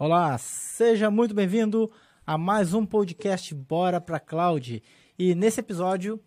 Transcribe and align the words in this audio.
Olá, 0.00 0.38
seja 0.38 1.10
muito 1.10 1.34
bem-vindo 1.34 1.90
a 2.24 2.38
mais 2.38 2.72
um 2.72 2.86
podcast 2.86 3.52
Bora 3.52 4.00
para 4.00 4.20
Cloud. 4.20 4.80
E 5.18 5.34
nesse 5.34 5.58
episódio 5.58 6.20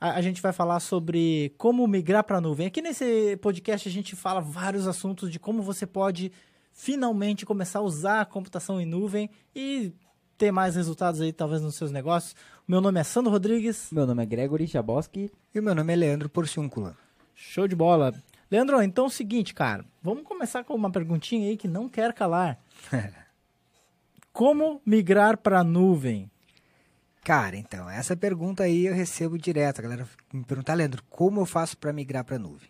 a, 0.00 0.12
a 0.12 0.22
gente 0.22 0.40
vai 0.40 0.52
falar 0.52 0.78
sobre 0.78 1.52
como 1.58 1.84
migrar 1.88 2.22
para 2.22 2.38
a 2.38 2.40
nuvem. 2.40 2.68
Aqui 2.68 2.80
nesse 2.80 3.36
podcast 3.38 3.88
a 3.88 3.90
gente 3.90 4.14
fala 4.14 4.40
vários 4.40 4.86
assuntos 4.86 5.32
de 5.32 5.40
como 5.40 5.64
você 5.64 5.84
pode 5.84 6.30
finalmente 6.72 7.44
começar 7.44 7.80
a 7.80 7.82
usar 7.82 8.20
a 8.20 8.24
computação 8.24 8.80
em 8.80 8.86
nuvem 8.86 9.28
e 9.52 9.92
ter 10.36 10.52
mais 10.52 10.76
resultados 10.76 11.20
aí 11.20 11.32
talvez 11.32 11.60
nos 11.60 11.74
seus 11.74 11.90
negócios. 11.90 12.36
Meu 12.68 12.80
nome 12.80 13.00
é 13.00 13.02
Sandro 13.02 13.32
Rodrigues. 13.32 13.88
Meu 13.90 14.06
nome 14.06 14.22
é 14.22 14.26
Gregory 14.26 14.66
Jaboski. 14.66 15.28
E 15.52 15.58
o 15.58 15.62
meu 15.62 15.74
nome 15.74 15.92
é 15.92 15.96
Leandro 15.96 16.28
Porciúncula. 16.28 16.96
Show 17.34 17.66
de 17.66 17.74
bola. 17.74 18.14
Leandro, 18.48 18.80
então 18.80 19.04
é 19.04 19.08
o 19.08 19.10
seguinte, 19.10 19.52
cara. 19.52 19.84
Vamos 20.02 20.22
começar 20.22 20.62
com 20.62 20.72
uma 20.72 20.90
perguntinha 20.90 21.50
aí 21.50 21.56
que 21.56 21.66
não 21.66 21.88
quer 21.88 22.14
calar. 22.14 22.58
Como 24.32 24.80
migrar 24.86 25.36
para 25.36 25.60
a 25.60 25.64
nuvem? 25.64 26.30
Cara, 27.24 27.56
então, 27.56 27.90
essa 27.90 28.16
pergunta 28.16 28.62
aí 28.62 28.86
eu 28.86 28.94
recebo 28.94 29.36
direto. 29.36 29.80
A 29.80 29.82
galera 29.82 30.08
me 30.32 30.44
pergunta, 30.44 30.72
Leandro, 30.72 31.02
como 31.10 31.40
eu 31.40 31.46
faço 31.46 31.76
para 31.76 31.92
migrar 31.92 32.24
para 32.24 32.36
a 32.36 32.38
nuvem? 32.38 32.68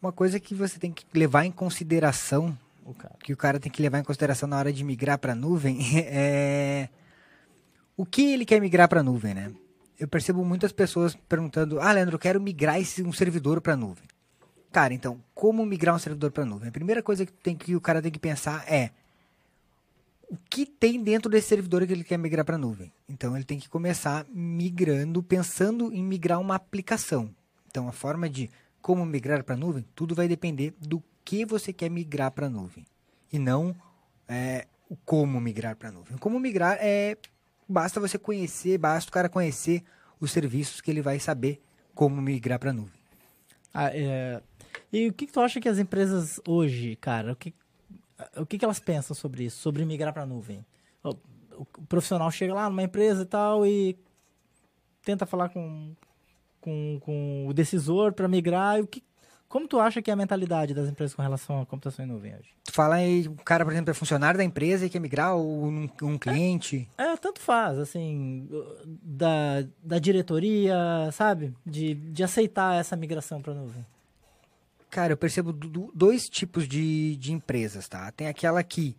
Uma 0.00 0.12
coisa 0.12 0.40
que 0.40 0.54
você 0.54 0.78
tem 0.78 0.90
que 0.90 1.04
levar 1.12 1.44
em 1.44 1.52
consideração, 1.52 2.56
o 2.84 2.94
que 3.18 3.32
o 3.32 3.36
cara 3.36 3.60
tem 3.60 3.70
que 3.70 3.82
levar 3.82 3.98
em 3.98 4.04
consideração 4.04 4.48
na 4.48 4.56
hora 4.56 4.72
de 4.72 4.82
migrar 4.82 5.18
para 5.18 5.32
a 5.32 5.36
nuvem, 5.36 5.78
é 6.06 6.88
o 7.96 8.06
que 8.06 8.32
ele 8.32 8.44
quer 8.44 8.60
migrar 8.60 8.88
para 8.88 9.00
a 9.00 9.02
nuvem, 9.02 9.34
né? 9.34 9.52
Eu 9.98 10.06
percebo 10.06 10.44
muitas 10.44 10.70
pessoas 10.70 11.16
perguntando, 11.16 11.80
ah, 11.80 11.90
Leandro, 11.90 12.14
eu 12.14 12.20
quero 12.20 12.40
migrar 12.40 12.80
esse, 12.80 13.02
um 13.02 13.12
servidor 13.12 13.60
para 13.60 13.72
a 13.72 13.76
nuvem. 13.76 14.04
Cara, 14.70 14.94
então, 14.94 15.20
como 15.34 15.66
migrar 15.66 15.94
um 15.94 15.98
servidor 15.98 16.30
para 16.30 16.44
a 16.44 16.46
nuvem? 16.46 16.68
A 16.68 16.72
primeira 16.72 17.02
coisa 17.02 17.26
que, 17.26 17.32
tem 17.32 17.56
que 17.56 17.74
o 17.74 17.80
cara 17.80 18.00
tem 18.00 18.12
que 18.12 18.18
pensar 18.18 18.64
é 18.72 18.90
que 20.58 20.66
tem 20.66 21.00
dentro 21.00 21.30
desse 21.30 21.48
servidor 21.48 21.86
que 21.86 21.92
ele 21.92 22.02
quer 22.02 22.18
migrar 22.18 22.44
para 22.44 22.56
a 22.56 22.58
nuvem. 22.58 22.92
Então 23.08 23.36
ele 23.36 23.44
tem 23.44 23.60
que 23.60 23.68
começar 23.68 24.26
migrando, 24.28 25.22
pensando 25.22 25.92
em 25.92 26.02
migrar 26.02 26.40
uma 26.40 26.56
aplicação. 26.56 27.30
Então 27.70 27.88
a 27.88 27.92
forma 27.92 28.28
de 28.28 28.50
como 28.82 29.06
migrar 29.06 29.44
para 29.44 29.54
a 29.54 29.58
nuvem, 29.58 29.84
tudo 29.94 30.16
vai 30.16 30.26
depender 30.26 30.74
do 30.80 31.00
que 31.24 31.44
você 31.44 31.72
quer 31.72 31.88
migrar 31.88 32.32
para 32.32 32.46
a 32.46 32.50
nuvem 32.50 32.84
e 33.32 33.38
não 33.38 33.72
é, 34.26 34.66
o 34.88 34.96
como 34.96 35.40
migrar 35.40 35.76
para 35.76 35.90
a 35.90 35.92
nuvem. 35.92 36.18
Como 36.18 36.40
migrar 36.40 36.76
é 36.80 37.16
basta 37.68 38.00
você 38.00 38.18
conhecer, 38.18 38.78
basta 38.78 39.10
o 39.10 39.12
cara 39.12 39.28
conhecer 39.28 39.84
os 40.18 40.32
serviços 40.32 40.80
que 40.80 40.90
ele 40.90 41.02
vai 41.02 41.20
saber 41.20 41.62
como 41.94 42.20
migrar 42.20 42.58
para 42.58 42.70
a 42.70 42.72
nuvem. 42.72 42.98
Ah, 43.72 43.90
é... 43.94 44.42
E 44.92 45.06
o 45.06 45.12
que, 45.12 45.26
que 45.26 45.32
tu 45.32 45.40
acha 45.40 45.60
que 45.60 45.68
as 45.68 45.78
empresas 45.78 46.40
hoje, 46.44 46.96
cara, 46.96 47.32
o 47.32 47.36
que 47.36 47.54
o 48.36 48.46
que, 48.46 48.58
que 48.58 48.64
elas 48.64 48.80
pensam 48.80 49.14
sobre 49.14 49.44
isso, 49.44 49.58
sobre 49.58 49.84
migrar 49.84 50.12
para 50.12 50.22
a 50.22 50.26
nuvem? 50.26 50.64
O, 51.02 51.10
o, 51.56 51.64
profissional 51.88 52.30
chega 52.30 52.54
lá 52.54 52.68
numa 52.68 52.82
empresa 52.82 53.22
e 53.22 53.26
tal 53.26 53.66
e 53.66 53.98
tenta 55.04 55.26
falar 55.26 55.48
com, 55.50 55.94
com, 56.60 57.00
com 57.02 57.46
o 57.48 57.52
decisor 57.52 58.12
para 58.12 58.28
migrar. 58.28 58.78
E 58.78 58.82
o 58.82 58.86
que, 58.86 59.02
como 59.48 59.66
tu 59.66 59.80
acha 59.80 60.02
que 60.02 60.10
é 60.10 60.12
a 60.12 60.16
mentalidade 60.16 60.74
das 60.74 60.88
empresas 60.88 61.14
com 61.14 61.22
relação 61.22 61.62
à 61.62 61.66
computação 61.66 62.04
em 62.04 62.08
nuvem 62.08 62.34
hoje? 62.34 62.50
Tu 62.64 62.72
fala 62.72 62.96
aí, 62.96 63.26
o 63.26 63.34
cara, 63.36 63.64
por 63.64 63.72
exemplo, 63.72 63.90
é 63.90 63.94
funcionário 63.94 64.36
da 64.36 64.44
empresa 64.44 64.84
e 64.84 64.90
quer 64.90 65.00
migrar 65.00 65.34
ou 65.34 65.64
um, 65.64 65.88
um 66.02 66.18
cliente? 66.18 66.86
É, 66.98 67.04
é, 67.04 67.16
tanto 67.16 67.40
faz, 67.40 67.78
assim, 67.78 68.46
da, 68.84 69.64
da 69.82 69.98
diretoria, 69.98 70.76
sabe? 71.12 71.54
De, 71.64 71.94
de 71.94 72.22
aceitar 72.22 72.78
essa 72.78 72.94
migração 72.94 73.40
para 73.40 73.52
a 73.52 73.56
nuvem. 73.56 73.86
Cara, 74.90 75.12
eu 75.12 75.16
percebo 75.16 75.52
dois 75.52 76.28
tipos 76.28 76.66
de, 76.66 77.16
de 77.16 77.32
empresas, 77.32 77.88
tá? 77.88 78.10
Tem 78.10 78.26
aquela 78.26 78.62
que 78.62 78.96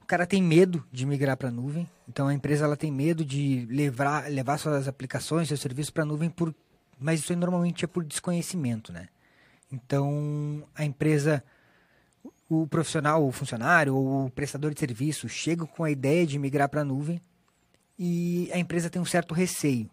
o 0.00 0.04
cara 0.04 0.26
tem 0.26 0.42
medo 0.42 0.84
de 0.92 1.06
migrar 1.06 1.36
para 1.36 1.48
a 1.48 1.52
nuvem, 1.52 1.88
então 2.08 2.28
a 2.28 2.34
empresa 2.34 2.64
ela 2.64 2.76
tem 2.76 2.92
medo 2.92 3.24
de 3.24 3.66
levar, 3.70 4.30
levar 4.30 4.58
suas 4.58 4.86
aplicações, 4.86 5.48
seus 5.48 5.60
serviços 5.60 5.90
para 5.90 6.02
a 6.02 6.06
nuvem, 6.06 6.28
por, 6.28 6.54
mas 6.98 7.20
isso 7.20 7.34
normalmente 7.34 7.84
é 7.84 7.88
por 7.88 8.04
desconhecimento, 8.04 8.92
né? 8.92 9.08
Então 9.72 10.68
a 10.74 10.84
empresa, 10.84 11.42
o 12.46 12.66
profissional, 12.66 13.26
o 13.26 13.32
funcionário 13.32 13.96
ou 13.96 14.26
o 14.26 14.30
prestador 14.30 14.74
de 14.74 14.80
serviço 14.80 15.28
chega 15.30 15.64
com 15.64 15.82
a 15.82 15.90
ideia 15.90 16.26
de 16.26 16.38
migrar 16.38 16.68
para 16.68 16.82
a 16.82 16.84
nuvem 16.84 17.22
e 17.98 18.50
a 18.52 18.58
empresa 18.58 18.90
tem 18.90 19.00
um 19.00 19.06
certo 19.06 19.32
receio. 19.32 19.88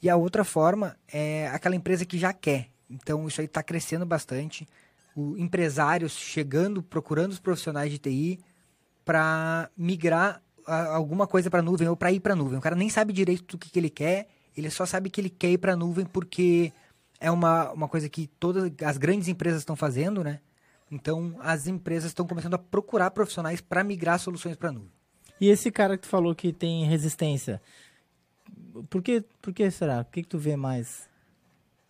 E 0.00 0.08
a 0.08 0.16
outra 0.16 0.44
forma 0.44 0.96
é 1.06 1.48
aquela 1.48 1.76
empresa 1.76 2.06
que 2.06 2.16
já 2.16 2.32
quer, 2.32 2.70
então 2.90 3.26
isso 3.26 3.40
aí 3.40 3.46
está 3.46 3.62
crescendo 3.62 4.06
bastante. 4.06 4.68
O 5.14 5.36
empresários 5.36 6.12
chegando, 6.12 6.82
procurando 6.82 7.32
os 7.32 7.38
profissionais 7.38 7.90
de 7.90 7.98
TI 7.98 8.40
para 9.04 9.70
migrar 9.76 10.42
a, 10.66 10.94
alguma 10.94 11.26
coisa 11.26 11.50
para 11.50 11.62
nuvem 11.62 11.88
ou 11.88 11.96
para 11.96 12.12
ir 12.12 12.20
para 12.20 12.36
nuvem. 12.36 12.58
O 12.58 12.62
cara 12.62 12.76
nem 12.76 12.88
sabe 12.88 13.12
direito 13.12 13.44
do 13.44 13.58
que, 13.58 13.70
que 13.70 13.78
ele 13.78 13.90
quer, 13.90 14.28
ele 14.56 14.70
só 14.70 14.86
sabe 14.86 15.10
que 15.10 15.20
ele 15.20 15.30
quer 15.30 15.50
ir 15.50 15.58
para 15.58 15.76
nuvem 15.76 16.06
porque 16.06 16.72
é 17.20 17.30
uma, 17.30 17.72
uma 17.72 17.88
coisa 17.88 18.08
que 18.08 18.26
todas 18.38 18.70
as 18.84 18.98
grandes 18.98 19.28
empresas 19.28 19.60
estão 19.60 19.74
fazendo, 19.74 20.22
né? 20.22 20.40
Então 20.90 21.36
as 21.40 21.66
empresas 21.66 22.10
estão 22.10 22.26
começando 22.26 22.54
a 22.54 22.58
procurar 22.58 23.10
profissionais 23.10 23.60
para 23.60 23.84
migrar 23.84 24.18
soluções 24.18 24.56
para 24.56 24.72
nuvem. 24.72 24.92
E 25.40 25.48
esse 25.48 25.70
cara 25.70 25.96
que 25.96 26.02
tu 26.02 26.08
falou 26.08 26.34
que 26.34 26.52
tem 26.52 26.84
resistência, 26.86 27.60
por 28.88 29.02
que, 29.02 29.22
por 29.40 29.52
que 29.52 29.70
será? 29.70 30.00
O 30.00 30.04
que, 30.04 30.22
que 30.22 30.28
tu 30.28 30.38
vê 30.38 30.56
mais? 30.56 31.08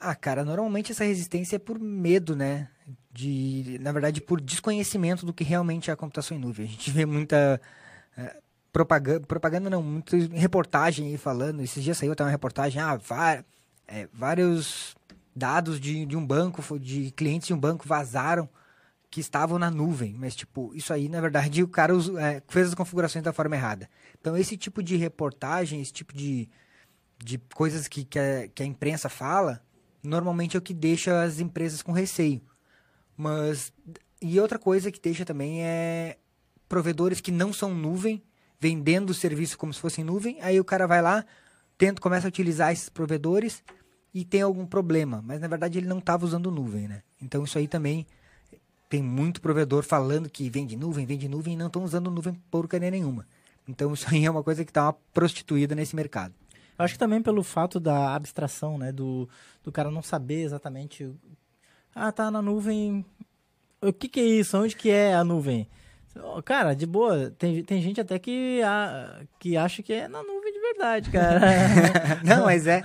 Ah, 0.01 0.15
cara, 0.15 0.45
normalmente 0.45 0.93
essa 0.93 1.05
resistência 1.05 1.57
é 1.57 1.59
por 1.59 1.79
medo, 1.79 2.37
né? 2.37 2.69
De, 3.11 3.79
na 3.81 3.91
verdade, 3.91 4.21
por 4.21 4.41
desconhecimento 4.41 5.27
do 5.27 5.33
que 5.33 5.43
realmente 5.43 5.91
é 5.91 5.93
a 5.93 5.97
computação 5.97 6.37
em 6.37 6.41
nuvem. 6.41 6.67
A 6.67 6.71
gente 6.71 6.91
vê 6.91 7.05
muita 7.05 7.61
é, 8.17 8.37
propaganda, 8.73 9.21
propaganda 9.27 9.69
não, 9.69 9.83
muita 9.83 10.17
reportagem 10.35 11.09
aí 11.09 11.19
falando. 11.19 11.63
Esses 11.63 11.83
dias 11.83 11.99
saiu 11.99 12.13
até 12.13 12.23
uma 12.23 12.31
reportagem, 12.31 12.81
ah, 12.81 12.97
var, 12.97 13.45
é, 13.89 14.09
vários 14.13 14.95
dados 15.35 15.81
de, 15.81 16.07
de 16.07 16.17
um 16.17 16.25
banco, 16.25 16.79
de 16.79 17.11
clientes 17.13 17.49
de 17.49 17.55
um 17.55 17.59
banco 17.59 17.87
vazaram 17.87 18.49
que 19.11 19.21
estavam 19.21 19.59
na 19.59 19.71
nuvem. 19.71 20.15
Mas, 20.15 20.37
tipo, 20.37 20.73
isso 20.75 20.93
aí, 20.93 21.09
na 21.09 21.21
verdade, 21.21 21.63
o 21.65 21.69
cara 21.69 21.95
é, 22.21 22.43
fez 22.49 22.69
as 22.69 22.75
configurações 22.75 23.25
da 23.25 23.33
forma 23.33 23.57
errada. 23.57 23.91
Então, 24.21 24.37
esse 24.37 24.57
tipo 24.57 24.81
de 24.81 24.97
reportagem, 24.97 25.81
esse 25.81 25.93
tipo 25.93 26.15
de, 26.15 26.49
de 27.19 27.39
coisas 27.55 27.89
que, 27.89 28.05
que, 28.05 28.19
a, 28.19 28.49
que 28.49 28.63
a 28.63 28.67
imprensa 28.67 29.09
fala, 29.09 29.61
normalmente 30.03 30.57
é 30.57 30.59
o 30.59 30.63
que 30.63 30.75
deixa 30.75 31.23
as 31.23 31.41
empresas 31.41 31.83
com 31.83 31.93
receio. 31.93 32.41
Mas 33.17 33.73
e 34.21 34.41
outra 34.41 34.59
coisa 34.59 34.91
que 34.91 35.01
deixa 35.01 35.25
também 35.25 35.63
é 35.65 36.19
provedores 36.69 37.21
que 37.21 37.31
não 37.31 37.53
são 37.53 37.75
nuvem, 37.75 38.23
vendendo 38.61 39.11
o 39.11 39.15
serviço 39.15 39.57
como 39.57 39.73
se 39.73 39.81
fosse 39.81 40.03
nuvem, 40.03 40.39
aí 40.43 40.59
o 40.59 40.65
cara 40.65 40.87
vai 40.87 41.01
lá, 41.01 41.25
tenta, 41.77 42.01
começa 42.01 42.27
a 42.27 42.29
utilizar 42.29 42.73
esses 42.73 42.89
provedores 42.89 43.63
e 44.13 44.25
tem 44.25 44.43
algum 44.43 44.67
problema, 44.67 45.23
mas 45.25 45.41
na 45.41 45.47
verdade 45.47 45.79
ele 45.79 45.87
não 45.87 45.99
estava 45.99 46.25
usando 46.25 46.51
nuvem, 46.51 46.89
né? 46.89 47.03
Então 47.23 47.45
isso 47.45 47.57
aí 47.57 47.69
também 47.69 48.07
tem 48.89 49.03
muito 49.03 49.41
provedor 49.41 49.85
falando 49.85 50.29
que 50.29 50.49
vende 50.51 50.77
nuvem, 50.77 51.07
vende 51.07 51.29
nuvem 51.29 51.55
e 51.55 51.57
não 51.57 51.67
estão 51.67 51.85
usando 51.85 52.11
nuvem 52.11 52.35
porcaria 52.51 52.91
nenhuma. 52.91 53.27
Então 53.69 53.93
isso 53.93 54.07
aí 54.11 54.25
é 54.25 54.31
uma 54.31 54.43
coisa 54.43 54.65
que 54.65 54.71
está 54.71 54.93
prostituída 55.13 55.75
nesse 55.75 55.95
mercado. 55.95 56.35
Eu 56.79 56.85
acho 56.85 56.95
que 56.95 56.99
também 56.99 57.21
pelo 57.21 57.43
fato 57.43 57.81
da 57.81 58.15
abstração, 58.15 58.79
né? 58.79 58.93
Do, 58.93 59.29
do 59.65 59.73
cara 59.73 59.91
não 59.91 60.03
saber 60.03 60.43
exatamente. 60.43 61.11
Ah, 61.95 62.13
tá 62.13 62.31
na 62.31 62.41
nuvem. 62.41 63.05
O 63.83 63.93
que, 63.93 64.09
que 64.09 64.21
é 64.21 64.25
isso? 64.25 64.57
Onde 64.57 64.77
que 64.77 64.91
é 64.91 65.15
a 65.15 65.25
nuvem? 65.25 65.69
Cara, 66.45 66.75
de 66.75 66.87
boa, 66.87 67.33
tem, 67.39 67.63
tem 67.63 67.81
gente 67.81 68.01
até 68.01 68.19
que, 68.19 68.61
a, 68.63 69.21
que 69.39 69.57
acha 69.57 69.83
que 69.83 69.93
é 69.93 70.09
na 70.09 70.23
nuvem 70.23 70.53
de 70.53 70.61
verdade, 70.61 71.11
cara. 71.11 71.41
não, 72.25 72.45
mas 72.45 72.67
é. 72.67 72.83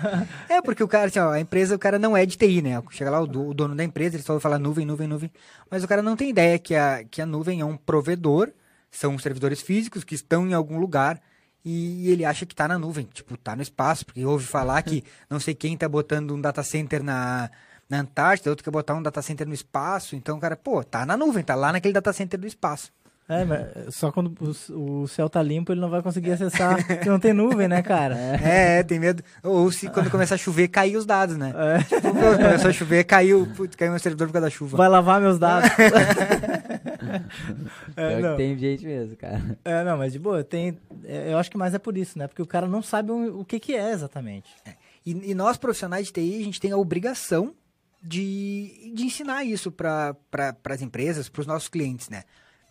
É 0.47 0.61
porque 0.61 0.83
o 0.83 0.87
cara, 0.87 1.07
assim, 1.07 1.19
ó, 1.19 1.31
a 1.31 1.39
empresa, 1.39 1.75
o 1.75 1.79
cara 1.79 1.97
não 1.97 2.15
é 2.15 2.25
de 2.25 2.37
TI, 2.37 2.61
né? 2.61 2.81
Chega 2.91 3.09
lá 3.09 3.19
o, 3.19 3.27
do, 3.27 3.47
o 3.47 3.53
dono 3.53 3.75
da 3.75 3.83
empresa, 3.83 4.15
ele 4.15 4.23
só 4.23 4.33
vai 4.33 4.39
falar 4.39 4.59
nuvem, 4.59 4.85
nuvem, 4.85 5.07
nuvem. 5.07 5.31
Mas 5.69 5.83
o 5.83 5.87
cara 5.87 6.01
não 6.01 6.15
tem 6.15 6.29
ideia 6.29 6.59
que 6.59 6.75
a, 6.75 7.03
que 7.03 7.21
a 7.21 7.25
nuvem 7.25 7.61
é 7.61 7.65
um 7.65 7.77
provedor, 7.77 8.51
são 8.91 9.18
servidores 9.18 9.62
físicos 9.62 10.03
que 10.03 10.13
estão 10.13 10.47
em 10.47 10.53
algum 10.53 10.77
lugar 10.77 11.19
e 11.65 12.10
ele 12.10 12.25
acha 12.25 12.45
que 12.45 12.54
está 12.54 12.68
na 12.68 12.77
nuvem, 12.77 13.07
tipo, 13.13 13.36
está 13.36 13.56
no 13.56 13.62
espaço, 13.62 14.06
porque 14.06 14.25
ouve 14.25 14.45
falar 14.45 14.81
que 14.81 15.04
não 15.30 15.39
sei 15.39 15.54
quem 15.54 15.75
está 15.75 15.88
botando 15.88 16.33
um 16.33 16.42
data 16.42 16.62
center 16.63 17.01
na, 17.04 17.50
na 17.89 18.00
Antártida, 18.00 18.50
outro 18.50 18.63
quer 18.63 18.71
botar 18.71 18.95
um 18.95 19.01
data 19.01 19.21
center 19.21 19.48
no 19.48 19.54
espaço, 19.54 20.15
então 20.15 20.38
o 20.38 20.39
cara, 20.39 20.56
pô, 20.57 20.83
tá 20.83 21.06
na 21.06 21.15
nuvem, 21.15 21.44
tá 21.44 21.56
lá 21.56 21.71
naquele 21.71 21.94
data 21.94 22.12
center 22.12 22.39
do 22.39 22.48
espaço. 22.48 22.92
É, 23.27 23.45
mas 23.45 23.95
só 23.95 24.12
quando 24.12 24.36
o, 24.69 25.07
céu 25.07 25.30
tá 25.30 25.42
limpo 25.42 25.71
ele 25.71 25.80
não 25.80 25.89
vai 25.89 26.01
conseguir 26.01 26.33
acessar, 26.33 26.86
porque 26.86 27.10
não 27.10 27.19
tem 27.19 27.31
nuvem, 27.31 27.69
né, 27.69 27.81
cara? 27.81 28.13
É, 28.44 28.80
é, 28.80 28.83
tem 28.83 29.00
medo. 29.00 29.24
Ou 29.42 29.71
se 29.71 29.88
quando 29.89 30.12
começar 30.12 30.36
a 30.36 30.38
chover, 30.38 30.68
cair 30.68 30.98
os 30.98 31.06
dados, 31.06 31.38
né? 31.38 31.54
É. 31.56 31.83
Tipo, 31.83 32.12
começou 32.12 32.69
a 32.69 32.74
chover, 32.74 33.04
caiu, 33.06 33.48
putz, 33.56 33.75
caiu 33.75 33.92
meu 33.92 34.00
servidor 34.00 34.27
por 34.27 34.33
causa 34.33 34.48
da 34.48 34.51
chuva. 34.51 34.75
Vai 34.75 34.89
lavar 34.89 35.21
meus 35.21 35.39
dados. 35.39 35.69
é, 37.95 38.19
não. 38.19 38.38
tem 38.38 38.57
gente 38.57 38.86
mesmo, 38.86 39.15
cara. 39.15 39.57
É, 39.63 39.83
não, 39.83 39.98
mas 39.98 40.13
de 40.13 40.19
boa, 40.19 40.44
tem. 40.44 40.77
É, 41.04 41.31
eu 41.31 41.38
acho 41.38 41.50
que 41.50 41.57
mais 41.57 41.74
é 41.74 41.80
por 41.80 41.98
isso, 41.98 42.18
né? 42.18 42.27
Porque 42.27 42.42
o 42.42 42.48
cara 42.48 42.68
não 42.68 42.81
sabe 42.81 43.12
o, 43.12 43.44
que, 43.45 43.60
que 43.60 43.75
é 43.75 43.92
exatamente. 43.92 44.50
É. 44.65 44.75
E, 45.06 45.31
e, 45.31 45.36
nós, 45.36 45.57
profissionais 45.57 46.07
de 46.07 46.13
TI, 46.13 46.39
a 46.39 46.44
gente 46.44 46.62
tem 46.62 46.71
a 46.71 46.77
obrigação 46.77 47.54
de, 48.01 48.92
de 48.94 49.04
ensinar 49.04 49.44
isso 49.44 49.71
para 49.71 50.13
pra, 50.30 50.56
as 50.69 50.81
empresas, 50.81 51.30
para 51.30 51.42
os 51.42 51.48
nossos 51.48 51.69
clientes, 51.69 52.10
né? 52.10 52.24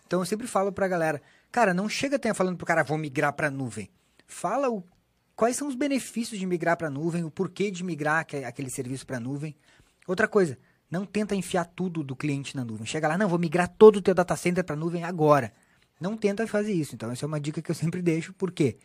Então 0.06 0.20
eu 0.20 0.26
sempre 0.26 0.46
falo 0.46 0.72
pra 0.72 0.88
galera, 0.88 1.22
cara, 1.50 1.72
não 1.72 1.88
chega 1.88 2.16
até 2.16 2.32
falando 2.34 2.56
pro 2.56 2.66
cara, 2.66 2.82
vou 2.82 2.98
migrar 2.98 3.32
pra 3.32 3.50
nuvem. 3.50 3.88
Fala 4.26 4.68
o, 4.70 4.84
quais 5.34 5.56
são 5.56 5.68
os 5.68 5.74
benefícios 5.74 6.38
de 6.38 6.46
migrar 6.46 6.76
pra 6.76 6.90
nuvem, 6.90 7.24
o 7.24 7.30
porquê 7.30 7.70
de 7.70 7.82
migrar 7.82 8.26
aquele 8.46 8.70
serviço 8.70 9.06
pra 9.06 9.18
nuvem. 9.18 9.56
Outra 10.06 10.28
coisa, 10.28 10.58
não 10.92 11.06
tenta 11.06 11.34
enfiar 11.34 11.64
tudo 11.64 12.04
do 12.04 12.14
cliente 12.14 12.54
na 12.54 12.62
nuvem. 12.62 12.84
Chega 12.84 13.08
lá, 13.08 13.16
não, 13.16 13.26
vou 13.26 13.38
migrar 13.38 13.66
todo 13.66 13.96
o 13.96 14.02
teu 14.02 14.14
data 14.14 14.36
center 14.36 14.62
pra 14.62 14.76
nuvem 14.76 15.04
agora. 15.04 15.50
Não 15.98 16.18
tenta 16.18 16.46
fazer 16.46 16.74
isso. 16.74 16.94
Então, 16.94 17.10
essa 17.10 17.24
é 17.24 17.26
uma 17.26 17.40
dica 17.40 17.62
que 17.62 17.70
eu 17.70 17.74
sempre 17.74 18.02
deixo. 18.02 18.34
Por 18.34 18.52
quê? 18.52 18.76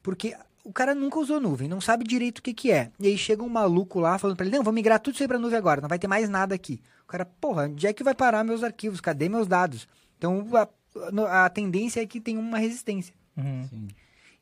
Porque 0.00 0.36
o 0.64 0.72
cara 0.72 0.94
nunca 0.94 1.18
usou 1.18 1.40
nuvem, 1.40 1.68
não 1.68 1.80
sabe 1.80 2.04
direito 2.04 2.38
o 2.38 2.42
que, 2.42 2.54
que 2.54 2.70
é. 2.70 2.92
E 3.00 3.08
aí 3.08 3.18
chega 3.18 3.42
um 3.42 3.48
maluco 3.48 3.98
lá 3.98 4.16
falando 4.16 4.36
pra 4.36 4.46
ele, 4.46 4.56
não, 4.56 4.62
vou 4.62 4.72
migrar 4.72 5.00
tudo 5.00 5.14
isso 5.14 5.24
aí 5.24 5.28
pra 5.28 5.40
nuvem 5.40 5.58
agora, 5.58 5.80
não 5.80 5.88
vai 5.88 5.98
ter 5.98 6.06
mais 6.06 6.28
nada 6.28 6.54
aqui. 6.54 6.80
O 7.02 7.08
cara, 7.08 7.24
porra, 7.24 7.64
onde 7.64 7.84
é 7.84 7.92
que 7.92 8.04
vai 8.04 8.14
parar 8.14 8.44
meus 8.44 8.62
arquivos? 8.62 9.00
Cadê 9.00 9.28
meus 9.28 9.48
dados? 9.48 9.88
Então, 10.16 10.46
a, 10.54 11.46
a 11.46 11.50
tendência 11.50 12.00
é 12.00 12.06
que 12.06 12.20
tem 12.20 12.38
uma 12.38 12.58
resistência. 12.58 13.12
Uhum. 13.36 13.88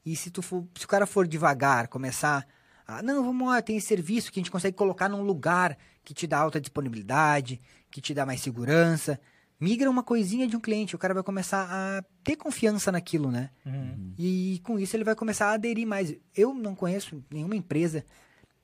E 0.04 0.14
se, 0.14 0.31
tu 0.31 0.43
for, 0.43 0.66
se 0.76 0.84
o 0.84 0.88
cara 0.88 1.06
for 1.06 1.26
devagar, 1.26 1.88
começar 1.88 2.46
a, 2.87 3.02
não, 3.02 3.25
vamos 3.25 3.49
lá, 3.49 3.62
tem 3.62 3.78
esse 3.78 3.87
serviço 3.87 4.31
que 4.31 4.38
a 4.38 4.43
gente 4.43 4.50
consegue 4.50 4.76
colocar 4.76 5.08
num 5.08 5.22
lugar 5.22 5.78
que 6.08 6.14
te 6.14 6.26
dá 6.26 6.38
alta 6.38 6.58
disponibilidade, 6.58 7.60
que 7.90 8.00
te 8.00 8.14
dá 8.14 8.25
mais 8.25 8.40
segurança, 8.40 9.20
migra 9.60 9.90
uma 9.90 10.02
coisinha 10.02 10.49
de 10.49 10.56
um 10.56 10.60
cliente, 10.60 10.96
o 10.96 10.99
cara 10.99 11.12
vai 11.12 11.22
começar 11.22 11.69
a 11.70 12.02
ter 12.25 12.34
confiança 12.34 12.90
naquilo, 12.90 13.31
né? 13.31 13.50
Uhum. 13.66 14.14
E 14.16 14.58
com 14.64 14.78
isso 14.78 14.96
ele 14.96 15.05
vai 15.05 15.14
começar 15.14 15.50
a 15.50 15.52
aderir 15.52 15.87
mais. 15.87 16.16
Eu 16.34 16.55
não 16.55 16.75
conheço 16.75 17.22
nenhuma 17.31 17.55
empresa 17.55 18.06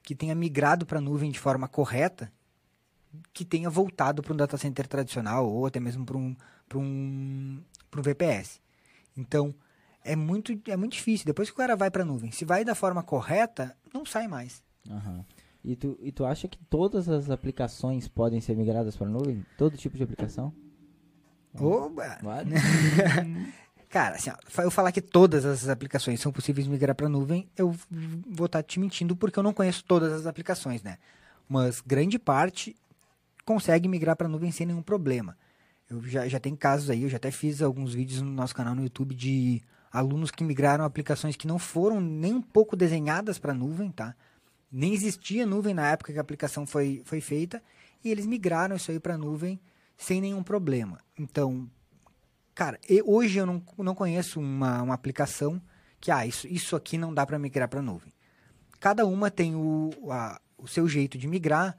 que 0.02 0.14
tenha 0.14 0.34
migrado 0.34 0.86
para 0.86 0.96
a 0.96 1.02
nuvem 1.02 1.30
de 1.30 1.38
forma 1.38 1.68
correta, 1.68 2.32
que 3.30 3.44
tenha 3.44 3.68
voltado 3.68 4.22
para 4.22 4.32
um 4.32 4.36
data 4.36 4.56
center 4.56 4.86
tradicional 4.86 5.46
ou 5.46 5.66
até 5.66 5.78
mesmo 5.78 6.06
para 6.06 6.16
um, 6.16 6.34
um, 6.74 7.62
um 7.94 8.02
VPS. 8.02 8.58
Então, 9.14 9.54
é 10.02 10.16
muito, 10.16 10.58
é 10.66 10.78
muito 10.78 10.92
difícil. 10.92 11.26
Depois 11.26 11.50
que 11.50 11.54
o 11.54 11.58
cara 11.58 11.76
vai 11.76 11.90
para 11.90 12.04
a 12.04 12.06
nuvem, 12.06 12.30
se 12.30 12.46
vai 12.46 12.64
da 12.64 12.74
forma 12.74 13.02
correta, 13.02 13.76
não 13.92 14.06
sai 14.06 14.28
mais. 14.28 14.62
Uhum. 14.88 15.22
E, 15.64 15.74
tu, 15.74 15.98
e 16.02 16.12
tu 16.12 16.26
acha 16.26 16.46
que 16.46 16.58
todas 16.68 17.08
as 17.08 17.30
aplicações 17.30 18.06
podem 18.06 18.40
ser 18.40 18.54
migradas 18.54 18.96
para 18.96 19.06
a 19.06 19.10
nuvem? 19.10 19.44
Todo 19.56 19.78
tipo 19.78 19.96
de 19.96 20.02
aplicação? 20.02 20.52
Oba! 21.58 22.18
Cara, 23.88 24.16
assim, 24.16 24.28
ó, 24.28 24.62
eu 24.62 24.70
falar 24.70 24.90
que 24.92 25.00
todas 25.00 25.44
as 25.44 25.68
aplicações 25.68 26.20
são 26.20 26.32
possíveis 26.32 26.66
migrar 26.66 26.94
para 26.96 27.06
a 27.06 27.08
nuvem, 27.08 27.48
eu 27.56 27.74
vou 28.28 28.46
estar 28.46 28.58
tá 28.58 28.62
te 28.62 28.80
mentindo 28.80 29.14
porque 29.14 29.38
eu 29.38 29.42
não 29.42 29.52
conheço 29.52 29.84
todas 29.84 30.12
as 30.12 30.26
aplicações, 30.26 30.82
né? 30.82 30.98
Mas 31.48 31.80
grande 31.80 32.18
parte 32.18 32.74
consegue 33.44 33.88
migrar 33.88 34.16
para 34.16 34.26
a 34.26 34.30
nuvem 34.30 34.50
sem 34.50 34.66
nenhum 34.66 34.82
problema. 34.82 35.36
Eu 35.88 36.02
já, 36.02 36.26
já 36.26 36.40
tem 36.40 36.56
casos 36.56 36.90
aí, 36.90 37.04
eu 37.04 37.08
já 37.08 37.18
até 37.18 37.30
fiz 37.30 37.62
alguns 37.62 37.94
vídeos 37.94 38.20
no 38.20 38.30
nosso 38.30 38.54
canal 38.54 38.74
no 38.74 38.82
YouTube 38.82 39.14
de 39.14 39.62
alunos 39.92 40.32
que 40.32 40.42
migraram 40.42 40.84
aplicações 40.84 41.36
que 41.36 41.46
não 41.46 41.58
foram 41.58 42.00
nem 42.00 42.34
um 42.34 42.42
pouco 42.42 42.74
desenhadas 42.74 43.38
para 43.38 43.52
a 43.52 43.54
nuvem, 43.54 43.92
tá? 43.92 44.14
Nem 44.76 44.92
existia 44.92 45.46
nuvem 45.46 45.72
na 45.72 45.88
época 45.88 46.12
que 46.12 46.18
a 46.18 46.20
aplicação 46.20 46.66
foi, 46.66 47.00
foi 47.04 47.20
feita, 47.20 47.62
e 48.02 48.10
eles 48.10 48.26
migraram 48.26 48.74
isso 48.74 48.90
aí 48.90 48.98
para 48.98 49.16
nuvem 49.16 49.60
sem 49.96 50.20
nenhum 50.20 50.42
problema. 50.42 50.98
Então, 51.16 51.70
cara, 52.56 52.80
hoje 53.04 53.38
eu 53.38 53.46
não, 53.46 53.62
não 53.78 53.94
conheço 53.94 54.40
uma, 54.40 54.82
uma 54.82 54.92
aplicação 54.92 55.62
que, 56.00 56.10
ah, 56.10 56.26
isso, 56.26 56.48
isso 56.48 56.74
aqui 56.74 56.98
não 56.98 57.14
dá 57.14 57.24
para 57.24 57.38
migrar 57.38 57.68
para 57.68 57.80
nuvem. 57.80 58.12
Cada 58.80 59.06
uma 59.06 59.30
tem 59.30 59.54
o, 59.54 59.92
a, 60.10 60.40
o 60.58 60.66
seu 60.66 60.88
jeito 60.88 61.16
de 61.16 61.28
migrar, 61.28 61.78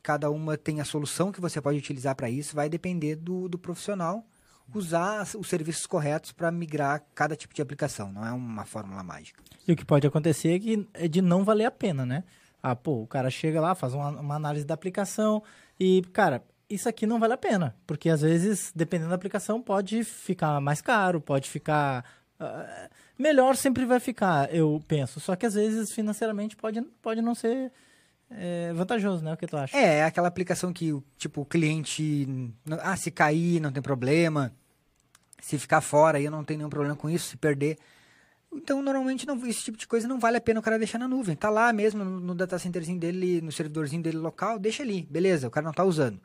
cada 0.00 0.30
uma 0.30 0.56
tem 0.56 0.80
a 0.80 0.84
solução 0.84 1.32
que 1.32 1.40
você 1.40 1.60
pode 1.60 1.78
utilizar 1.78 2.14
para 2.14 2.30
isso, 2.30 2.54
vai 2.54 2.68
depender 2.68 3.16
do, 3.16 3.48
do 3.48 3.58
profissional 3.58 4.24
usar 4.74 5.26
os 5.36 5.48
serviços 5.48 5.86
corretos 5.86 6.32
para 6.32 6.50
migrar 6.50 7.02
cada 7.14 7.34
tipo 7.34 7.54
de 7.54 7.62
aplicação, 7.62 8.12
não 8.12 8.26
é 8.26 8.32
uma 8.32 8.64
fórmula 8.64 9.02
mágica. 9.02 9.42
E 9.66 9.72
o 9.72 9.76
que 9.76 9.84
pode 9.84 10.06
acontecer 10.06 10.54
é, 10.54 10.58
que, 10.58 10.88
é 10.94 11.08
de 11.08 11.22
não 11.22 11.44
valer 11.44 11.64
a 11.64 11.70
pena, 11.70 12.04
né? 12.04 12.24
Ah, 12.62 12.74
pô, 12.74 13.02
o 13.02 13.06
cara 13.06 13.30
chega 13.30 13.60
lá, 13.60 13.74
faz 13.74 13.94
uma, 13.94 14.08
uma 14.08 14.34
análise 14.34 14.64
da 14.64 14.74
aplicação 14.74 15.42
e, 15.78 16.02
cara, 16.12 16.42
isso 16.68 16.88
aqui 16.88 17.06
não 17.06 17.18
vale 17.18 17.32
a 17.32 17.38
pena. 17.38 17.74
Porque 17.86 18.10
às 18.10 18.20
vezes, 18.20 18.72
dependendo 18.74 19.10
da 19.10 19.16
aplicação, 19.16 19.62
pode 19.62 20.04
ficar 20.04 20.60
mais 20.60 20.80
caro, 20.80 21.20
pode 21.20 21.48
ficar. 21.48 22.04
Uh, 22.40 22.88
melhor 23.18 23.56
sempre 23.56 23.84
vai 23.84 24.00
ficar, 24.00 24.52
eu 24.54 24.82
penso. 24.86 25.20
Só 25.20 25.34
que 25.34 25.46
às 25.46 25.54
vezes, 25.54 25.92
financeiramente, 25.92 26.56
pode, 26.56 26.80
pode 27.02 27.22
não 27.22 27.34
ser 27.34 27.72
é, 28.30 28.72
vantajoso, 28.74 29.24
né? 29.24 29.32
O 29.32 29.36
que 29.36 29.46
tu 29.46 29.56
acha? 29.56 29.76
É, 29.76 29.98
é 29.98 30.04
aquela 30.04 30.28
aplicação 30.28 30.72
que, 30.72 30.94
tipo, 31.16 31.42
o 31.42 31.46
cliente. 31.46 32.54
Ah, 32.82 32.96
se 32.96 33.10
cair, 33.10 33.60
não 33.60 33.72
tem 33.72 33.82
problema. 33.82 34.52
Se 35.40 35.58
ficar 35.58 35.80
fora, 35.80 36.18
aí 36.18 36.24
eu 36.24 36.30
não 36.30 36.44
tenho 36.44 36.58
nenhum 36.58 36.70
problema 36.70 36.96
com 36.96 37.08
isso. 37.08 37.30
Se 37.30 37.36
perder. 37.36 37.78
Então, 38.52 38.82
normalmente, 38.82 39.26
não, 39.26 39.46
esse 39.46 39.62
tipo 39.64 39.78
de 39.78 39.86
coisa 39.86 40.08
não 40.08 40.18
vale 40.18 40.38
a 40.38 40.40
pena 40.40 40.60
o 40.60 40.62
cara 40.62 40.78
deixar 40.78 40.98
na 40.98 41.08
nuvem. 41.08 41.36
Tá 41.36 41.50
lá 41.50 41.72
mesmo 41.72 42.04
no, 42.04 42.20
no 42.20 42.34
data 42.34 42.58
centerzinho 42.58 42.98
dele, 42.98 43.40
no 43.40 43.52
servidorzinho 43.52 44.02
dele 44.02 44.18
local, 44.18 44.58
deixa 44.58 44.82
ali. 44.82 45.06
Beleza, 45.10 45.48
o 45.48 45.50
cara 45.50 45.64
não 45.64 45.72
tá 45.72 45.84
usando. 45.84 46.20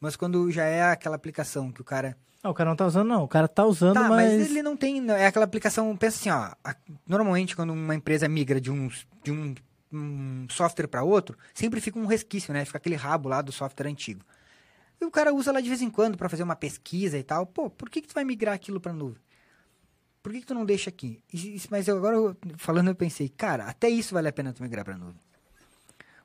Mas 0.00 0.16
quando 0.16 0.50
já 0.50 0.64
é 0.64 0.82
aquela 0.82 1.16
aplicação 1.16 1.70
que 1.70 1.80
o 1.80 1.84
cara. 1.84 2.16
Ah, 2.42 2.50
o 2.50 2.54
cara 2.54 2.70
não 2.70 2.76
tá 2.76 2.86
usando, 2.86 3.08
não. 3.08 3.24
O 3.24 3.28
cara 3.28 3.48
tá 3.48 3.64
usando, 3.64 3.94
tá, 3.94 4.08
mas... 4.08 4.32
mas 4.32 4.50
ele 4.50 4.62
não 4.62 4.76
tem. 4.76 5.10
É 5.10 5.26
aquela 5.26 5.44
aplicação. 5.44 5.96
Pensa 5.96 6.18
assim, 6.18 6.30
ó. 6.30 6.52
A, 6.64 6.76
normalmente, 7.06 7.56
quando 7.56 7.72
uma 7.72 7.94
empresa 7.94 8.28
migra 8.28 8.60
de 8.60 8.70
um, 8.70 8.88
de 9.22 9.32
um, 9.32 9.54
um 9.96 10.46
software 10.50 10.86
para 10.86 11.02
outro, 11.02 11.36
sempre 11.54 11.80
fica 11.80 11.98
um 11.98 12.06
resquício, 12.06 12.52
né? 12.52 12.64
Fica 12.64 12.78
aquele 12.78 12.96
rabo 12.96 13.28
lá 13.28 13.42
do 13.42 13.52
software 13.52 13.88
antigo. 13.88 14.24
E 15.00 15.04
o 15.04 15.10
cara 15.10 15.34
usa 15.34 15.52
lá 15.52 15.60
de 15.60 15.68
vez 15.68 15.82
em 15.82 15.90
quando 15.90 16.16
para 16.16 16.28
fazer 16.28 16.42
uma 16.42 16.56
pesquisa 16.56 17.18
e 17.18 17.22
tal. 17.22 17.46
Pô, 17.46 17.68
por 17.68 17.90
que, 17.90 18.00
que 18.00 18.08
tu 18.08 18.14
vai 18.14 18.24
migrar 18.24 18.54
aquilo 18.54 18.80
pra 18.80 18.92
nuvem? 18.92 19.20
Por 20.22 20.32
que, 20.32 20.40
que 20.40 20.46
tu 20.46 20.54
não 20.54 20.64
deixa 20.64 20.90
aqui? 20.90 21.22
E, 21.32 21.60
mas 21.70 21.86
eu, 21.86 21.96
agora, 21.96 22.36
falando, 22.56 22.88
eu 22.88 22.94
pensei, 22.94 23.28
cara, 23.28 23.64
até 23.64 23.88
isso 23.88 24.14
vale 24.14 24.28
a 24.28 24.32
pena 24.32 24.52
tu 24.52 24.62
migrar 24.62 24.84
pra 24.84 24.96
nuvem. 24.96 25.20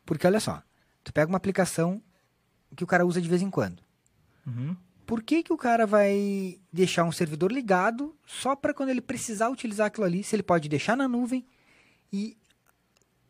Porque 0.05 0.25
olha 0.25 0.39
só, 0.39 0.63
tu 1.03 1.13
pega 1.13 1.29
uma 1.29 1.37
aplicação 1.37 2.01
que 2.75 2.83
o 2.83 2.87
cara 2.87 3.05
usa 3.05 3.21
de 3.21 3.29
vez 3.29 3.41
em 3.41 3.49
quando. 3.49 3.83
Uhum. 4.47 4.75
Por 5.05 5.21
que, 5.21 5.43
que 5.43 5.53
o 5.53 5.57
cara 5.57 5.85
vai 5.85 6.57
deixar 6.71 7.03
um 7.03 7.11
servidor 7.11 7.51
ligado 7.51 8.15
só 8.25 8.55
para 8.55 8.73
quando 8.73 8.89
ele 8.89 9.01
precisar 9.01 9.49
utilizar 9.49 9.87
aquilo 9.87 10.05
ali? 10.05 10.23
Se 10.23 10.35
ele 10.35 10.43
pode 10.43 10.69
deixar 10.69 10.95
na 10.95 11.07
nuvem 11.07 11.45
e 12.11 12.37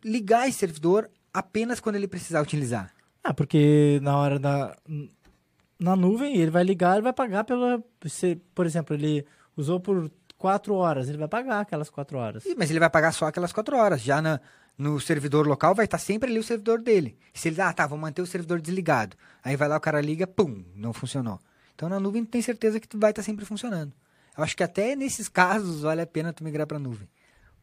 ligar 0.04 0.48
esse 0.48 0.60
servidor 0.60 1.10
apenas 1.34 1.80
quando 1.80 1.96
ele 1.96 2.08
precisar 2.08 2.42
utilizar? 2.42 2.92
Ah, 3.24 3.34
porque 3.34 4.00
na 4.02 4.18
hora 4.18 4.40
da. 4.40 4.76
Na 5.80 5.96
nuvem, 5.96 6.38
ele 6.38 6.52
vai 6.52 6.64
ligar, 6.64 6.94
ele 6.94 7.04
vai 7.04 7.14
pagar 7.14 7.44
pela. 7.44 7.84
Se, 8.06 8.36
por 8.54 8.66
exemplo, 8.66 8.96
ele 8.96 9.26
usou 9.56 9.80
por 9.80 10.12
quatro 10.38 10.74
horas, 10.74 11.08
ele 11.08 11.18
vai 11.18 11.28
pagar 11.28 11.62
aquelas 11.62 11.90
quatro 11.90 12.18
horas. 12.18 12.44
Mas 12.58 12.70
ele 12.70 12.80
vai 12.80 12.90
pagar 12.90 13.12
só 13.12 13.28
aquelas 13.28 13.54
quatro 13.54 13.76
horas. 13.78 14.02
Já 14.02 14.22
na, 14.22 14.40
no 14.78 15.00
servidor 15.00 15.48
local 15.48 15.76
vai 15.76 15.86
estar 15.86 16.00
sempre 16.00 16.30
ali 16.30 16.40
o 16.40 16.44
servidor 16.44 16.82
dele. 16.82 17.18
Se 17.34 17.50
ele, 17.50 17.62
ah, 17.62 17.72
tá, 17.72 17.86
vou 17.86 17.98
manter 17.98 18.22
o 18.22 18.28
servidor 18.28 18.60
desligado. 18.60 19.16
Aí 19.44 19.56
vai 19.56 19.68
lá, 19.68 19.78
o 19.78 19.82
cara 19.82 20.02
liga, 20.02 20.26
pum, 20.26 20.64
não 20.76 20.94
funcionou. 20.94 21.40
Então 21.76 21.88
na 21.88 22.00
nuvem 22.00 22.26
tem 22.26 22.42
certeza 22.42 22.80
que 22.80 22.88
tu 22.88 23.00
vai 23.00 23.12
estar 23.12 23.24
sempre 23.24 23.46
funcionando. 23.46 23.94
Eu 24.36 24.44
acho 24.44 24.56
que 24.56 24.64
até 24.64 24.96
nesses 24.96 25.30
casos 25.30 25.82
vale 25.82 26.02
a 26.02 26.08
pena 26.08 26.34
tu 26.34 26.44
migrar 26.44 26.66
para 26.66 26.80
nuvem. 26.80 27.08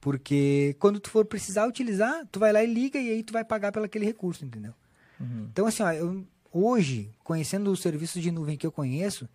Porque 0.00 0.76
quando 0.78 1.00
tu 1.00 1.10
for 1.10 1.24
precisar 1.24 1.66
utilizar, 1.66 2.26
tu 2.30 2.38
vai 2.38 2.52
lá 2.52 2.62
e 2.62 2.72
liga 2.72 2.98
e 2.98 3.10
aí 3.10 3.22
tu 3.22 3.32
vai 3.32 3.44
pagar 3.44 3.72
pelo 3.72 3.84
aquele 3.84 4.04
recurso, 4.04 4.44
entendeu? 4.44 4.72
Uhum. 5.20 5.48
Então 5.50 5.66
assim, 5.66 5.82
ó, 5.82 5.92
eu, 5.92 6.24
hoje, 6.52 7.10
conhecendo 7.24 7.70
os 7.70 7.80
serviços 7.80 8.22
de 8.22 8.30
nuvem 8.30 8.56
que 8.56 8.66
eu 8.66 8.72
conheço, 8.72 9.28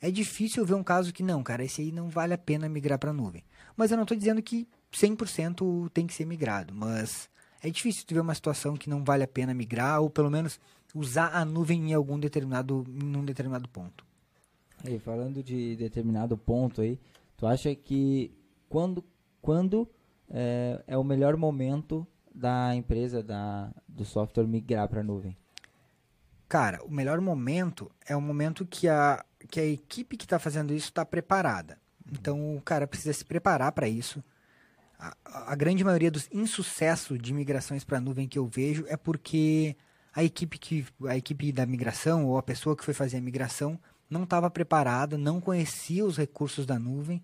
é 0.00 0.10
difícil 0.10 0.64
ver 0.64 0.74
um 0.74 0.82
caso 0.82 1.12
que 1.12 1.22
não, 1.22 1.42
cara, 1.42 1.64
esse 1.64 1.80
aí 1.80 1.92
não 1.92 2.08
vale 2.08 2.34
a 2.34 2.38
pena 2.38 2.68
migrar 2.68 2.98
para 2.98 3.12
nuvem. 3.12 3.44
Mas 3.76 3.90
eu 3.90 3.96
não 3.96 4.04
estou 4.04 4.16
dizendo 4.16 4.42
que 4.42 4.68
100% 4.92 5.90
tem 5.90 6.06
que 6.06 6.14
ser 6.14 6.24
migrado, 6.24 6.74
mas 6.74 7.28
é 7.62 7.70
difícil 7.70 8.04
tu 8.06 8.14
ver 8.14 8.20
uma 8.20 8.34
situação 8.34 8.76
que 8.76 8.90
não 8.90 9.04
vale 9.04 9.24
a 9.24 9.28
pena 9.28 9.54
migrar 9.54 10.00
ou 10.00 10.10
pelo 10.10 10.30
menos 10.30 10.60
usar 10.94 11.34
a 11.34 11.44
nuvem 11.44 11.90
em 11.90 11.94
algum 11.94 12.18
determinado 12.18 12.84
em 12.88 13.16
um 13.16 13.24
determinado 13.24 13.68
ponto. 13.68 14.04
Aí, 14.84 14.98
falando 14.98 15.42
de 15.42 15.76
determinado 15.76 16.36
ponto 16.36 16.80
aí, 16.80 16.98
tu 17.36 17.46
acha 17.46 17.74
que 17.74 18.30
quando 18.68 19.04
quando 19.46 19.88
é, 20.28 20.82
é 20.88 20.98
o 20.98 21.04
melhor 21.04 21.36
momento 21.36 22.04
da 22.34 22.74
empresa 22.74 23.22
da 23.22 23.72
do 23.86 24.04
software 24.04 24.44
migrar 24.44 24.88
para 24.88 25.02
a 25.02 25.04
nuvem? 25.04 25.36
Cara, 26.48 26.82
o 26.84 26.90
melhor 26.90 27.20
momento 27.20 27.88
é 28.04 28.16
o 28.16 28.20
momento 28.20 28.66
que 28.66 28.88
a 28.88 29.24
que 29.48 29.60
a 29.60 29.64
equipe 29.64 30.16
que 30.16 30.24
está 30.24 30.40
fazendo 30.40 30.74
isso 30.74 30.88
está 30.88 31.04
preparada. 31.04 31.78
Então 32.10 32.56
o 32.56 32.60
cara 32.60 32.88
precisa 32.88 33.12
se 33.12 33.24
preparar 33.24 33.70
para 33.70 33.88
isso 33.88 34.20
a, 34.98 35.14
a 35.52 35.54
grande 35.54 35.84
maioria 35.84 36.10
dos 36.10 36.28
insucessos 36.32 37.16
de 37.16 37.32
migrações 37.32 37.84
para 37.84 37.98
a 37.98 38.00
nuvem 38.00 38.26
que 38.26 38.40
eu 38.40 38.46
vejo 38.48 38.84
é 38.88 38.96
porque 38.96 39.76
a 40.12 40.24
equipe 40.24 40.58
que 40.58 40.84
a 41.06 41.16
equipe 41.16 41.52
da 41.52 41.64
migração 41.64 42.26
ou 42.26 42.36
a 42.36 42.42
pessoa 42.42 42.76
que 42.76 42.84
foi 42.84 42.94
fazer 42.94 43.18
a 43.18 43.20
migração 43.20 43.78
não 44.10 44.24
estava 44.24 44.50
preparada, 44.50 45.16
não 45.16 45.40
conhecia 45.40 46.04
os 46.04 46.16
recursos 46.16 46.66
da 46.66 46.80
nuvem, 46.80 47.22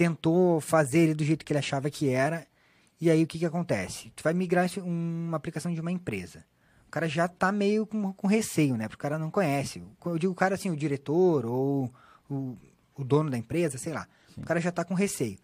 tentou 0.00 0.62
fazer 0.62 1.00
ele 1.00 1.14
do 1.14 1.22
jeito 1.22 1.44
que 1.44 1.52
ele 1.52 1.58
achava 1.58 1.90
que 1.90 2.08
era, 2.08 2.46
e 2.98 3.10
aí 3.10 3.22
o 3.22 3.26
que, 3.26 3.38
que 3.38 3.44
acontece? 3.44 4.10
Tu 4.16 4.22
vai 4.22 4.32
migrar 4.32 4.66
uma 4.78 5.36
aplicação 5.36 5.74
de 5.74 5.78
uma 5.78 5.92
empresa. 5.92 6.42
O 6.88 6.90
cara 6.90 7.06
já 7.06 7.26
está 7.26 7.52
meio 7.52 7.86
com, 7.86 8.10
com 8.14 8.26
receio, 8.26 8.78
né? 8.78 8.88
Porque 8.88 8.98
o 8.98 9.02
cara 9.02 9.18
não 9.18 9.30
conhece. 9.30 9.82
Eu 10.06 10.18
digo 10.18 10.32
o 10.32 10.34
cara 10.34 10.54
assim, 10.54 10.70
o 10.70 10.76
diretor 10.76 11.44
ou 11.44 11.92
o, 12.30 12.56
o 12.96 13.04
dono 13.04 13.28
da 13.28 13.36
empresa, 13.36 13.76
sei 13.76 13.92
lá. 13.92 14.08
O 14.38 14.40
cara 14.40 14.58
já 14.58 14.72
tá 14.72 14.86
com 14.86 14.94
receio. 14.94 15.36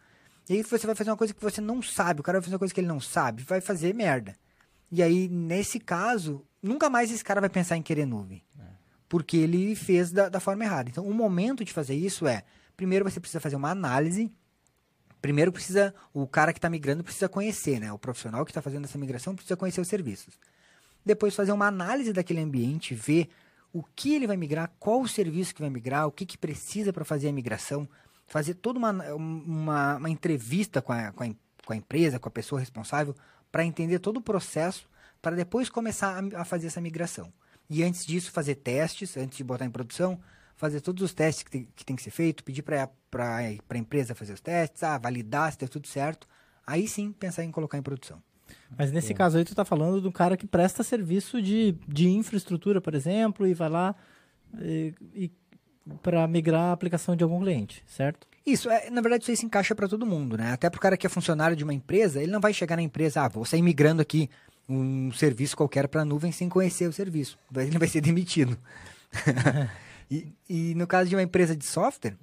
E 0.49 0.55
aí 0.55 0.63
você 0.63 0.87
vai 0.87 0.97
fazer 0.97 1.11
uma 1.11 1.19
coisa 1.19 1.35
que 1.35 1.43
você 1.43 1.61
não 1.61 1.83
sabe, 1.83 2.21
o 2.21 2.23
cara 2.23 2.39
vai 2.39 2.45
fazer 2.45 2.55
uma 2.55 2.61
coisa 2.61 2.73
que 2.73 2.81
ele 2.81 2.89
não 2.89 3.01
sabe, 3.01 3.43
vai 3.43 3.61
fazer 3.61 3.95
merda. 3.95 4.35
E 4.91 5.03
aí, 5.03 5.29
nesse 5.29 5.79
caso, 5.79 6.47
nunca 6.63 6.89
mais 6.89 7.13
esse 7.13 7.23
cara 7.23 7.43
vai 7.43 7.51
pensar 7.51 7.77
em 7.77 7.83
querer 7.83 8.07
nuvem. 8.07 8.43
Porque 9.07 9.37
ele 9.37 9.77
fez 9.77 10.11
da, 10.11 10.31
da 10.31 10.41
forma 10.41 10.65
errada. 10.65 10.89
Então, 10.89 11.07
o 11.07 11.13
momento 11.13 11.63
de 11.63 11.75
fazer 11.75 11.95
isso 11.95 12.27
é, 12.27 12.43
primeiro 12.75 13.05
você 13.05 13.21
precisa 13.21 13.39
fazer 13.39 13.57
uma 13.57 13.71
análise 13.71 14.33
primeiro 15.21 15.53
precisa 15.53 15.95
o 16.13 16.27
cara 16.27 16.53
que 16.53 16.59
está 16.59 16.71
migrando 16.71 17.05
precisa 17.05 17.29
conhecer, 17.29 17.81
né? 17.81 17.93
O 17.93 17.99
profissional 17.99 18.45
que 18.45 18.51
está 18.51 18.63
fazendo 18.63 18.85
essa 18.85 18.99
migração 18.99 19.35
precisa 19.35 19.57
conhecer 19.57 19.81
os 19.81 19.89
serviços. 19.89 20.39
Depois 21.05 21.35
fazer 21.35 21.53
uma 21.53 21.67
análise 21.67 22.13
daquele 22.13 22.41
ambiente, 22.41 22.95
ver 22.95 23.29
o 23.73 23.83
que 23.83 24.15
ele 24.15 24.27
vai 24.27 24.37
migrar, 24.37 24.73
qual 24.79 25.01
o 25.01 25.09
serviço 25.09 25.55
que 25.55 25.61
vai 25.61 25.71
migrar, 25.71 26.07
o 26.07 26.11
que, 26.13 26.25
que 26.25 26.39
precisa 26.39 26.93
para 26.93 27.05
fazer 27.05 27.29
a 27.29 27.33
migração, 27.33 27.89
fazer 28.27 28.55
toda 28.55 28.79
uma, 28.79 28.91
uma, 29.15 29.97
uma 29.97 30.11
entrevista 30.11 30.81
com 30.81 30.93
a, 30.93 31.13
com, 31.13 31.25
a, 31.25 31.29
com 31.65 31.73
a 31.73 31.77
empresa, 31.77 32.19
com 32.19 32.29
a 32.29 32.33
pessoa 32.33 32.61
responsável, 32.61 33.15
para 33.53 33.65
entender 33.65 33.99
todo 33.99 34.17
o 34.17 34.23
processo, 34.23 34.89
para 35.21 35.37
depois 35.37 35.69
começar 35.69 36.23
a, 36.35 36.41
a 36.41 36.45
fazer 36.45 36.69
essa 36.69 36.81
migração. 36.81 37.33
E 37.69 37.83
antes 37.83 38.07
disso, 38.07 38.31
fazer 38.31 38.57
testes, 38.57 39.17
antes 39.17 39.37
de 39.37 39.45
botar 39.45 39.65
em 39.65 39.71
produção, 39.71 40.21
fazer 40.57 40.81
todos 40.81 41.03
os 41.03 41.15
testes 41.15 41.45
que 41.45 41.51
tem 41.51 41.69
que, 41.77 41.85
tem 41.85 41.95
que 41.95 42.03
ser 42.03 42.11
feito, 42.11 42.43
pedir 42.43 42.63
para 42.63 42.91
a 43.11 43.79
empresa 43.79 44.15
fazer 44.15 44.33
os 44.33 44.41
testes, 44.41 44.83
ah, 44.83 44.99
validar 44.99 45.53
se 45.53 45.59
deu 45.59 45.69
tudo 45.69 45.87
certo, 45.87 46.27
aí 46.67 46.89
sim 46.89 47.13
pensar 47.13 47.45
em 47.45 47.51
colocar 47.51 47.79
em 47.79 47.83
produção. 47.83 48.21
Mas 48.77 48.91
nesse 48.91 49.13
é. 49.13 49.15
caso 49.15 49.39
aí 49.39 49.45
tu 49.45 49.53
está 49.53 49.65
falando 49.65 50.01
do 50.01 50.11
cara 50.11 50.37
que 50.37 50.47
presta 50.47 50.83
serviço 50.83 51.41
de, 51.43 51.77
de 51.87 52.09
infraestrutura, 52.09 52.81
por 52.81 52.95
exemplo, 52.95 53.47
e 53.47 53.55
vai 53.55 53.69
lá 53.69 53.95
e, 54.59 54.95
e 55.15 55.33
para 56.03 56.27
migrar 56.27 56.63
a 56.63 56.73
aplicação 56.73 57.15
de 57.15 57.23
algum 57.23 57.41
cliente, 57.41 57.83
certo? 57.87 58.27
Isso, 58.45 58.71
é, 58.71 58.91
na 58.91 59.01
verdade 59.01 59.23
isso 59.23 59.31
aí 59.31 59.37
se 59.37 59.47
encaixa 59.47 59.75
para 59.75 59.89
todo 59.89 60.07
mundo, 60.07 60.37
né? 60.37 60.53
Até 60.53 60.71
para 60.71 60.79
o 60.79 60.81
cara 60.81 60.97
que 60.97 61.07
é 61.07 61.11
funcionário 61.11 61.57
de 61.57 61.65
uma 61.65 61.75
empresa, 61.75 62.23
ele 62.23 62.33
não 62.33 62.41
vai 62.41 62.53
chegar 62.53 62.77
na 62.77 62.83
empresa, 62.83 63.23
ah, 63.23 63.29
vou 63.29 63.45
sair 63.45 63.63
migrando 63.63 64.01
aqui 64.01 64.31
um 64.69 65.13
serviço 65.13 65.57
qualquer 65.57 65.87
para 65.87 66.03
a 66.03 66.05
nuvem 66.05 66.33
sem 66.33 66.49
conhecer 66.49 66.89
o 66.89 66.93
serviço. 66.93 67.39
Ele 67.55 67.79
vai 67.79 67.89
ser 67.89 68.01
demitido. 68.01 68.57
E, 70.11 70.33
e 70.49 70.75
no 70.75 70.87
caso 70.87 71.09
de 71.09 71.17
uma 71.17 71.23
empresa 71.23 71.57
de 71.57 71.65
software, 71.65 72.17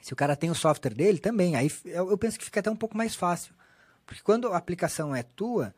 se 0.00 0.12
o 0.12 0.16
cara 0.16 0.36
tem 0.36 0.50
o 0.50 0.54
software 0.54 0.94
dele, 0.94 1.18
também. 1.18 1.56
Aí 1.56 1.70
eu, 1.86 2.10
eu 2.10 2.18
penso 2.18 2.38
que 2.38 2.44
fica 2.44 2.60
até 2.60 2.70
um 2.70 2.76
pouco 2.76 2.96
mais 2.96 3.14
fácil. 3.14 3.54
Porque 4.04 4.22
quando 4.22 4.48
a 4.52 4.56
aplicação 4.56 5.14
é 5.14 5.22
tua, 5.22 5.74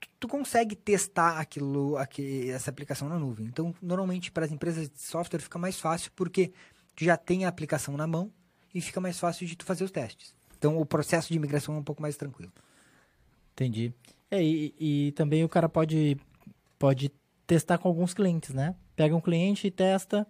tu, 0.00 0.08
tu 0.20 0.28
consegue 0.28 0.76
testar 0.76 1.40
aquilo, 1.40 1.96
aqui, 1.96 2.50
essa 2.50 2.70
aplicação 2.70 3.08
na 3.08 3.18
nuvem. 3.18 3.46
Então, 3.46 3.74
normalmente, 3.82 4.30
para 4.30 4.44
as 4.44 4.52
empresas 4.52 4.88
de 4.88 5.00
software 5.00 5.40
fica 5.40 5.58
mais 5.58 5.80
fácil 5.80 6.12
porque 6.14 6.52
tu 6.94 7.04
já 7.04 7.16
tem 7.16 7.44
a 7.44 7.48
aplicação 7.48 7.96
na 7.96 8.06
mão 8.06 8.32
e 8.72 8.80
fica 8.80 9.00
mais 9.00 9.18
fácil 9.18 9.46
de 9.46 9.56
tu 9.56 9.64
fazer 9.64 9.84
os 9.84 9.90
testes. 9.90 10.34
Então, 10.56 10.78
o 10.78 10.86
processo 10.86 11.32
de 11.32 11.38
migração 11.38 11.74
é 11.74 11.78
um 11.78 11.82
pouco 11.82 12.00
mais 12.00 12.16
tranquilo. 12.16 12.52
Entendi. 13.52 13.92
É, 14.30 14.42
e, 14.42 14.74
e 14.78 15.12
também 15.12 15.44
o 15.44 15.48
cara 15.48 15.68
pode, 15.68 16.16
pode 16.78 17.10
testar 17.46 17.78
com 17.78 17.88
alguns 17.88 18.14
clientes, 18.14 18.54
né? 18.54 18.74
Pega 18.96 19.14
um 19.14 19.20
cliente 19.20 19.66
e 19.66 19.70
testa, 19.70 20.26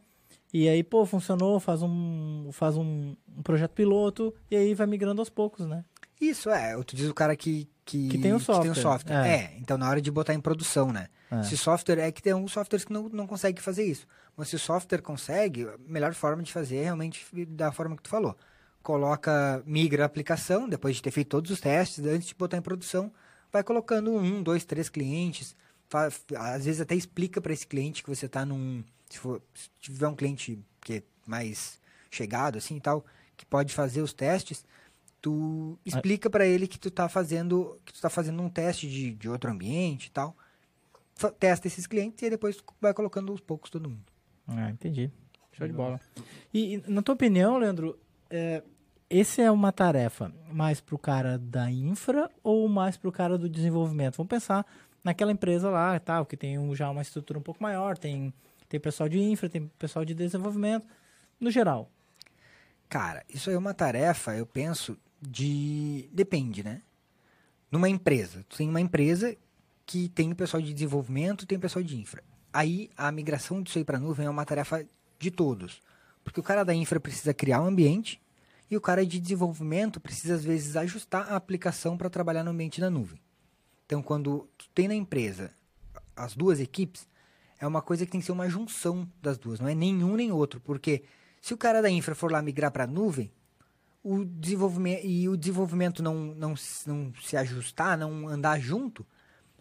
e 0.53 0.69
aí, 0.69 0.85
pô, 0.85 1.05
funcionou, 1.05 1.59
faz 1.59 1.83
um, 1.83 2.49
faz 2.53 2.77
um, 2.77 3.17
um 3.37 3.43
projeto 3.43 3.73
piloto, 3.73 4.33
e 4.49 4.57
aí 4.57 4.73
vai 4.73 4.87
migrando 4.87 5.21
aos 5.21 5.29
poucos, 5.29 5.67
né? 5.67 5.85
Isso, 6.21 6.49
é. 6.49 6.81
Tu 6.85 6.95
diz 6.95 7.09
o 7.09 7.15
cara 7.15 7.35
que, 7.35 7.69
que, 7.85 8.09
que 8.09 8.19
tem 8.19 8.33
o 8.33 8.39
software. 8.39 8.63
Tem 8.63 8.71
o 8.71 8.75
software. 8.75 9.27
É. 9.27 9.29
é. 9.29 9.57
então 9.59 9.77
na 9.77 9.89
hora 9.89 10.01
de 10.01 10.11
botar 10.13 10.33
em 10.33 10.41
produção, 10.41 10.93
né? 10.93 11.09
É. 11.29 11.43
Se 11.43 11.57
software 11.57 11.99
é 11.99 12.13
que 12.13 12.23
tem 12.23 12.33
alguns 12.33 12.53
softwares 12.53 12.85
que 12.85 12.93
não, 12.93 13.09
não 13.09 13.27
conseguem 13.27 13.61
fazer 13.61 13.85
isso. 13.85 14.07
Mas 14.37 14.49
se 14.49 14.55
o 14.55 14.59
software 14.59 15.03
consegue, 15.03 15.65
a 15.65 15.77
melhor 15.89 16.15
forma 16.15 16.41
de 16.43 16.53
fazer 16.53 16.77
é 16.77 16.85
realmente 16.85 17.27
da 17.47 17.73
forma 17.73 17.97
que 17.97 18.03
tu 18.03 18.09
falou. 18.09 18.37
Coloca, 18.81 19.63
migra 19.67 20.05
a 20.05 20.07
aplicação, 20.07 20.69
depois 20.69 20.95
de 20.95 21.03
ter 21.03 21.11
feito 21.11 21.29
todos 21.29 21.51
os 21.51 21.61
testes, 21.61 22.05
antes 22.05 22.29
de 22.29 22.35
botar 22.35 22.59
em 22.59 22.63
produção, 22.63 23.13
vai 23.51 23.65
colocando 23.65 24.13
um, 24.13 24.41
dois, 24.43 24.65
três 24.65 24.89
clientes, 24.89 25.57
às 25.95 26.65
vezes 26.65 26.81
até 26.81 26.95
explica 26.95 27.41
para 27.41 27.53
esse 27.53 27.67
cliente 27.67 28.03
que 28.03 28.09
você 28.09 28.27
está 28.27 28.45
num. 28.45 28.83
Se, 29.09 29.19
for, 29.19 29.43
se 29.55 29.69
tiver 29.81 30.09
um 30.09 30.15
cliente 30.15 30.59
que 30.81 30.95
é 30.95 31.03
mais 31.27 31.81
chegado, 32.11 32.59
assim 32.59 32.77
e 32.77 32.81
tal, 32.81 33.05
que 33.37 33.45
pode 33.45 33.73
fazer 33.75 34.03
os 34.03 34.13
testes, 34.13 34.65
tu 35.21 35.79
explica 35.85 36.29
para 36.29 36.47
ele 36.47 36.67
que 36.67 36.79
tu 36.79 36.89
está 36.89 37.09
fazendo 37.09 37.81
que 37.85 37.93
tu 37.93 38.01
tá 38.01 38.11
fazendo 38.11 38.43
um 38.43 38.49
teste 38.49 38.89
de, 38.89 39.13
de 39.15 39.29
outro 39.29 39.51
ambiente 39.51 40.07
e 40.07 40.11
tal. 40.11 40.37
Testa 41.39 41.69
esses 41.69 41.87
clientes 41.87 42.23
e 42.23 42.31
depois 42.31 42.57
vai 42.81 42.93
colocando 42.93 43.31
aos 43.31 43.41
poucos 43.41 43.71
todo 43.71 43.89
mundo. 43.89 44.05
Ah, 44.49 44.71
entendi. 44.71 45.11
Show 45.53 45.67
de 45.67 45.73
bola. 45.73 46.01
E, 46.53 46.83
na 46.89 47.03
tua 47.03 47.15
opinião, 47.15 47.57
Leandro, 47.57 47.99
é, 48.29 48.63
esse 49.09 49.41
é 49.41 49.51
uma 49.51 49.73
tarefa 49.73 50.33
mais 50.53 50.81
pro 50.81 50.99
cara 50.99 51.39
da 51.39 51.71
infra 51.71 52.31
ou 52.43 52.69
mais 52.69 52.97
pro 52.97 53.13
cara 53.13 53.37
do 53.37 53.49
desenvolvimento? 53.49 54.17
Vamos 54.17 54.31
pensar 54.31 54.67
naquela 55.03 55.33
empresa 55.33 55.69
lá, 55.69 55.99
tal, 56.01 56.25
que 56.25 56.37
tem 56.37 56.59
um, 56.59 56.75
já 56.75 56.89
uma 56.91 57.03
estrutura 57.03 57.39
um 57.39 57.43
pouco 57.43 57.63
maior, 57.63 57.99
tem, 57.99 58.33
tem 58.69 58.81
pessoal 58.81 59.09
de 59.09 59.19
infra, 59.19 59.49
tem 59.49 59.71
pessoal 59.79 60.05
de 60.05 60.15
desenvolvimento, 60.15 60.87
no 61.39 61.51
geral. 61.51 61.91
Cara, 62.89 63.25
isso 63.29 63.51
é 63.51 63.59
uma 63.59 63.75
tarefa, 63.75 64.35
eu 64.37 64.47
penso, 64.47 64.97
de. 65.21 66.09
Depende, 66.13 66.63
né? 66.63 66.81
Numa 67.71 67.89
empresa. 67.89 68.45
Tu 68.49 68.57
tem 68.57 68.69
uma 68.69 68.81
empresa 68.81 69.37
que 69.87 70.09
tem 70.09 70.35
pessoal 70.35 70.63
de 70.63 70.73
desenvolvimento 70.73 71.47
tem 71.47 71.59
pessoal 71.59 71.83
de 71.83 71.97
infra. 71.97 72.23
Aí 72.53 72.89
a 72.97 73.11
migração 73.13 73.63
disso 73.63 73.79
aí 73.79 73.85
para 73.85 73.99
nuvem 73.99 74.27
é 74.27 74.31
uma 74.31 74.45
tarefa 74.45 74.87
de 75.19 75.31
todos. 75.31 75.83
Porque 76.23 76.41
o 76.41 76.43
cara 76.43 76.65
da 76.65 76.75
infra 76.75 76.99
precisa 76.99 77.35
criar 77.35 77.61
um 77.61 77.67
ambiente 77.67 78.21
e 78.71 78.77
o 78.77 78.81
cara 78.81 79.05
de 79.05 79.21
desenvolvimento 79.21 80.01
precisa, 80.01 80.35
às 80.35 80.45
vezes, 80.45 80.77
ajustar 80.77 81.33
a 81.33 81.37
aplicação 81.37 81.97
para 81.97 82.11
trabalhar 82.11 82.43
no 82.43 82.51
ambiente 82.51 82.81
da 82.81 82.91
nuvem. 82.91 83.21
Então, 83.87 84.03
quando 84.03 84.49
tu 84.57 84.69
tem 84.75 84.89
na 84.89 84.95
empresa 84.95 85.53
as 86.17 86.35
duas 86.35 86.61
equipes, 86.61 87.07
é 87.59 87.67
uma 87.67 87.83
coisa 87.83 88.05
que 88.05 88.13
tem 88.13 88.21
que 88.21 88.27
ser 88.27 88.33
uma 88.33 88.49
junção 88.49 89.11
das 89.23 89.39
duas, 89.39 89.61
não 89.61 89.69
é 89.69 89.75
nenhum 89.75 90.17
nem 90.17 90.33
outro, 90.33 90.61
porque 90.61 91.05
se 91.41 91.53
o 91.53 91.59
cara 91.59 91.83
da 91.83 91.91
infra 91.91 92.15
for 92.15 92.33
lá 92.33 92.41
migrar 92.41 92.71
para 92.71 92.85
a 92.85 92.87
nuvem, 92.87 93.31
o 94.03 94.25
desenvolvimento 94.25 95.05
e 95.05 95.29
o 95.29 95.37
desenvolvimento 95.37 96.03
não, 96.03 96.15
não, 96.15 96.55
não 96.87 97.13
se 97.23 97.37
ajustar, 97.37 97.97
não 97.97 98.29
andar 98.29 98.61
junto, 98.61 99.07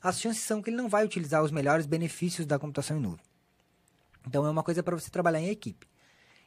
as 0.02 0.20
chances 0.20 0.44
são 0.44 0.62
que 0.62 0.70
ele 0.70 0.78
não 0.78 0.90
vai 0.90 1.06
utilizar 1.06 1.42
os 1.42 1.52
melhores 1.52 1.86
benefícios 1.86 2.46
da 2.46 2.60
computação 2.60 2.98
em 2.98 3.02
nuvem. 3.02 3.26
Então 4.28 4.46
é 4.46 4.50
uma 4.50 4.64
coisa 4.64 4.84
para 4.84 4.98
você 4.98 5.10
trabalhar 5.10 5.40
em 5.40 5.50
equipe. 5.50 5.88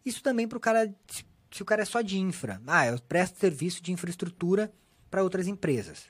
Isso 0.05 0.23
também 0.23 0.47
para 0.47 0.59
o 0.59 0.61
cara, 0.61 0.95
se 1.57 1.63
o 1.63 1.67
cara 1.67 1.83
é 1.83 1.85
só 1.85 2.01
de 2.01 2.19
infra, 2.19 2.61
ah, 2.67 2.87
eu 2.87 3.01
presto 3.01 3.39
serviço 3.39 3.83
de 3.83 3.93
infraestrutura 3.93 4.73
para 5.11 5.23
outras 5.23 5.47
empresas 5.47 6.07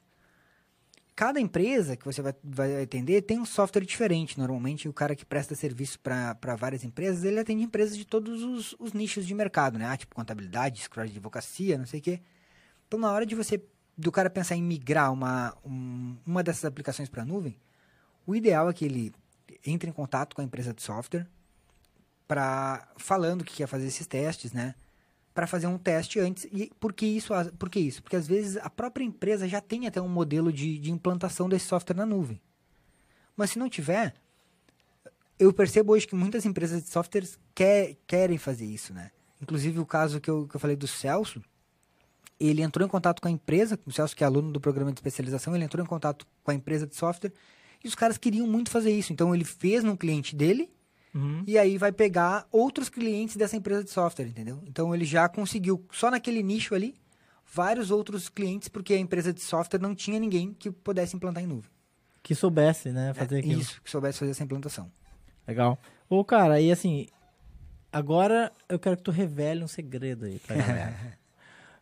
cada 1.16 1.40
empresa 1.40 1.96
que 1.96 2.04
você 2.04 2.20
vai, 2.20 2.34
vai 2.44 2.82
atender 2.82 3.22
tem 3.22 3.40
um 3.40 3.46
software 3.46 3.86
diferente. 3.86 4.38
Normalmente, 4.38 4.86
o 4.86 4.92
cara 4.92 5.16
que 5.16 5.24
presta 5.24 5.54
serviço 5.54 5.98
para 5.98 6.54
várias 6.56 6.84
empresas, 6.84 7.24
ele 7.24 7.40
atende 7.40 7.62
empresas 7.62 7.96
de 7.96 8.04
todos 8.04 8.42
os, 8.42 8.76
os 8.78 8.92
nichos 8.92 9.26
de 9.26 9.34
mercado, 9.34 9.78
né? 9.78 9.86
Ah, 9.88 9.96
tipo 9.96 10.14
contabilidade, 10.14 10.80
escritório 10.80 11.10
de 11.10 11.16
advocacia, 11.16 11.78
não 11.78 11.86
sei 11.86 12.00
o 12.00 12.02
quê. 12.02 12.20
Então, 12.86 13.00
na 13.00 13.10
hora 13.10 13.24
de 13.24 13.34
você, 13.34 13.60
do 13.96 14.12
cara 14.12 14.28
pensar 14.28 14.56
em 14.56 14.62
migrar 14.62 15.10
uma, 15.10 15.56
um, 15.64 16.16
uma 16.26 16.42
dessas 16.42 16.66
aplicações 16.66 17.08
para 17.08 17.22
a 17.22 17.24
nuvem, 17.24 17.56
o 18.26 18.36
ideal 18.36 18.68
é 18.68 18.72
que 18.74 18.84
ele 18.84 19.12
entre 19.64 19.88
em 19.88 19.92
contato 19.92 20.36
com 20.36 20.42
a 20.42 20.44
empresa 20.44 20.74
de 20.74 20.82
software 20.82 21.26
para 22.28 22.86
falando 22.98 23.42
que 23.42 23.56
quer 23.56 23.66
fazer 23.66 23.86
esses 23.86 24.06
testes, 24.06 24.52
né? 24.52 24.74
Para 25.36 25.46
fazer 25.46 25.66
um 25.66 25.76
teste 25.76 26.18
antes. 26.18 26.48
E 26.50 26.72
por 26.80 26.94
que 26.94 27.04
isso? 27.04 27.34
Por 27.58 27.68
que 27.68 27.78
isso? 27.78 28.02
Porque 28.02 28.16
às 28.16 28.26
vezes 28.26 28.56
a 28.56 28.70
própria 28.70 29.04
empresa 29.04 29.46
já 29.46 29.60
tem 29.60 29.86
até 29.86 30.00
um 30.00 30.08
modelo 30.08 30.50
de, 30.50 30.78
de 30.78 30.90
implantação 30.90 31.46
desse 31.46 31.66
software 31.66 31.94
na 31.94 32.06
nuvem. 32.06 32.40
Mas 33.36 33.50
se 33.50 33.58
não 33.58 33.68
tiver, 33.68 34.14
eu 35.38 35.52
percebo 35.52 35.92
hoje 35.92 36.06
que 36.06 36.14
muitas 36.14 36.46
empresas 36.46 36.82
de 36.82 36.88
softwares 36.88 37.38
quer, 37.54 37.98
querem 38.06 38.38
fazer 38.38 38.64
isso, 38.64 38.94
né? 38.94 39.10
Inclusive 39.38 39.78
o 39.78 39.84
caso 39.84 40.22
que 40.22 40.30
eu, 40.30 40.48
que 40.48 40.56
eu 40.56 40.60
falei 40.60 40.74
do 40.74 40.86
Celso, 40.86 41.44
ele 42.40 42.62
entrou 42.62 42.86
em 42.86 42.90
contato 42.90 43.20
com 43.20 43.28
a 43.28 43.30
empresa, 43.30 43.78
o 43.84 43.92
Celso 43.92 44.16
que 44.16 44.24
é 44.24 44.26
aluno 44.26 44.50
do 44.50 44.58
programa 44.58 44.90
de 44.90 44.98
especialização, 45.00 45.54
ele 45.54 45.66
entrou 45.66 45.84
em 45.84 45.86
contato 45.86 46.26
com 46.42 46.50
a 46.50 46.54
empresa 46.54 46.86
de 46.86 46.96
software 46.96 47.34
e 47.84 47.86
os 47.86 47.94
caras 47.94 48.16
queriam 48.16 48.46
muito 48.46 48.70
fazer 48.70 48.90
isso. 48.90 49.12
Então 49.12 49.34
ele 49.34 49.44
fez 49.44 49.84
no 49.84 49.98
cliente 49.98 50.34
dele 50.34 50.70
Uhum. 51.16 51.42
E 51.46 51.56
aí 51.56 51.78
vai 51.78 51.90
pegar 51.90 52.46
outros 52.52 52.90
clientes 52.90 53.36
dessa 53.36 53.56
empresa 53.56 53.82
de 53.82 53.90
software, 53.90 54.26
entendeu? 54.26 54.62
Então 54.66 54.94
ele 54.94 55.06
já 55.06 55.26
conseguiu, 55.30 55.82
só 55.90 56.10
naquele 56.10 56.42
nicho 56.42 56.74
ali, 56.74 56.94
vários 57.50 57.90
outros 57.90 58.28
clientes, 58.28 58.68
porque 58.68 58.92
a 58.92 58.98
empresa 58.98 59.32
de 59.32 59.40
software 59.40 59.80
não 59.80 59.94
tinha 59.94 60.20
ninguém 60.20 60.52
que 60.52 60.70
pudesse 60.70 61.16
implantar 61.16 61.42
em 61.42 61.46
nuvem. 61.46 61.70
Que 62.22 62.34
soubesse, 62.34 62.90
né, 62.90 63.14
fazer 63.14 63.36
é, 63.36 63.38
aquilo. 63.38 63.60
Isso, 63.60 63.80
que 63.80 63.90
soubesse 63.90 64.18
fazer 64.18 64.32
essa 64.32 64.44
implantação. 64.44 64.92
Legal. 65.48 65.78
Ô, 66.06 66.22
cara, 66.22 66.60
e 66.60 66.70
assim, 66.70 67.06
agora 67.90 68.52
eu 68.68 68.78
quero 68.78 68.98
que 68.98 69.02
tu 69.02 69.10
revele 69.10 69.64
um 69.64 69.68
segredo 69.68 70.26
aí 70.26 70.38
pra 70.40 70.56
galera. 70.56 71.18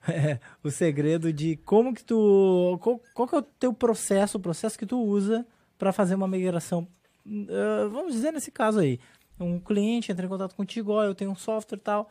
é, 0.06 0.38
o 0.62 0.70
segredo 0.70 1.32
de 1.32 1.56
como 1.56 1.92
que 1.92 2.04
tu... 2.04 2.78
Qual, 2.80 3.00
qual 3.12 3.26
que 3.26 3.34
é 3.34 3.38
o 3.38 3.42
teu 3.42 3.74
processo, 3.74 4.38
o 4.38 4.40
processo 4.40 4.78
que 4.78 4.86
tu 4.86 5.00
usa 5.00 5.44
para 5.76 5.92
fazer 5.92 6.14
uma 6.14 6.28
migração, 6.28 6.86
uh, 7.26 7.88
vamos 7.90 8.12
dizer 8.12 8.30
nesse 8.30 8.50
caso 8.50 8.78
aí, 8.78 9.00
um 9.38 9.58
cliente 9.58 10.12
entra 10.12 10.26
em 10.26 10.28
contato 10.28 10.54
contigo, 10.54 10.92
ó, 10.92 11.04
eu 11.04 11.14
tenho 11.14 11.30
um 11.30 11.36
software 11.36 11.78
e 11.78 11.80
tal, 11.80 12.10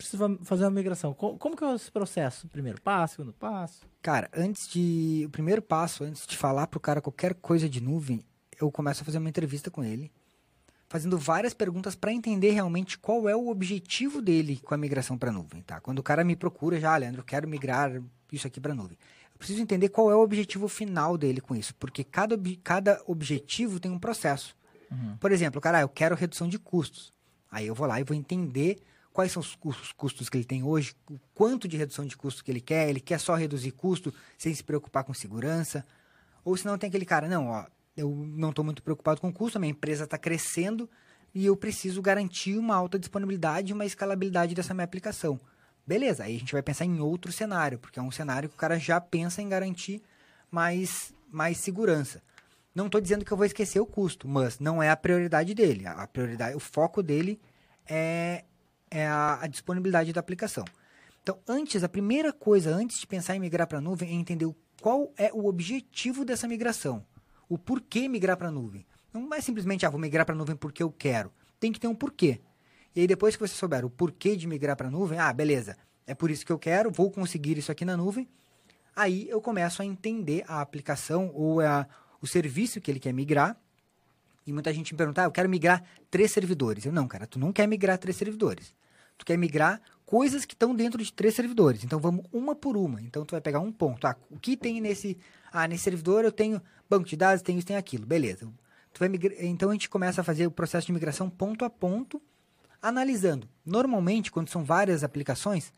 preciso 0.00 0.38
fazer 0.42 0.64
uma 0.64 0.70
migração. 0.70 1.12
Como, 1.12 1.56
que 1.56 1.64
é 1.64 1.74
esse 1.74 1.90
processo? 1.90 2.48
Primeiro 2.48 2.80
passo, 2.80 3.16
segundo 3.16 3.32
passo? 3.34 3.86
Cara, 4.00 4.30
antes 4.34 4.68
de. 4.68 5.24
O 5.26 5.30
primeiro 5.30 5.60
passo, 5.60 6.04
antes 6.04 6.26
de 6.26 6.36
falar 6.36 6.66
pro 6.66 6.80
cara 6.80 7.00
qualquer 7.02 7.34
coisa 7.34 7.68
de 7.68 7.80
nuvem, 7.82 8.24
eu 8.60 8.70
começo 8.70 9.02
a 9.02 9.04
fazer 9.04 9.18
uma 9.18 9.28
entrevista 9.28 9.70
com 9.70 9.84
ele, 9.84 10.10
fazendo 10.88 11.18
várias 11.18 11.52
perguntas 11.52 11.94
para 11.94 12.12
entender 12.12 12.50
realmente 12.50 12.98
qual 12.98 13.28
é 13.28 13.36
o 13.36 13.48
objetivo 13.48 14.22
dele 14.22 14.58
com 14.64 14.74
a 14.74 14.78
migração 14.78 15.18
para 15.18 15.30
nuvem, 15.30 15.62
tá? 15.62 15.80
Quando 15.80 15.98
o 15.98 16.02
cara 16.02 16.24
me 16.24 16.34
procura, 16.34 16.80
já, 16.80 16.94
ah, 16.94 16.96
Leandro, 16.96 17.20
eu 17.20 17.24
quero 17.24 17.46
migrar 17.46 18.02
isso 18.32 18.46
aqui 18.46 18.60
para 18.60 18.74
nuvem. 18.74 18.96
Eu 19.32 19.38
preciso 19.38 19.60
entender 19.62 19.90
qual 19.90 20.10
é 20.10 20.16
o 20.16 20.20
objetivo 20.20 20.66
final 20.66 21.18
dele 21.18 21.40
com 21.40 21.54
isso, 21.54 21.74
porque 21.74 22.04
cada, 22.04 22.34
ob 22.34 22.56
cada 22.56 23.02
objetivo 23.06 23.78
tem 23.78 23.90
um 23.90 23.98
processo. 23.98 24.56
Uhum. 24.90 25.16
Por 25.18 25.32
exemplo, 25.32 25.60
cara, 25.60 25.78
ah, 25.78 25.82
eu 25.82 25.88
quero 25.88 26.14
redução 26.14 26.48
de 26.48 26.58
custos. 26.58 27.12
Aí 27.50 27.66
eu 27.66 27.74
vou 27.74 27.86
lá 27.86 28.00
e 28.00 28.04
vou 28.04 28.16
entender 28.16 28.82
quais 29.12 29.32
são 29.32 29.40
os 29.40 29.92
custos 29.92 30.28
que 30.28 30.36
ele 30.36 30.44
tem 30.44 30.62
hoje, 30.62 30.94
o 31.10 31.18
quanto 31.34 31.66
de 31.66 31.76
redução 31.76 32.06
de 32.06 32.16
custo 32.16 32.44
que 32.44 32.50
ele 32.50 32.60
quer, 32.60 32.88
ele 32.88 33.00
quer 33.00 33.18
só 33.18 33.34
reduzir 33.34 33.72
custo 33.72 34.14
sem 34.38 34.54
se 34.54 34.62
preocupar 34.62 35.04
com 35.04 35.12
segurança, 35.12 35.84
ou 36.44 36.56
se 36.56 36.64
não 36.64 36.78
tem 36.78 36.88
aquele 36.88 37.04
cara, 37.04 37.28
não, 37.28 37.48
ó, 37.48 37.66
eu 37.96 38.10
não 38.10 38.50
estou 38.50 38.64
muito 38.64 38.82
preocupado 38.82 39.20
com 39.20 39.28
o 39.28 39.32
custo, 39.32 39.58
a 39.58 39.60
minha 39.60 39.72
empresa 39.72 40.04
está 40.04 40.16
crescendo 40.16 40.88
e 41.34 41.44
eu 41.44 41.56
preciso 41.56 42.00
garantir 42.00 42.56
uma 42.56 42.74
alta 42.74 42.98
disponibilidade 42.98 43.70
e 43.70 43.74
uma 43.74 43.84
escalabilidade 43.84 44.54
dessa 44.54 44.74
minha 44.74 44.84
aplicação. 44.84 45.40
Beleza, 45.86 46.24
aí 46.24 46.36
a 46.36 46.38
gente 46.38 46.52
vai 46.52 46.62
pensar 46.62 46.84
em 46.84 47.00
outro 47.00 47.32
cenário, 47.32 47.78
porque 47.78 47.98
é 47.98 48.02
um 48.02 48.10
cenário 48.10 48.48
que 48.48 48.54
o 48.54 48.58
cara 48.58 48.78
já 48.78 49.00
pensa 49.00 49.42
em 49.42 49.48
garantir 49.48 50.02
mais, 50.50 51.12
mais 51.30 51.58
segurança. 51.58 52.22
Não 52.80 52.86
estou 52.86 52.98
dizendo 52.98 53.26
que 53.26 53.30
eu 53.30 53.36
vou 53.36 53.44
esquecer 53.44 53.78
o 53.78 53.84
custo, 53.84 54.26
mas 54.26 54.58
não 54.58 54.82
é 54.82 54.88
a 54.88 54.96
prioridade 54.96 55.52
dele. 55.52 55.86
A 55.86 56.06
prioridade, 56.06 56.56
o 56.56 56.60
foco 56.60 57.02
dele 57.02 57.38
é 57.86 58.44
é 58.90 59.06
a, 59.06 59.38
a 59.42 59.46
disponibilidade 59.46 60.14
da 60.14 60.20
aplicação. 60.20 60.64
Então, 61.22 61.38
antes, 61.46 61.84
a 61.84 61.90
primeira 61.90 62.32
coisa, 62.32 62.74
antes 62.74 62.98
de 62.98 63.06
pensar 63.06 63.36
em 63.36 63.38
migrar 63.38 63.66
para 63.66 63.76
a 63.76 63.82
nuvem, 63.82 64.08
é 64.08 64.14
entender 64.14 64.50
qual 64.80 65.12
é 65.18 65.30
o 65.30 65.44
objetivo 65.44 66.24
dessa 66.24 66.48
migração. 66.48 67.04
O 67.50 67.58
porquê 67.58 68.08
migrar 68.08 68.38
para 68.38 68.48
a 68.48 68.50
nuvem. 68.50 68.86
Não 69.12 69.28
é 69.34 69.42
simplesmente, 69.42 69.84
ah, 69.84 69.90
vou 69.90 70.00
migrar 70.00 70.24
para 70.24 70.34
a 70.34 70.38
nuvem 70.38 70.56
porque 70.56 70.82
eu 70.82 70.90
quero. 70.90 71.30
Tem 71.60 71.70
que 71.70 71.78
ter 71.78 71.86
um 71.86 71.94
porquê. 71.94 72.40
E 72.96 73.02
aí, 73.02 73.06
depois 73.06 73.36
que 73.36 73.46
você 73.46 73.54
souber 73.54 73.84
o 73.84 73.90
porquê 73.90 74.34
de 74.34 74.46
migrar 74.46 74.74
para 74.74 74.88
a 74.88 74.90
nuvem, 74.90 75.18
ah, 75.18 75.30
beleza, 75.32 75.76
é 76.06 76.14
por 76.14 76.30
isso 76.30 76.46
que 76.46 76.50
eu 76.50 76.58
quero, 76.58 76.90
vou 76.90 77.10
conseguir 77.10 77.58
isso 77.58 77.70
aqui 77.70 77.84
na 77.84 77.94
nuvem. 77.94 78.26
Aí 78.96 79.28
eu 79.28 79.40
começo 79.42 79.82
a 79.82 79.84
entender 79.84 80.44
a 80.48 80.62
aplicação 80.62 81.30
ou 81.34 81.60
a, 81.60 81.86
o 82.20 82.26
serviço 82.26 82.80
que 82.80 82.90
ele 82.90 83.00
quer 83.00 83.12
migrar 83.12 83.56
e 84.46 84.52
muita 84.52 84.72
gente 84.72 84.92
me 84.92 84.98
pergunta, 84.98 85.22
ah, 85.22 85.24
eu 85.26 85.30
quero 85.30 85.48
migrar 85.48 85.82
três 86.10 86.30
servidores. 86.30 86.84
Eu, 86.84 86.92
não, 86.92 87.06
cara, 87.06 87.26
tu 87.26 87.38
não 87.38 87.52
quer 87.52 87.66
migrar 87.66 87.98
três 87.98 88.16
servidores. 88.16 88.74
Tu 89.16 89.24
quer 89.24 89.36
migrar 89.36 89.80
coisas 90.06 90.44
que 90.44 90.54
estão 90.54 90.74
dentro 90.74 91.02
de 91.02 91.12
três 91.12 91.34
servidores. 91.34 91.84
Então, 91.84 92.00
vamos 92.00 92.24
uma 92.32 92.54
por 92.54 92.76
uma. 92.76 93.00
Então, 93.00 93.24
tu 93.24 93.32
vai 93.32 93.40
pegar 93.40 93.60
um 93.60 93.70
ponto. 93.70 94.06
Ah, 94.06 94.16
o 94.30 94.38
que 94.38 94.56
tem 94.56 94.80
nesse... 94.80 95.18
Ah, 95.52 95.68
nesse 95.68 95.84
servidor 95.84 96.24
eu 96.24 96.32
tenho 96.32 96.60
banco 96.88 97.06
de 97.06 97.16
dados, 97.16 97.42
tenho 97.42 97.58
isso, 97.58 97.66
tenho 97.66 97.78
aquilo. 97.78 98.06
Beleza. 98.06 98.46
Tu 98.92 98.98
vai 98.98 99.08
migrar, 99.08 99.34
então, 99.40 99.70
a 99.70 99.72
gente 99.72 99.88
começa 99.88 100.20
a 100.20 100.24
fazer 100.24 100.46
o 100.46 100.50
processo 100.50 100.86
de 100.86 100.92
migração 100.92 101.28
ponto 101.28 101.64
a 101.64 101.70
ponto, 101.70 102.20
analisando. 102.80 103.48
Normalmente, 103.64 104.32
quando 104.32 104.48
são 104.48 104.64
várias 104.64 105.04
aplicações, 105.04 105.72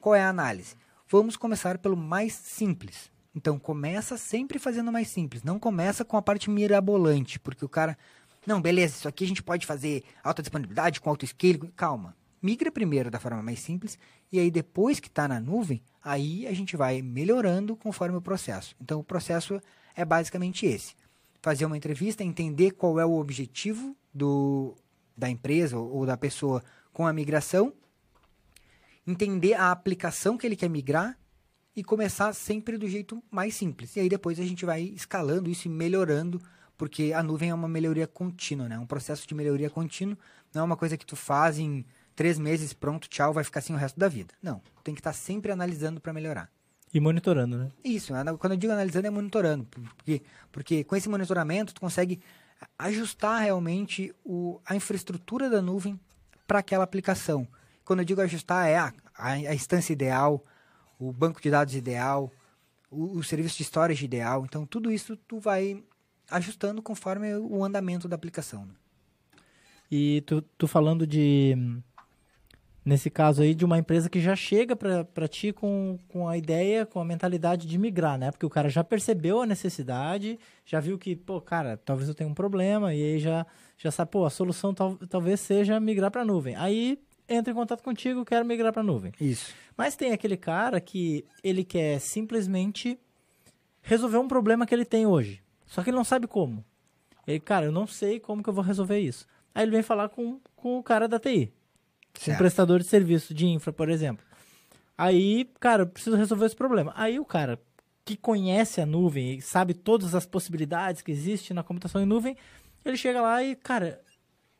qual 0.00 0.14
é 0.14 0.22
a 0.22 0.28
análise? 0.28 0.74
Vamos 1.08 1.36
começar 1.36 1.78
pelo 1.78 1.96
mais 1.96 2.32
simples. 2.32 3.10
Então 3.34 3.58
começa 3.58 4.16
sempre 4.16 4.58
fazendo 4.58 4.90
mais 4.90 5.08
simples, 5.08 5.42
não 5.42 5.58
começa 5.58 6.04
com 6.04 6.16
a 6.16 6.22
parte 6.22 6.50
mirabolante, 6.50 7.38
porque 7.38 7.64
o 7.64 7.68
cara, 7.68 7.96
não, 8.46 8.60
beleza, 8.60 8.96
isso 8.96 9.08
aqui 9.08 9.24
a 9.24 9.28
gente 9.28 9.42
pode 9.42 9.66
fazer 9.66 10.02
alta 10.22 10.42
disponibilidade 10.42 11.00
com 11.00 11.10
alto 11.10 11.26
scale, 11.26 11.70
calma. 11.76 12.16
Migra 12.42 12.72
primeiro 12.72 13.10
da 13.10 13.20
forma 13.20 13.42
mais 13.42 13.60
simples 13.60 13.98
e 14.32 14.40
aí 14.40 14.50
depois 14.50 14.98
que 14.98 15.08
está 15.08 15.28
na 15.28 15.38
nuvem, 15.38 15.82
aí 16.02 16.46
a 16.46 16.52
gente 16.52 16.76
vai 16.76 17.02
melhorando 17.02 17.76
conforme 17.76 18.16
o 18.16 18.22
processo. 18.22 18.74
Então 18.80 19.00
o 19.00 19.04
processo 19.04 19.60
é 19.94 20.04
basicamente 20.04 20.66
esse: 20.66 20.94
fazer 21.42 21.66
uma 21.66 21.76
entrevista, 21.76 22.24
entender 22.24 22.72
qual 22.72 22.98
é 22.98 23.04
o 23.04 23.18
objetivo 23.18 23.96
do, 24.12 24.74
da 25.16 25.28
empresa 25.28 25.78
ou 25.78 26.06
da 26.06 26.16
pessoa 26.16 26.62
com 26.92 27.06
a 27.06 27.12
migração, 27.12 27.72
entender 29.06 29.54
a 29.54 29.70
aplicação 29.70 30.36
que 30.36 30.46
ele 30.46 30.56
quer 30.56 30.70
migrar 30.70 31.18
e 31.74 31.84
começar 31.84 32.32
sempre 32.32 32.76
do 32.76 32.88
jeito 32.88 33.22
mais 33.30 33.54
simples. 33.54 33.96
E 33.96 34.00
aí 34.00 34.08
depois 34.08 34.38
a 34.40 34.44
gente 34.44 34.64
vai 34.64 34.82
escalando 34.82 35.50
isso 35.50 35.68
e 35.68 35.70
melhorando, 35.70 36.40
porque 36.76 37.12
a 37.12 37.22
nuvem 37.22 37.50
é 37.50 37.54
uma 37.54 37.68
melhoria 37.68 38.06
contínua, 38.06 38.68
né? 38.68 38.78
Um 38.78 38.86
processo 38.86 39.26
de 39.26 39.34
melhoria 39.34 39.70
contínuo 39.70 40.16
não 40.52 40.62
é 40.62 40.64
uma 40.64 40.76
coisa 40.76 40.96
que 40.96 41.06
tu 41.06 41.14
faz 41.14 41.58
em 41.58 41.84
três 42.16 42.38
meses, 42.38 42.72
pronto, 42.72 43.08
tchau, 43.08 43.32
vai 43.32 43.44
ficar 43.44 43.60
assim 43.60 43.72
o 43.72 43.76
resto 43.76 43.98
da 43.98 44.08
vida. 44.08 44.34
Não, 44.42 44.60
tem 44.82 44.94
que 44.94 45.00
estar 45.00 45.12
tá 45.12 45.16
sempre 45.16 45.52
analisando 45.52 46.00
para 46.00 46.12
melhorar. 46.12 46.50
E 46.92 46.98
monitorando, 46.98 47.56
né? 47.56 47.70
Isso, 47.84 48.12
quando 48.38 48.54
eu 48.54 48.58
digo 48.58 48.72
analisando 48.72 49.06
é 49.06 49.10
monitorando, 49.10 49.64
porque, 49.64 50.22
porque 50.50 50.82
com 50.82 50.96
esse 50.96 51.08
monitoramento 51.08 51.72
tu 51.72 51.80
consegue 51.80 52.20
ajustar 52.76 53.42
realmente 53.42 54.12
o, 54.24 54.60
a 54.66 54.74
infraestrutura 54.74 55.48
da 55.48 55.62
nuvem 55.62 55.98
para 56.46 56.58
aquela 56.58 56.82
aplicação. 56.82 57.46
Quando 57.84 58.00
eu 58.00 58.04
digo 58.04 58.20
ajustar 58.20 58.68
é 58.68 58.76
a, 58.76 58.92
a, 59.16 59.30
a 59.30 59.54
instância 59.54 59.92
ideal, 59.92 60.44
o 61.00 61.12
banco 61.12 61.40
de 61.40 61.50
dados 61.50 61.74
ideal, 61.74 62.30
o, 62.90 63.18
o 63.18 63.24
serviço 63.24 63.56
de 63.56 63.64
storage 63.64 64.04
ideal. 64.04 64.44
Então, 64.44 64.66
tudo 64.66 64.92
isso 64.92 65.16
tu 65.16 65.40
vai 65.40 65.82
ajustando 66.30 66.82
conforme 66.82 67.34
o 67.34 67.64
andamento 67.64 68.06
da 68.06 68.14
aplicação. 68.14 68.66
Né? 68.66 68.74
E 69.90 70.20
tu, 70.26 70.42
tu 70.42 70.68
falando 70.68 71.06
de, 71.06 71.56
nesse 72.84 73.10
caso 73.10 73.42
aí, 73.42 73.54
de 73.54 73.64
uma 73.64 73.78
empresa 73.78 74.08
que 74.08 74.20
já 74.20 74.36
chega 74.36 74.76
para 74.76 75.26
ti 75.26 75.52
com, 75.52 75.98
com 76.08 76.28
a 76.28 76.36
ideia, 76.36 76.86
com 76.86 77.00
a 77.00 77.04
mentalidade 77.04 77.66
de 77.66 77.78
migrar, 77.78 78.18
né? 78.18 78.30
Porque 78.30 78.46
o 78.46 78.50
cara 78.50 78.68
já 78.68 78.84
percebeu 78.84 79.40
a 79.40 79.46
necessidade, 79.46 80.38
já 80.64 80.78
viu 80.78 80.98
que, 80.98 81.16
pô, 81.16 81.40
cara, 81.40 81.76
talvez 81.76 82.08
eu 82.08 82.14
tenha 82.14 82.30
um 82.30 82.34
problema, 82.34 82.94
e 82.94 83.02
aí 83.02 83.18
já, 83.18 83.44
já 83.76 83.90
sabe, 83.90 84.10
pô, 84.12 84.24
a 84.24 84.30
solução 84.30 84.72
tal, 84.72 84.96
talvez 85.08 85.40
seja 85.40 85.80
migrar 85.80 86.10
para 86.10 86.22
a 86.22 86.24
nuvem. 86.24 86.54
Aí 86.54 86.98
entra 87.30 87.52
em 87.52 87.54
contato 87.54 87.82
contigo, 87.82 88.24
quero 88.24 88.44
migrar 88.44 88.72
para 88.72 88.82
a 88.82 88.84
nuvem. 88.84 89.12
Isso. 89.20 89.54
Mas 89.76 89.96
tem 89.96 90.12
aquele 90.12 90.36
cara 90.36 90.80
que 90.80 91.24
ele 91.42 91.64
quer 91.64 92.00
simplesmente 92.00 92.98
resolver 93.80 94.18
um 94.18 94.28
problema 94.28 94.66
que 94.66 94.74
ele 94.74 94.84
tem 94.84 95.06
hoje. 95.06 95.42
Só 95.66 95.82
que 95.82 95.90
ele 95.90 95.96
não 95.96 96.04
sabe 96.04 96.26
como. 96.26 96.64
Ele, 97.26 97.38
cara, 97.38 97.66
eu 97.66 97.72
não 97.72 97.86
sei 97.86 98.18
como 98.18 98.42
que 98.42 98.48
eu 98.48 98.54
vou 98.54 98.64
resolver 98.64 98.98
isso. 98.98 99.26
Aí 99.54 99.62
ele 99.62 99.70
vem 99.70 99.82
falar 99.82 100.08
com, 100.08 100.40
com 100.56 100.78
o 100.78 100.82
cara 100.82 101.06
da 101.06 101.18
TI. 101.18 101.52
Certo. 102.14 102.34
Um 102.34 102.38
prestador 102.38 102.80
de 102.80 102.86
serviço 102.86 103.32
de 103.32 103.46
infra, 103.46 103.72
por 103.72 103.88
exemplo. 103.88 104.24
Aí, 104.98 105.48
cara, 105.58 105.82
eu 105.82 105.86
preciso 105.86 106.16
resolver 106.16 106.46
esse 106.46 106.56
problema. 106.56 106.92
Aí 106.96 107.18
o 107.18 107.24
cara 107.24 107.58
que 108.04 108.16
conhece 108.16 108.80
a 108.80 108.86
nuvem 108.86 109.36
e 109.36 109.40
sabe 109.40 109.72
todas 109.72 110.14
as 110.14 110.26
possibilidades 110.26 111.00
que 111.00 111.12
existem 111.12 111.54
na 111.54 111.62
computação 111.62 112.02
em 112.02 112.06
nuvem, 112.06 112.36
ele 112.84 112.96
chega 112.96 113.22
lá 113.22 113.42
e, 113.42 113.54
cara, 113.54 114.00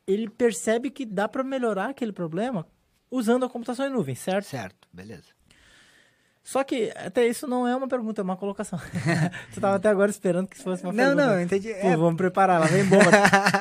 ele 0.07 0.29
percebe 0.29 0.89
que 0.89 1.05
dá 1.05 1.27
para 1.27 1.43
melhorar 1.43 1.89
aquele 1.89 2.11
problema 2.11 2.67
usando 3.09 3.45
a 3.45 3.49
computação 3.49 3.85
em 3.85 3.89
nuvem, 3.89 4.15
certo? 4.15 4.45
Certo, 4.45 4.87
beleza. 4.91 5.41
Só 6.43 6.63
que 6.63 6.91
até 6.95 7.27
isso 7.27 7.45
não 7.45 7.67
é 7.67 7.75
uma 7.75 7.87
pergunta, 7.87 8.21
é 8.21 8.23
uma 8.23 8.35
colocação. 8.35 8.79
Você 9.49 9.59
estava 9.59 9.75
até 9.75 9.89
agora 9.89 10.09
esperando 10.09 10.47
que 10.47 10.55
isso 10.55 10.63
fosse 10.63 10.83
uma 10.83 10.91
não, 10.91 10.97
pergunta. 10.97 11.25
Não, 11.25 11.33
não, 11.35 11.41
entendi. 11.41 11.73
Pô, 11.73 11.87
é... 11.87 11.95
Vamos 11.95 12.15
preparar, 12.15 12.59
lá 12.59 12.65
vem 12.65 12.83
bomba. 12.85 13.11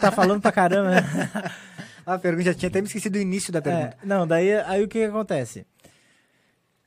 tá 0.00 0.10
falando 0.10 0.40
pra 0.40 0.50
caramba, 0.50 0.92
a 2.06 2.18
pergunta, 2.18 2.44
já 2.44 2.54
tinha 2.54 2.68
até 2.68 2.80
me 2.80 2.86
esquecido 2.86 3.12
do 3.12 3.18
início 3.18 3.52
da 3.52 3.60
pergunta. 3.60 3.98
É, 4.02 4.06
não, 4.06 4.26
daí 4.26 4.52
aí 4.52 4.82
o 4.82 4.88
que, 4.88 4.98
que 4.98 5.04
acontece? 5.04 5.66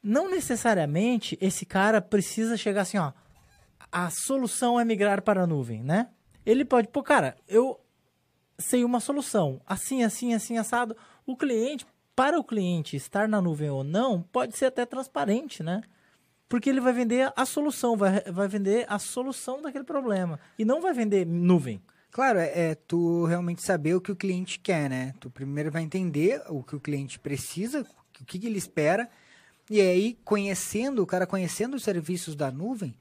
Não 0.02 0.30
necessariamente 0.30 1.38
esse 1.40 1.66
cara 1.66 2.02
precisa 2.02 2.58
chegar 2.58 2.82
assim, 2.82 2.98
ó. 2.98 3.14
A 3.92 4.10
solução 4.10 4.80
é 4.80 4.84
migrar 4.84 5.22
para 5.22 5.44
a 5.44 5.48
nuvem, 5.48 5.84
né? 5.84 6.08
Ele 6.44 6.66
pode, 6.66 6.88
pô, 6.88 7.04
cara, 7.04 7.38
eu 7.48 7.80
sem 8.58 8.84
uma 8.84 9.00
solução. 9.00 9.62
Assim, 9.66 10.04
assim, 10.04 10.34
assim, 10.34 10.58
assado. 10.58 10.96
O 11.26 11.36
cliente, 11.36 11.86
para 12.16 12.40
o 12.40 12.44
cliente 12.44 12.96
estar 12.96 13.28
na 13.28 13.42
nuvem 13.42 13.70
ou 13.70 13.84
não, 13.84 14.22
pode 14.22 14.58
ser 14.58 14.66
até 14.66 14.86
transparente, 14.86 15.64
né? 15.64 15.82
Porque 16.48 16.70
ele 16.70 16.82
vai 16.82 16.94
vender 16.94 17.32
a 17.36 17.46
solução, 17.46 17.98
vai, 17.98 18.22
vai 18.22 18.48
vender 18.48 18.86
a 18.88 19.00
solução 19.00 19.62
daquele 19.62 19.84
problema. 19.84 20.40
E 20.60 20.66
não 20.66 20.82
vai 20.82 20.94
vender 20.94 21.26
nuvem. 21.26 21.82
Claro, 22.12 22.38
é, 22.38 22.52
é, 22.54 22.76
tu 22.76 23.26
realmente 23.26 23.66
saber 23.66 23.96
o 23.96 24.02
que 24.02 24.12
o 24.12 24.16
cliente 24.16 24.60
quer, 24.60 24.88
né? 24.88 25.14
Tu 25.20 25.32
primeiro 25.32 25.72
vai 25.72 25.82
entender 25.82 26.44
o 26.48 26.62
que 26.62 26.76
o 26.76 26.80
cliente 26.80 27.18
precisa, 27.18 27.82
o 27.82 28.26
que, 28.26 28.38
que 28.38 28.46
ele 28.46 28.60
espera, 28.60 29.10
e 29.70 29.80
aí, 29.80 30.18
conhecendo, 30.26 31.02
o 31.02 31.08
cara 31.08 31.26
conhecendo 31.26 31.76
os 31.76 31.84
serviços 31.84 32.36
da 32.36 32.52
nuvem, 32.52 32.94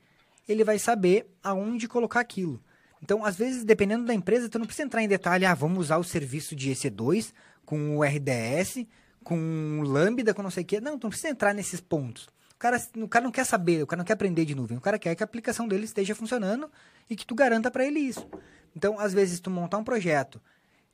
ele 0.48 0.64
vai 0.64 0.78
saber 0.78 1.26
aonde 1.42 1.88
colocar 1.88 2.20
aquilo. 2.20 2.62
Então, 3.02 3.24
às 3.24 3.36
vezes, 3.36 3.64
dependendo 3.64 4.04
da 4.04 4.14
empresa, 4.14 4.48
tu 4.48 4.58
não 4.58 4.66
precisa 4.66 4.86
entrar 4.86 5.02
em 5.02 5.08
detalhe, 5.08 5.44
ah, 5.44 5.54
vamos 5.54 5.86
usar 5.86 5.98
o 5.98 6.04
serviço 6.04 6.54
de 6.54 6.70
EC2 6.70 7.32
com 7.64 7.96
o 7.96 8.04
RDS, 8.04 8.86
com 9.24 9.80
o 9.80 9.82
Lambda, 9.82 10.32
com 10.32 10.42
não 10.42 10.50
sei 10.50 10.62
o 10.62 10.66
quê. 10.66 10.80
Não, 10.80 10.98
tu 10.98 11.04
não 11.04 11.10
precisa 11.10 11.30
entrar 11.30 11.52
nesses 11.52 11.80
pontos. 11.80 12.28
O 12.54 12.58
cara, 12.58 12.80
o 12.96 13.08
cara 13.08 13.24
não 13.24 13.32
quer 13.32 13.44
saber, 13.44 13.82
o 13.82 13.86
cara 13.86 13.98
não 13.98 14.04
quer 14.04 14.12
aprender 14.12 14.44
de 14.44 14.54
nuvem. 14.54 14.78
O 14.78 14.80
cara 14.80 14.98
quer 14.98 15.14
que 15.16 15.22
a 15.22 15.26
aplicação 15.26 15.66
dele 15.66 15.84
esteja 15.84 16.14
funcionando 16.14 16.70
e 17.10 17.16
que 17.16 17.26
tu 17.26 17.34
garanta 17.34 17.70
para 17.70 17.84
ele 17.84 17.98
isso. 17.98 18.28
Então, 18.76 18.98
às 19.00 19.12
vezes, 19.12 19.40
tu 19.40 19.50
montar 19.50 19.78
um 19.78 19.84
projeto 19.84 20.40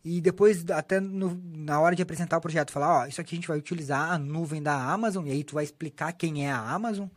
e 0.04 0.20
depois, 0.20 0.64
até 0.70 1.00
no, 1.00 1.38
na 1.54 1.80
hora 1.80 1.94
de 1.94 2.02
apresentar 2.02 2.38
o 2.38 2.40
projeto, 2.40 2.70
falar, 2.70 3.00
ó, 3.02 3.06
isso 3.06 3.20
aqui 3.20 3.34
a 3.34 3.36
gente 3.36 3.48
vai 3.48 3.58
utilizar 3.58 4.12
a 4.12 4.18
nuvem 4.18 4.62
da 4.62 4.74
Amazon, 4.74 5.26
e 5.26 5.30
aí 5.30 5.44
tu 5.44 5.54
vai 5.54 5.64
explicar 5.64 6.12
quem 6.12 6.46
é 6.46 6.50
a 6.50 6.58
Amazon, 6.58 7.08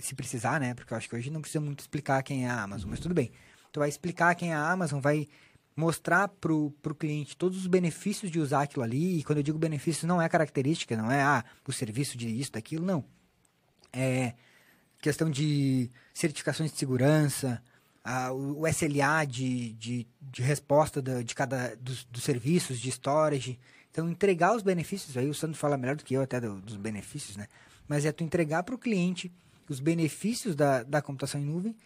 se 0.00 0.14
precisar, 0.14 0.60
né? 0.60 0.74
Porque 0.74 0.92
eu 0.92 0.98
acho 0.98 1.08
que 1.08 1.16
hoje 1.16 1.30
não 1.30 1.40
precisa 1.40 1.60
muito 1.60 1.80
explicar 1.80 2.22
quem 2.22 2.46
é 2.46 2.50
a 2.50 2.62
Amazon, 2.62 2.90
mas 2.90 3.00
tudo 3.00 3.14
bem. 3.14 3.32
Tu 3.72 3.80
vai 3.80 3.88
explicar 3.88 4.34
quem 4.34 4.52
é 4.52 4.54
a 4.54 4.70
Amazon, 4.70 5.00
vai 5.00 5.26
mostrar 5.74 6.28
pro, 6.28 6.70
pro 6.82 6.94
cliente 6.94 7.36
todos 7.36 7.58
os 7.58 7.66
benefícios 7.66 8.30
de 8.30 8.38
usar 8.38 8.62
aquilo 8.62 8.82
ali, 8.82 9.18
e 9.18 9.24
quando 9.24 9.38
eu 9.38 9.42
digo 9.42 9.58
benefício, 9.58 10.06
não 10.06 10.20
é 10.20 10.28
característica, 10.28 10.96
não 10.96 11.10
é, 11.10 11.22
ah, 11.22 11.44
o 11.66 11.72
serviço 11.72 12.16
de 12.16 12.28
isso, 12.28 12.52
daquilo, 12.52 12.84
não. 12.84 13.04
É 13.92 14.34
questão 15.00 15.28
de 15.28 15.90
certificações 16.14 16.70
de 16.70 16.78
segurança, 16.78 17.60
o 18.32 18.66
SLA 18.68 19.24
de, 19.26 19.72
de, 19.74 20.06
de 20.20 20.42
resposta 20.42 21.02
da, 21.02 21.22
de 21.22 21.34
cada 21.34 21.74
dos, 21.76 22.04
dos, 22.04 22.22
serviços 22.22 22.78
de 22.78 22.88
storage. 22.90 23.58
Então, 23.90 24.08
entregar 24.08 24.54
os 24.54 24.62
benefícios, 24.62 25.16
aí 25.16 25.28
o 25.28 25.34
Sandro 25.34 25.56
fala 25.56 25.76
melhor 25.76 25.96
do 25.96 26.04
que 26.04 26.14
eu 26.14 26.22
até 26.22 26.40
do, 26.40 26.60
dos 26.60 26.76
benefícios, 26.76 27.36
né? 27.36 27.46
Mas 27.88 28.04
é 28.04 28.12
tu 28.12 28.24
entregar 28.24 28.62
para 28.62 28.74
o 28.74 28.78
cliente 28.78 29.32
os 29.68 29.80
benefícios 29.80 30.54
da, 30.54 30.82
da 30.82 31.02
computação 31.02 31.40
em 31.40 31.44
nuvem 31.44 31.76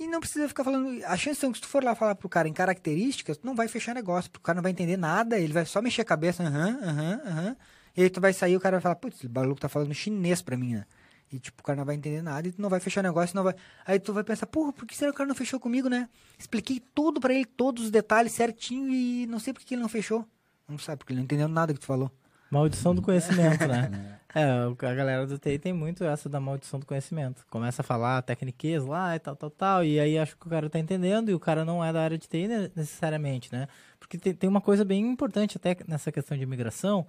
e 0.00 0.06
não 0.06 0.18
precisa 0.18 0.48
ficar 0.48 0.64
falando. 0.64 1.04
A 1.04 1.14
chance 1.14 1.44
é 1.44 1.48
que 1.50 1.54
se 1.56 1.60
tu 1.60 1.68
for 1.68 1.84
lá 1.84 1.94
falar 1.94 2.14
pro 2.14 2.26
cara 2.26 2.48
em 2.48 2.54
características, 2.54 3.36
tu 3.36 3.46
não 3.46 3.54
vai 3.54 3.68
fechar 3.68 3.94
negócio, 3.94 4.30
porque 4.30 4.42
o 4.42 4.46
cara 4.46 4.56
não 4.56 4.62
vai 4.62 4.72
entender 4.72 4.96
nada, 4.96 5.38
ele 5.38 5.52
vai 5.52 5.66
só 5.66 5.82
mexer 5.82 6.00
a 6.00 6.04
cabeça, 6.06 6.42
aham, 6.42 6.80
aham, 6.82 7.20
aham. 7.26 7.56
E 7.94 8.02
aí 8.02 8.08
tu 8.08 8.18
vai 8.18 8.32
sair 8.32 8.56
o 8.56 8.60
cara 8.60 8.76
vai 8.76 8.80
falar, 8.80 8.94
putz, 8.94 9.22
o 9.22 9.30
maluco 9.30 9.60
tá 9.60 9.68
falando 9.68 9.92
chinês 9.92 10.40
pra 10.40 10.56
mim, 10.56 10.74
né? 10.74 10.86
E, 11.30 11.38
tipo, 11.38 11.60
o 11.60 11.64
cara 11.64 11.76
não 11.76 11.84
vai 11.84 11.94
entender 11.94 12.22
nada 12.22 12.48
e 12.48 12.52
tu 12.52 12.62
não 12.62 12.70
vai 12.70 12.80
fechar 12.80 13.02
negócio, 13.02 13.36
não 13.36 13.44
vai... 13.44 13.54
Aí 13.86 14.00
tu 14.00 14.12
vai 14.12 14.24
pensar, 14.24 14.46
porra, 14.46 14.72
por 14.72 14.86
que 14.86 14.96
será 14.96 15.10
que 15.10 15.16
o 15.16 15.18
cara 15.18 15.28
não 15.28 15.34
fechou 15.34 15.60
comigo, 15.60 15.88
né? 15.88 16.08
Expliquei 16.38 16.82
tudo 16.94 17.20
para 17.20 17.34
ele, 17.34 17.44
todos 17.44 17.84
os 17.84 17.90
detalhes 17.90 18.32
certinho 18.32 18.90
e 18.90 19.26
não 19.26 19.38
sei 19.38 19.52
por 19.52 19.62
que 19.62 19.74
ele 19.74 19.82
não 19.82 19.88
fechou. 19.88 20.26
Não 20.66 20.78
sabe, 20.78 20.98
porque 20.98 21.12
ele 21.12 21.18
não 21.18 21.24
entendeu 21.24 21.46
nada 21.46 21.74
que 21.74 21.78
tu 21.78 21.86
falou. 21.86 22.10
Maldição 22.50 22.94
do 22.94 23.02
conhecimento, 23.02 23.66
né? 23.66 24.16
É, 24.32 24.44
a 24.44 24.94
galera 24.94 25.26
do 25.26 25.36
TI 25.40 25.58
tem 25.58 25.72
muito 25.72 26.04
essa 26.04 26.28
da 26.28 26.38
maldição 26.38 26.78
do 26.78 26.86
conhecimento. 26.86 27.44
Começa 27.50 27.82
a 27.82 27.84
falar 27.84 28.22
técnicas 28.22 28.84
lá 28.84 29.16
e 29.16 29.18
tal, 29.18 29.34
tal, 29.34 29.50
tal, 29.50 29.84
e 29.84 29.98
aí 29.98 30.16
acho 30.16 30.36
que 30.36 30.46
o 30.46 30.48
cara 30.48 30.70
tá 30.70 30.78
entendendo 30.78 31.32
e 31.32 31.34
o 31.34 31.40
cara 31.40 31.64
não 31.64 31.84
é 31.84 31.92
da 31.92 32.00
área 32.00 32.16
de 32.16 32.28
TI 32.28 32.46
necessariamente, 32.76 33.52
né? 33.52 33.66
Porque 33.98 34.16
tem, 34.16 34.32
tem 34.32 34.48
uma 34.48 34.60
coisa 34.60 34.84
bem 34.84 35.04
importante 35.04 35.56
até 35.56 35.76
nessa 35.84 36.12
questão 36.12 36.36
de 36.36 36.44
imigração, 36.44 37.08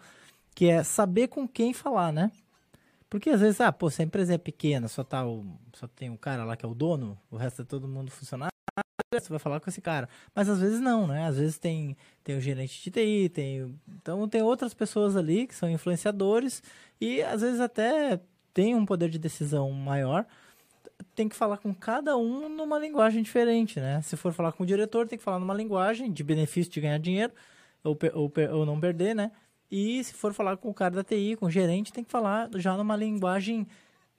que 0.55 0.65
é 0.65 0.83
saber 0.83 1.27
com 1.27 1.47
quem 1.47 1.75
falar, 1.75 2.11
né? 2.11 2.31
Porque 3.07 3.29
às 3.29 3.41
vezes, 3.41 3.61
ah, 3.61 3.71
pô, 3.71 3.87
se 3.91 4.01
a 4.01 4.05
empresa 4.05 4.33
é 4.33 4.37
pequena, 4.39 4.87
só, 4.87 5.03
tá 5.03 5.23
o, 5.23 5.45
só 5.73 5.87
tem 5.87 6.09
um 6.09 6.17
cara 6.17 6.43
lá 6.43 6.55
que 6.57 6.65
é 6.65 6.69
o 6.69 6.73
dono, 6.73 7.15
o 7.29 7.37
resto 7.37 7.61
é 7.61 7.65
todo 7.65 7.87
mundo 7.87 8.09
funcionário, 8.09 8.50
você 9.19 9.29
vai 9.29 9.39
falar 9.39 9.59
com 9.59 9.69
esse 9.69 9.81
cara. 9.81 10.07
Mas 10.33 10.47
às 10.47 10.61
vezes 10.61 10.79
não, 10.79 11.05
né? 11.05 11.27
Às 11.27 11.37
vezes 11.37 11.57
tem, 11.57 11.97
tem 12.23 12.37
o 12.37 12.41
gerente 12.41 12.81
de 12.81 12.89
TI, 12.89 13.29
tem, 13.29 13.77
então 13.97 14.25
tem 14.27 14.41
outras 14.41 14.73
pessoas 14.73 15.17
ali 15.17 15.47
que 15.47 15.53
são 15.53 15.69
influenciadores 15.69 16.63
e 16.99 17.21
às 17.21 17.41
vezes 17.41 17.59
até 17.59 18.21
tem 18.53 18.73
um 18.73 18.85
poder 18.85 19.09
de 19.09 19.19
decisão 19.19 19.69
maior. 19.71 20.25
Tem 21.13 21.27
que 21.27 21.35
falar 21.35 21.57
com 21.57 21.73
cada 21.73 22.15
um 22.15 22.47
numa 22.47 22.79
linguagem 22.79 23.21
diferente, 23.21 23.81
né? 23.81 24.01
Se 24.01 24.15
for 24.15 24.31
falar 24.31 24.53
com 24.53 24.63
o 24.63 24.65
diretor, 24.65 25.05
tem 25.07 25.17
que 25.17 25.23
falar 25.23 25.39
numa 25.39 25.53
linguagem 25.53 26.09
de 26.09 26.23
benefício 26.23 26.71
de 26.71 26.79
ganhar 26.79 26.97
dinheiro 26.97 27.33
ou, 27.83 27.97
ou, 28.13 28.31
ou 28.53 28.65
não 28.65 28.79
perder, 28.79 29.13
né? 29.13 29.31
E 29.69 30.01
se 30.05 30.13
for 30.13 30.33
falar 30.33 30.55
com 30.55 30.69
o 30.69 30.73
cara 30.73 30.95
da 30.95 31.03
TI, 31.03 31.35
com 31.35 31.47
o 31.47 31.51
gerente, 31.51 31.91
tem 31.91 32.03
que 32.03 32.11
falar 32.11 32.49
já 32.55 32.77
numa 32.77 32.95
linguagem 32.95 33.67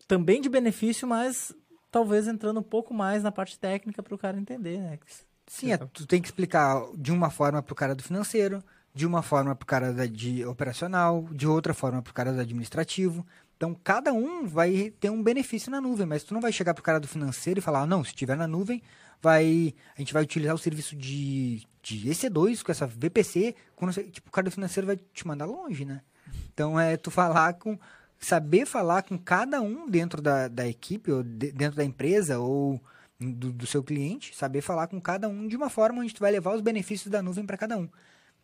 também 0.07 0.41
de 0.41 0.49
benefício, 0.49 1.09
mas 1.09 1.55
talvez 1.93 2.27
entrando 2.27 2.59
um 2.59 2.65
pouco 2.65 2.93
mais 2.93 3.23
na 3.23 3.31
parte 3.31 3.59
técnica 3.59 4.03
para 4.03 4.15
o 4.15 4.19
cara 4.19 4.39
entender, 4.39 4.79
né? 4.79 4.99
Sim, 5.47 5.73
é, 5.73 5.77
tu 5.77 6.07
tem 6.07 6.21
que 6.21 6.29
explicar 6.29 6.83
de 6.97 7.13
uma 7.13 7.31
forma 7.31 7.63
para 7.63 7.73
o 7.73 7.77
cara 7.77 7.95
do 7.95 8.03
financeiro, 8.03 8.65
de 8.95 9.07
uma 9.07 9.23
forma 9.23 9.55
para 9.55 9.65
o 9.65 9.67
cara 9.67 9.93
da, 9.93 10.07
de 10.07 10.45
operacional, 10.47 11.29
de 11.31 11.47
outra 11.47 11.75
forma 11.75 12.01
para 12.01 12.11
o 12.11 12.15
cara 12.15 12.33
do 12.33 12.41
administrativo. 12.41 13.25
Então, 13.57 13.77
cada 13.85 14.13
um 14.13 14.47
vai 14.47 14.93
ter 14.99 15.11
um 15.11 15.23
benefício 15.23 15.71
na 15.71 15.81
nuvem, 15.81 16.07
mas 16.07 16.25
tu 16.25 16.33
não 16.33 16.41
vai 16.41 16.51
chegar 16.51 16.73
para 16.75 16.81
o 16.81 16.85
cara 16.85 16.99
do 16.99 17.07
financeiro 17.07 17.61
e 17.61 17.63
falar, 17.63 17.83
ah, 17.83 17.87
não, 17.87 18.03
se 18.03 18.15
tiver 18.15 18.37
na 18.37 18.49
nuvem, 18.49 18.83
vai, 19.21 19.75
a 19.97 20.01
gente 20.01 20.13
vai 20.13 20.23
utilizar 20.23 20.55
o 20.55 20.59
serviço 20.59 20.97
de, 20.97 21.63
de 21.83 22.09
EC2 22.09 22.63
com 22.63 22.73
essa 22.73 22.87
VPC, 22.87 23.55
quando 23.77 23.93
tipo, 24.11 24.29
o 24.29 24.33
cara 24.33 24.47
do 24.47 24.51
financeiro 24.51 24.87
vai 24.87 24.97
te 24.97 25.27
mandar 25.27 25.45
longe, 25.45 25.85
né? 25.85 26.01
Então, 26.53 26.81
é 26.81 26.97
tu 26.97 27.11
falar 27.11 27.55
com, 27.55 27.79
saber 28.23 28.67
falar 28.67 29.03
com 29.03 29.19
cada 29.19 29.61
um 29.61 29.89
dentro 29.91 30.23
da, 30.23 30.49
da 30.49 30.67
equipe, 30.67 31.11
ou 31.11 31.23
de, 31.23 31.53
dentro 31.53 31.77
da 31.77 31.85
empresa, 31.85 32.39
ou 32.39 32.81
do, 33.19 33.53
do, 33.53 33.67
seu 33.67 33.83
cliente, 33.83 34.35
saber 34.35 34.61
falar 34.63 34.87
com 34.87 35.01
cada 35.01 35.29
um 35.29 35.47
de 35.47 35.57
uma 35.57 35.69
forma 35.69 36.01
onde 36.01 36.15
tu 36.15 36.21
vai 36.21 36.31
levar 36.31 36.55
os 36.55 36.61
benefícios 36.61 37.11
da 37.11 37.21
nuvem 37.21 37.45
para 37.45 37.59
cada 37.59 37.77
um. 37.77 37.89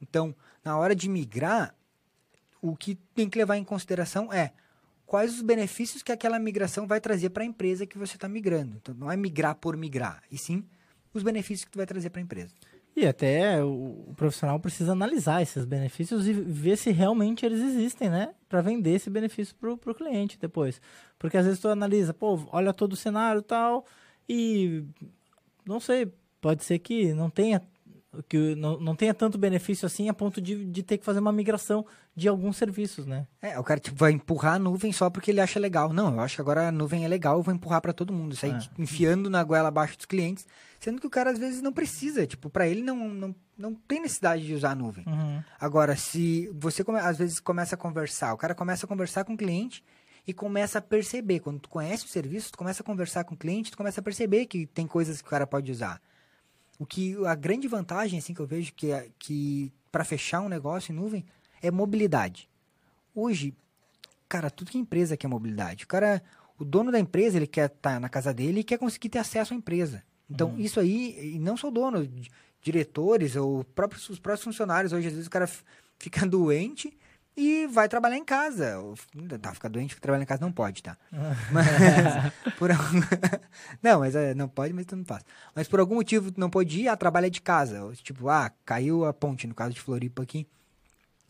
Então, 0.01 0.35
na 0.65 0.77
hora 0.77 0.95
de 0.95 1.09
migrar, 1.09 1.75
o 2.61 2.77
que 2.77 2.97
tem 3.15 3.31
que 3.31 3.39
levar 3.39 3.57
em 3.57 3.65
consideração 3.65 4.33
é 4.33 4.53
quais 5.07 5.35
os 5.35 5.43
benefícios 5.43 6.03
que 6.03 6.13
aquela 6.13 6.39
migração 6.39 6.87
vai 6.87 7.01
trazer 7.01 7.31
para 7.31 7.45
a 7.45 7.47
empresa 7.47 7.87
que 7.87 7.97
você 7.97 8.17
está 8.17 8.29
migrando. 8.29 8.77
Então, 8.77 8.95
não 8.95 9.11
é 9.11 9.17
migrar 9.17 9.55
por 9.55 9.77
migrar, 9.77 10.23
e 10.31 10.37
sim 10.37 10.65
os 11.15 11.23
benefícios 11.23 11.65
que 11.65 11.71
tu 11.71 11.79
vai 11.79 11.87
trazer 11.87 12.11
para 12.11 12.21
a 12.21 12.25
empresa. 12.25 12.53
E 12.99 13.07
até 13.07 13.63
o, 13.63 14.13
profissional 14.17 14.59
precisa 14.59 14.91
analisar 14.91 15.41
esses 15.41 15.65
benefícios 15.65 16.27
e 16.27 16.33
ver 16.33 16.77
se 16.77 16.91
realmente 16.91 17.47
eles 17.47 17.61
existem, 17.61 18.11
né? 18.11 18.35
Para 18.49 18.61
vender 18.61 18.91
esse 18.91 19.09
benefício 19.09 19.55
para 19.55 19.71
o 19.73 19.95
cliente 19.95 20.37
depois. 20.37 20.81
Porque 21.17 21.37
às 21.37 21.47
vezes 21.47 21.61
tu 21.61 21.69
analisa, 21.69 22.13
pô, 22.13 22.41
olha 22.51 22.75
todo 22.75 22.95
o 22.95 22.97
cenário 22.97 23.41
tal, 23.41 23.87
e 24.29 24.85
não 25.65 25.79
sei, 25.79 26.13
pode 26.41 26.65
ser 26.65 26.81
que 26.81 27.13
não 27.13 27.31
tenha 27.31 27.63
que 28.29 28.57
não, 28.57 28.81
não 28.81 28.97
tenha 28.97 29.15
tanto 29.15 29.39
benefício 29.39 29.87
assim 29.87 30.09
a 30.09 30.15
ponto 30.15 30.41
de, 30.41 30.65
de 30.65 30.83
ter 30.83 30.99
que 30.99 31.05
fazer 31.05 31.21
uma 31.21 31.31
migração 31.31 31.87
de 32.17 32.27
alguns 32.27 32.57
serviços, 32.57 33.07
né? 33.07 33.29
É, 33.41 33.57
o 33.61 33.63
cara 33.63 33.79
tipo, 33.79 33.97
vai 33.97 34.11
empurrar 34.11 34.55
a 34.55 34.59
nuvem 34.59 34.93
só 34.93 35.09
porque 35.09 35.31
ele 35.31 35.41
acha 35.41 35.61
legal. 35.61 35.93
Não, 35.93 36.15
eu 36.15 36.21
acho 36.21 36.35
que 36.35 36.41
agora 36.41 36.69
a 36.69 36.73
nuvem 36.73 37.05
é 37.05 37.09
legal, 37.09 37.37
eu 37.37 37.43
vou 37.43 37.55
empurrar 37.55 37.81
para 37.81 37.93
todo 37.93 38.13
mundo. 38.13 38.33
Isso 38.33 38.45
aí, 38.45 38.53
é. 38.53 38.59
enfiando 38.77 39.31
na 39.31 39.45
goela 39.45 39.69
abaixo 39.69 39.97
dos 39.97 40.07
clientes, 40.07 40.47
sendo 40.79 41.01
que 41.01 41.07
o 41.07 41.11
cara 41.11 41.31
às 41.31 41.39
vezes 41.39 41.61
não 41.61 41.73
precisa. 41.73 42.27
Tipo, 42.27 42.49
para 42.49 42.69
ele 42.69 42.83
não, 42.83 43.09
não, 43.09 43.35
não 43.57 43.75
tem 43.75 44.01
necessidade 44.01 44.47
de 44.47 44.55
usar 44.55 44.71
a 44.71 44.75
nuvem. 44.75 45.05
Uhum. 45.07 45.43
Agora, 45.61 45.97
se 45.97 46.51
você 46.55 46.85
come, 46.85 46.99
às 46.99 47.19
vezes 47.19 47.41
começa 47.41 47.75
a 47.75 47.79
conversar, 47.79 48.33
o 48.33 48.37
cara 48.37 48.55
começa 48.55 48.87
a 48.87 48.89
conversar 48.89 49.25
com 49.25 49.35
o 49.35 49.37
cliente 49.37 49.85
e 50.27 50.33
começa 50.33 50.79
a 50.79 50.83
perceber. 50.83 51.41
Quando 51.41 51.61
tu 51.61 51.69
conhece 51.69 52.05
o 52.05 52.09
serviço, 52.09 52.53
tu 52.53 52.59
começa 52.59 52.83
a 52.83 52.87
conversar 52.87 53.25
com 53.25 53.35
o 53.35 53.39
cliente, 53.39 53.71
tu 53.71 53.77
começa 53.77 54.01
a 54.01 54.05
perceber 54.05 54.47
que 54.47 54.67
tem 54.67 54.87
coisas 54.87 55.21
que 55.21 55.29
o 55.29 55.31
cara 55.31 55.47
pode 55.47 55.71
usar. 55.73 56.01
O 56.79 56.87
que 56.87 57.17
a 57.27 57.35
grande 57.35 57.67
vantagem 57.67 58.19
assim 58.19 58.33
que 58.33 58.41
eu 58.41 58.47
vejo 58.47 58.73
que 58.73 58.93
é, 58.93 59.09
que 59.19 59.73
para 59.91 60.05
fechar 60.05 60.41
um 60.41 60.49
negócio 60.49 60.93
em 60.93 60.95
nuvem 60.95 61.25
é 61.61 61.71
mobilidade. 61.71 62.49
Hoje, 63.15 63.53
cara, 64.29 64.49
tudo 64.49 64.71
que 64.71 64.79
é 64.79 64.81
empresa 64.81 65.17
quer 65.17 65.27
mobilidade. 65.27 65.85
O 65.85 65.89
cara, 65.89 66.23
o 66.57 66.65
dono 66.65 66.93
da 66.93 67.01
empresa, 67.01 67.37
ele 67.37 67.49
quer 67.49 67.67
estar 67.67 67.95
tá 67.95 68.01
na 68.01 68.09
casa 68.09 68.33
dele 68.33 68.61
e 68.61 68.65
quer 68.65 68.79
conseguir 68.79 69.09
ter 69.09 69.19
acesso 69.19 69.53
à 69.53 69.57
empresa. 69.57 70.05
Então, 70.31 70.51
uhum. 70.51 70.59
isso 70.59 70.79
aí, 70.79 71.35
e 71.35 71.39
não 71.39 71.55
o 71.55 71.71
dono, 71.71 72.09
diretores 72.61 73.37
ou 73.37 73.65
próprios, 73.65 74.09
os 74.09 74.19
próprios 74.19 74.45
funcionários, 74.45 74.93
hoje 74.93 75.07
às 75.07 75.13
vezes 75.13 75.27
o 75.27 75.31
cara 75.31 75.49
fica 75.99 76.25
doente 76.29 76.97
e 77.37 77.67
vai 77.69 77.89
trabalhar 77.89 78.17
em 78.17 78.25
casa. 78.25 78.75
Tá, 79.41 79.55
ficar 79.55 79.69
doente, 79.69 79.99
trabalhar 80.01 80.25
em 80.25 80.27
casa 80.27 80.43
não 80.43 80.53
pode, 80.53 80.83
tá? 80.83 80.99
mas, 81.53 82.55
por 82.57 82.71
algum... 82.71 83.01
não, 83.83 84.01
mas 84.01 84.17
é, 84.17 84.35
não 84.35 84.49
pode, 84.49 84.75
mas 84.75 84.87
tu 84.87 84.97
não 84.97 85.05
faz. 85.05 85.25
Mas 85.55 85.69
por 85.69 85.79
algum 85.79 85.95
motivo 85.95 86.33
tu 86.33 86.41
não 86.41 86.51
pode 86.51 86.81
ir, 86.81 86.89
ah, 86.89 86.97
trabalha 86.97 87.31
de 87.31 87.41
casa. 87.41 87.91
Tipo, 88.03 88.29
ah, 88.29 88.51
caiu 88.67 89.05
a 89.05 89.13
ponte, 89.13 89.47
no 89.47 89.55
caso 89.55 89.73
de 89.73 89.81
Floripa 89.81 90.23
aqui. 90.23 90.47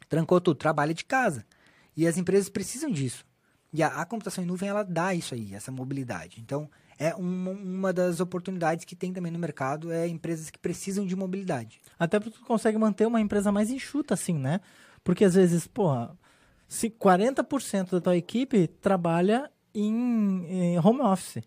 Trancou 0.08 0.40
tudo, 0.40 0.56
trabalha 0.56 0.94
de 0.94 1.04
casa. 1.04 1.44
E 1.94 2.06
as 2.06 2.16
empresas 2.16 2.48
precisam 2.48 2.90
disso. 2.90 3.26
E 3.70 3.82
a, 3.82 3.88
a 3.88 4.06
computação 4.06 4.42
em 4.42 4.46
nuvem, 4.46 4.68
ela 4.68 4.82
dá 4.82 5.14
isso 5.14 5.34
aí, 5.34 5.54
essa 5.54 5.70
mobilidade. 5.70 6.40
Então, 6.40 6.70
é 6.98 7.14
uma, 7.14 7.52
uma 7.52 7.92
das 7.92 8.20
oportunidades 8.20 8.84
que 8.84 8.96
tem 8.96 9.12
também 9.12 9.30
no 9.30 9.38
mercado, 9.38 9.92
é 9.92 10.08
empresas 10.08 10.50
que 10.50 10.58
precisam 10.58 11.06
de 11.06 11.14
mobilidade. 11.14 11.80
Até 11.98 12.18
porque 12.18 12.38
tu 12.38 12.44
consegue 12.44 12.76
manter 12.76 13.06
uma 13.06 13.20
empresa 13.20 13.52
mais 13.52 13.70
enxuta, 13.70 14.14
assim, 14.14 14.34
né? 14.34 14.60
Porque 15.04 15.24
às 15.24 15.34
vezes, 15.34 15.66
porra, 15.66 16.16
se 16.66 16.90
40% 16.90 17.90
da 17.92 18.00
tua 18.00 18.16
equipe 18.16 18.66
trabalha 18.66 19.50
em, 19.74 20.74
em 20.74 20.78
home 20.78 21.00
office. 21.00 21.42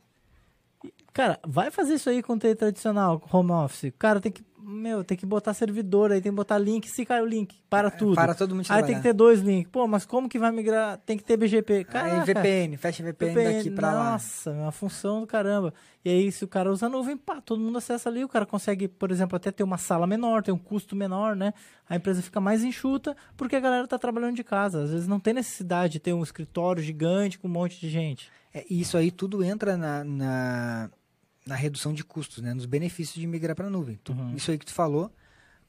Cara, 1.13 1.37
vai 1.45 1.69
fazer 1.69 1.95
isso 1.95 2.09
aí 2.09 2.23
com 2.23 2.33
o 2.33 2.39
tradicional, 2.39 3.21
home 3.31 3.51
office. 3.51 3.91
Cara, 3.99 4.21
tem 4.21 4.31
que 4.31 4.43
meu, 4.63 5.03
tem 5.03 5.17
que 5.17 5.25
botar 5.25 5.53
servidor, 5.53 6.11
aí 6.11 6.21
tem 6.21 6.31
que 6.31 6.35
botar 6.35 6.57
link. 6.57 6.89
Se 6.89 7.05
cai 7.05 7.21
o 7.21 7.25
link, 7.25 7.55
para 7.69 7.87
é, 7.87 7.91
tudo. 7.91 8.15
Para 8.15 8.33
todo 8.33 8.55
mundo 8.55 8.65
Aí 8.69 8.83
tem 8.83 8.95
que 8.95 9.01
ter 9.01 9.13
dois 9.13 9.39
links. 9.39 9.71
Pô, 9.71 9.87
mas 9.87 10.05
como 10.05 10.29
que 10.29 10.39
vai 10.39 10.51
migrar? 10.51 10.97
Tem 10.99 11.17
que 11.17 11.23
ter 11.23 11.37
BGP. 11.37 11.85
Caraca, 11.85 12.21
aí 12.21 12.25
VPN, 12.25 12.77
fecha 12.77 13.03
VPN, 13.03 13.33
VPN 13.33 13.57
daqui 13.57 13.71
pra 13.71 13.93
lá. 13.93 14.11
Nossa, 14.11 14.51
é 14.51 14.53
uma 14.53 14.71
função 14.71 15.21
do 15.21 15.27
caramba. 15.27 15.73
E 16.03 16.09
aí, 16.09 16.31
se 16.31 16.43
o 16.43 16.47
cara 16.47 16.71
usa 16.71 16.89
nuvem, 16.89 17.15
pá, 17.15 17.39
todo 17.39 17.61
mundo 17.61 17.77
acessa 17.77 18.09
ali. 18.09 18.23
O 18.23 18.29
cara 18.29 18.45
consegue, 18.45 18.87
por 18.87 19.11
exemplo, 19.11 19.35
até 19.35 19.51
ter 19.51 19.63
uma 19.63 19.77
sala 19.77 20.07
menor, 20.07 20.41
ter 20.41 20.51
um 20.51 20.57
custo 20.57 20.95
menor, 20.95 21.35
né? 21.35 21.53
A 21.87 21.95
empresa 21.95 22.21
fica 22.21 22.39
mais 22.39 22.63
enxuta 22.63 23.15
porque 23.37 23.55
a 23.55 23.59
galera 23.59 23.87
tá 23.87 23.97
trabalhando 23.97 24.35
de 24.35 24.43
casa. 24.43 24.83
Às 24.83 24.91
vezes 24.91 25.07
não 25.07 25.19
tem 25.19 25.33
necessidade 25.33 25.93
de 25.93 25.99
ter 25.99 26.13
um 26.13 26.23
escritório 26.23 26.81
gigante 26.81 27.37
com 27.37 27.47
um 27.47 27.51
monte 27.51 27.79
de 27.79 27.89
gente. 27.89 28.31
É, 28.53 28.65
isso 28.69 28.97
aí 28.97 29.11
tudo 29.11 29.43
entra 29.43 29.77
na, 29.77 30.03
na, 30.03 30.89
na 31.45 31.55
redução 31.55 31.93
de 31.93 32.03
custos, 32.03 32.41
né? 32.43 32.53
Nos 32.53 32.65
benefícios 32.65 33.15
de 33.19 33.25
migrar 33.27 33.55
para 33.55 33.67
a 33.67 33.69
nuvem. 33.69 33.99
Tu, 34.03 34.11
uhum. 34.13 34.35
Isso 34.35 34.51
aí 34.51 34.57
que 34.57 34.65
tu 34.65 34.73
falou 34.73 35.11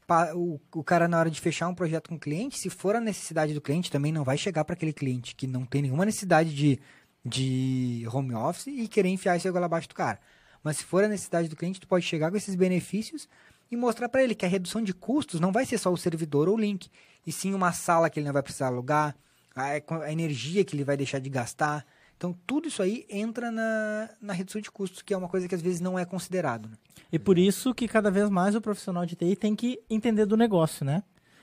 pa- 0.06 0.34
o, 0.34 0.60
o 0.74 0.84
cara, 0.84 1.08
na 1.08 1.18
hora 1.18 1.30
de 1.30 1.40
fechar 1.40 1.68
um 1.68 1.74
projeto 1.74 2.08
com 2.08 2.16
o 2.16 2.20
cliente, 2.20 2.58
se 2.58 2.68
for 2.68 2.94
a 2.94 3.00
necessidade 3.00 3.54
do 3.54 3.60
cliente, 3.60 3.90
também 3.90 4.12
não 4.12 4.24
vai 4.24 4.36
chegar 4.36 4.64
para 4.64 4.74
aquele 4.74 4.92
cliente 4.92 5.34
que 5.34 5.46
não 5.46 5.64
tem 5.64 5.82
nenhuma 5.82 6.04
necessidade 6.04 6.54
de, 6.54 6.78
de 7.24 8.06
home 8.12 8.34
office 8.34 8.66
e 8.66 8.86
querer 8.88 9.08
enfiar 9.08 9.36
esse 9.36 9.50
goela 9.50 9.66
abaixo 9.66 9.88
do 9.88 9.94
cara. 9.94 10.20
Mas 10.62 10.76
se 10.76 10.84
for 10.84 11.02
a 11.02 11.08
necessidade 11.08 11.48
do 11.48 11.56
cliente, 11.56 11.80
tu 11.80 11.88
pode 11.88 12.04
chegar 12.04 12.30
com 12.30 12.36
esses 12.36 12.54
benefícios 12.54 13.28
e 13.70 13.76
mostrar 13.76 14.08
para 14.08 14.22
ele 14.22 14.34
que 14.34 14.44
a 14.44 14.48
redução 14.48 14.82
de 14.82 14.92
custos 14.92 15.40
não 15.40 15.50
vai 15.50 15.64
ser 15.64 15.78
só 15.78 15.90
o 15.90 15.96
servidor 15.96 16.48
ou 16.48 16.56
o 16.56 16.60
link, 16.60 16.88
e 17.26 17.32
sim 17.32 17.54
uma 17.54 17.72
sala 17.72 18.10
que 18.10 18.20
ele 18.20 18.26
não 18.26 18.32
vai 18.32 18.42
precisar 18.42 18.66
alugar, 18.66 19.16
a, 19.56 19.70
a 20.04 20.12
energia 20.12 20.64
que 20.64 20.76
ele 20.76 20.84
vai 20.84 20.96
deixar 20.96 21.18
de 21.18 21.30
gastar. 21.30 21.86
Então, 22.22 22.38
tudo 22.46 22.68
isso 22.68 22.80
aí 22.80 23.04
entra 23.10 23.50
na, 23.50 24.08
na 24.20 24.32
redução 24.32 24.60
de 24.60 24.70
custos, 24.70 25.02
que 25.02 25.12
é 25.12 25.16
uma 25.16 25.28
coisa 25.28 25.48
que 25.48 25.56
às 25.56 25.60
vezes 25.60 25.80
não 25.80 25.98
é 25.98 26.04
considerado. 26.04 26.68
Né? 26.68 26.76
E 27.10 27.18
por 27.18 27.36
isso 27.36 27.74
que 27.74 27.88
cada 27.88 28.12
vez 28.12 28.30
mais 28.30 28.54
o 28.54 28.60
profissional 28.60 29.04
de 29.04 29.16
TI 29.16 29.34
tem 29.34 29.56
que 29.56 29.82
entender 29.90 30.24
do 30.24 30.36
negócio, 30.36 30.86
né? 30.86 31.02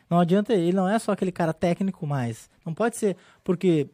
Não 0.10 0.22
adianta, 0.22 0.54
ele 0.54 0.72
não 0.72 0.88
é 0.88 0.98
só 0.98 1.12
aquele 1.12 1.34
cara 1.34 1.54
técnico 1.54 2.08
mais. 2.08 2.50
Não 2.66 2.74
pode 2.74 2.96
ser, 2.96 3.18
porque 3.44 3.90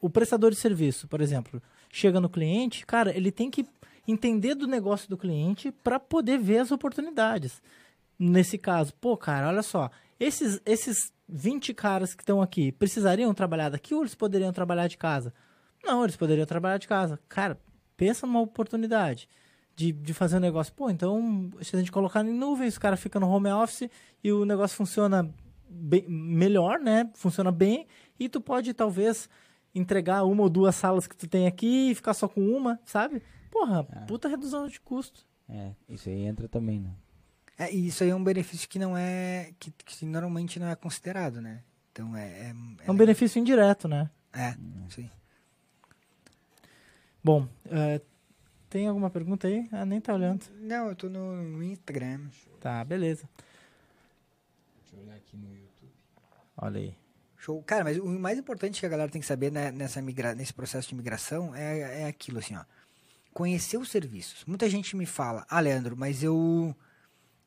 o 0.00 0.08
prestador 0.08 0.52
de 0.52 0.56
serviço, 0.56 1.08
por 1.08 1.20
exemplo, 1.20 1.60
chega 1.90 2.20
no 2.20 2.30
cliente, 2.30 2.86
cara, 2.86 3.10
ele 3.10 3.32
tem 3.32 3.50
que 3.50 3.66
entender 4.06 4.54
do 4.54 4.68
negócio 4.68 5.10
do 5.10 5.18
cliente 5.18 5.72
para 5.72 5.98
poder 5.98 6.38
ver 6.38 6.58
as 6.58 6.70
oportunidades. 6.70 7.60
Nesse 8.16 8.56
caso, 8.56 8.94
pô, 8.94 9.16
cara, 9.16 9.48
olha 9.48 9.62
só, 9.64 9.90
esses, 10.20 10.60
esses 10.64 11.12
20 11.28 11.74
caras 11.74 12.14
que 12.14 12.22
estão 12.22 12.40
aqui 12.40 12.70
precisariam 12.70 13.34
trabalhar 13.34 13.70
daqui 13.70 13.92
ou 13.92 14.02
eles 14.02 14.14
poderiam 14.14 14.52
trabalhar 14.52 14.86
de 14.86 14.96
casa? 14.96 15.34
Não, 15.86 16.02
eles 16.02 16.16
poderiam 16.16 16.44
trabalhar 16.46 16.78
de 16.78 16.88
casa. 16.88 17.18
Cara, 17.28 17.58
pensa 17.96 18.26
numa 18.26 18.40
oportunidade 18.40 19.28
de, 19.74 19.92
de 19.92 20.12
fazer 20.12 20.36
um 20.36 20.40
negócio. 20.40 20.72
Pô, 20.74 20.90
então, 20.90 21.50
se 21.62 21.76
a 21.76 21.78
gente 21.78 21.92
colocar 21.92 22.24
em 22.24 22.32
nuvem, 22.32 22.66
os 22.66 22.76
caras 22.78 23.00
ficam 23.00 23.20
no 23.20 23.28
home 23.28 23.50
office 23.50 23.88
e 24.22 24.32
o 24.32 24.44
negócio 24.44 24.76
funciona 24.76 25.32
bem, 25.68 26.04
melhor, 26.08 26.80
né? 26.80 27.08
Funciona 27.14 27.52
bem 27.52 27.86
e 28.18 28.28
tu 28.28 28.40
pode, 28.40 28.74
talvez, 28.74 29.28
entregar 29.74 30.24
uma 30.24 30.42
ou 30.42 30.48
duas 30.48 30.74
salas 30.74 31.06
que 31.06 31.16
tu 31.16 31.28
tem 31.28 31.46
aqui 31.46 31.90
e 31.90 31.94
ficar 31.94 32.14
só 32.14 32.26
com 32.26 32.40
uma, 32.40 32.80
sabe? 32.84 33.22
Porra, 33.50 33.84
puta 34.06 34.28
redução 34.28 34.66
de 34.66 34.80
custo. 34.80 35.24
É, 35.48 35.70
isso 35.88 36.08
aí 36.08 36.24
entra 36.24 36.48
também, 36.48 36.80
né? 36.80 36.90
É, 37.58 37.72
e 37.72 37.86
isso 37.86 38.02
aí 38.02 38.10
é 38.10 38.14
um 38.14 38.24
benefício 38.24 38.68
que 38.68 38.78
não 38.78 38.96
é. 38.96 39.52
que, 39.58 39.70
que 39.70 40.04
normalmente 40.04 40.58
não 40.58 40.66
é 40.68 40.74
considerado, 40.74 41.40
né? 41.40 41.62
Então 41.92 42.14
é. 42.16 42.50
É, 42.50 42.54
É 42.86 42.90
um 42.90 42.96
benefício 42.96 43.38
indireto, 43.38 43.88
né? 43.88 44.10
É, 44.32 44.54
sim. 44.90 45.08
Bom, 47.26 47.48
é, 47.68 48.00
tem 48.70 48.86
alguma 48.86 49.10
pergunta 49.10 49.48
aí? 49.48 49.68
Ah, 49.72 49.84
nem 49.84 50.00
tá 50.00 50.14
olhando. 50.14 50.44
Não, 50.60 50.90
eu 50.90 50.94
tô 50.94 51.08
no, 51.08 51.42
no 51.42 51.60
Instagram. 51.60 52.20
Tá, 52.60 52.84
beleza. 52.84 53.28
Deixa 54.80 54.94
eu 54.94 55.02
olhar 55.02 55.16
aqui 55.16 55.36
no 55.36 55.48
YouTube. 55.48 55.90
Olha 56.56 56.78
aí. 56.78 56.94
Show. 57.36 57.60
Cara, 57.64 57.82
mas 57.82 57.98
o 57.98 58.06
mais 58.06 58.38
importante 58.38 58.78
que 58.78 58.86
a 58.86 58.88
galera 58.88 59.10
tem 59.10 59.20
que 59.20 59.26
saber 59.26 59.50
né, 59.50 59.72
nessa 59.72 60.00
migra 60.00 60.36
nesse 60.36 60.54
processo 60.54 60.88
de 60.88 60.94
migração 60.94 61.52
é, 61.52 62.02
é 62.02 62.06
aquilo, 62.06 62.38
assim, 62.38 62.54
ó. 62.54 62.64
Conhecer 63.34 63.76
os 63.76 63.90
serviços. 63.90 64.44
Muita 64.44 64.70
gente 64.70 64.94
me 64.94 65.04
fala, 65.04 65.44
ah, 65.50 65.58
Leandro, 65.58 65.96
mas 65.96 66.22
eu. 66.22 66.76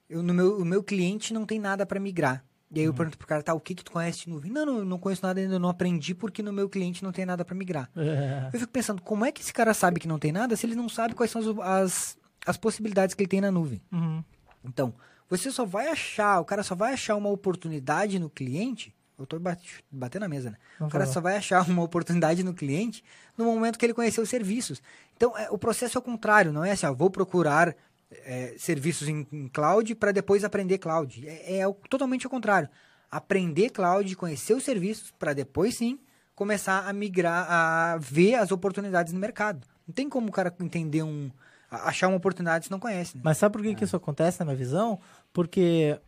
eu 0.09 0.21
no 0.21 0.33
meu, 0.33 0.57
o 0.57 0.65
meu 0.65 0.83
cliente 0.83 1.33
não 1.33 1.45
tem 1.45 1.57
nada 1.57 1.85
para 1.85 2.01
migrar. 2.01 2.43
E 2.71 2.79
aí 2.79 2.85
eu 2.85 2.93
pergunto 2.93 3.17
pro 3.17 3.25
cara, 3.27 3.41
tá, 3.41 3.53
o 3.53 3.59
que 3.59 3.73
que 3.73 3.83
tu 3.83 3.91
conhece 3.91 4.19
de 4.25 4.29
nuvem? 4.29 4.51
Não, 4.51 4.63
não, 4.65 4.85
não 4.85 4.99
conheço 4.99 5.25
nada 5.25 5.39
ainda, 5.39 5.57
não 5.57 5.69
aprendi 5.69 6.13
porque 6.13 6.43
no 6.43 6.53
meu 6.53 6.69
cliente 6.69 7.03
não 7.03 7.11
tem 7.11 7.25
nada 7.25 7.43
para 7.43 7.55
migrar. 7.55 7.89
Eu 8.53 8.59
fico 8.59 8.71
pensando, 8.71 9.01
como 9.01 9.25
é 9.25 9.31
que 9.31 9.41
esse 9.41 9.51
cara 9.51 9.73
sabe 9.73 9.99
que 9.99 10.07
não 10.07 10.19
tem 10.19 10.31
nada 10.31 10.55
se 10.55 10.67
ele 10.67 10.75
não 10.75 10.87
sabe 10.87 11.15
quais 11.15 11.31
são 11.31 11.41
as, 11.41 11.57
as, 11.59 12.17
as 12.45 12.57
possibilidades 12.57 13.15
que 13.15 13.23
ele 13.23 13.29
tem 13.29 13.41
na 13.41 13.49
nuvem? 13.51 13.81
Uhum. 13.91 14.23
Então, 14.63 14.93
você 15.27 15.49
só 15.51 15.65
vai 15.65 15.87
achar, 15.87 16.39
o 16.39 16.45
cara 16.45 16.61
só 16.61 16.75
vai 16.75 16.93
achar 16.93 17.15
uma 17.15 17.29
oportunidade 17.29 18.19
no 18.19 18.29
cliente. 18.29 18.93
Eu 19.17 19.25
tô 19.25 19.37
bate- 19.39 19.83
batendo 19.91 20.21
na 20.21 20.29
mesa, 20.29 20.51
né? 20.51 20.57
Não 20.79 20.87
o 20.87 20.89
cara 20.91 21.05
só 21.05 21.19
vai 21.19 21.35
achar 21.37 21.67
uma 21.67 21.83
oportunidade 21.83 22.43
no 22.43 22.53
cliente 22.53 23.03
no 23.37 23.45
momento 23.45 23.77
que 23.77 23.85
ele 23.85 23.93
conhecer 23.93 24.21
os 24.21 24.29
serviços. 24.29 24.81
Então, 25.17 25.37
é, 25.37 25.49
o 25.51 25.57
processo 25.57 25.97
é 25.97 25.99
o 25.99 26.01
contrário, 26.01 26.53
não 26.53 26.63
é 26.63 26.71
assim, 26.71 26.85
ó, 26.85 26.93
vou 26.93 27.09
procurar 27.09 27.75
é, 28.11 28.55
serviços 28.57 29.07
em, 29.07 29.27
em 29.31 29.47
cloud 29.47 29.93
para 29.95 30.11
depois 30.11 30.43
aprender 30.43 30.77
cloud. 30.77 31.27
É, 31.27 31.59
é 31.59 31.73
totalmente 31.89 32.27
o 32.27 32.29
contrário. 32.29 32.69
Aprender 33.09 33.69
cloud, 33.69 34.15
conhecer 34.15 34.53
os 34.53 34.63
serviços 34.63 35.11
para 35.11 35.33
depois 35.33 35.75
sim 35.75 35.99
começar 36.39 36.87
a 36.87 36.93
migrar, 36.93 37.45
a 37.51 37.97
ver 37.97 38.35
as 38.35 38.49
oportunidades 38.49 39.11
no 39.11 39.19
mercado. 39.19 39.67
Não 39.85 39.93
tem 39.93 40.07
como 40.07 40.29
o 40.29 40.31
cara 40.31 40.55
entender 40.61 41.03
um. 41.03 41.29
achar 41.69 42.07
uma 42.07 42.15
oportunidade 42.15 42.65
se 42.65 42.71
não 42.71 42.79
conhece. 42.79 43.17
Né? 43.17 43.21
Mas 43.25 43.37
sabe 43.37 43.51
por 43.51 43.61
que, 43.61 43.75
que 43.75 43.83
isso 43.83 43.97
acontece 43.97 44.39
na 44.39 44.45
minha 44.45 44.55
visão? 44.55 45.01
Porque 45.33 45.99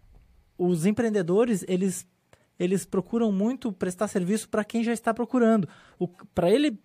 os 0.58 0.86
empreendedores, 0.86 1.66
eles, 1.68 2.08
eles 2.58 2.86
procuram 2.86 3.30
muito 3.30 3.74
prestar 3.74 4.08
serviço 4.08 4.48
para 4.48 4.64
quem 4.64 4.86
já 4.86 4.94
está 4.94 5.14
procurando. 5.14 5.68
Para 6.34 6.50
ele, 6.50 6.80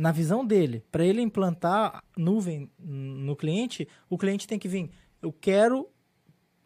na 0.00 0.10
visão 0.10 0.46
dele, 0.46 0.82
para 0.90 1.04
ele 1.04 1.20
implantar 1.20 2.02
nuvem 2.16 2.70
no 2.78 3.36
cliente, 3.36 3.86
o 4.08 4.16
cliente 4.16 4.48
tem 4.48 4.58
que 4.58 4.66
vir, 4.66 4.90
eu 5.20 5.30
quero 5.30 5.90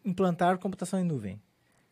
implantar 0.05 0.57
computação 0.57 0.97
em 1.01 1.03
nuvem, 1.03 1.41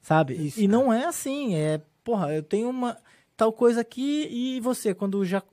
sabe? 0.02 0.36
Isso, 0.36 0.62
e 0.62 0.64
é. 0.64 0.68
não 0.70 0.94
é 0.94 1.04
assim, 1.04 1.54
é, 1.54 1.82
porra, 2.02 2.34
eu 2.34 2.42
tenho 2.42 2.70
uma 2.70 2.98
tal 3.36 3.52
coisa 3.52 3.82
aqui 3.82 4.26
e 4.32 4.62
você, 4.62 4.94
quando 4.94 5.26
já 5.26 5.44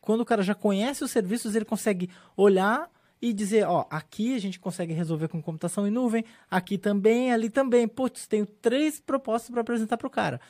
quando 0.00 0.22
o 0.22 0.24
cara 0.24 0.42
já 0.42 0.54
conhece 0.54 1.04
os 1.04 1.10
serviços, 1.10 1.54
ele 1.54 1.64
consegue 1.66 2.08
olhar 2.34 2.90
e 3.20 3.32
dizer, 3.32 3.66
ó, 3.66 3.86
aqui 3.90 4.34
a 4.34 4.38
gente 4.38 4.58
consegue 4.58 4.94
resolver 4.94 5.28
com 5.28 5.42
computação 5.42 5.86
em 5.86 5.90
nuvem, 5.90 6.24
aqui 6.50 6.78
também, 6.78 7.32
ali 7.32 7.48
também. 7.48 7.88
Putz, 7.88 8.26
tenho 8.26 8.44
três 8.44 9.00
propostas 9.00 9.50
para 9.50 9.62
apresentar 9.62 9.96
para 9.96 10.06
o 10.06 10.10
cara. 10.10 10.40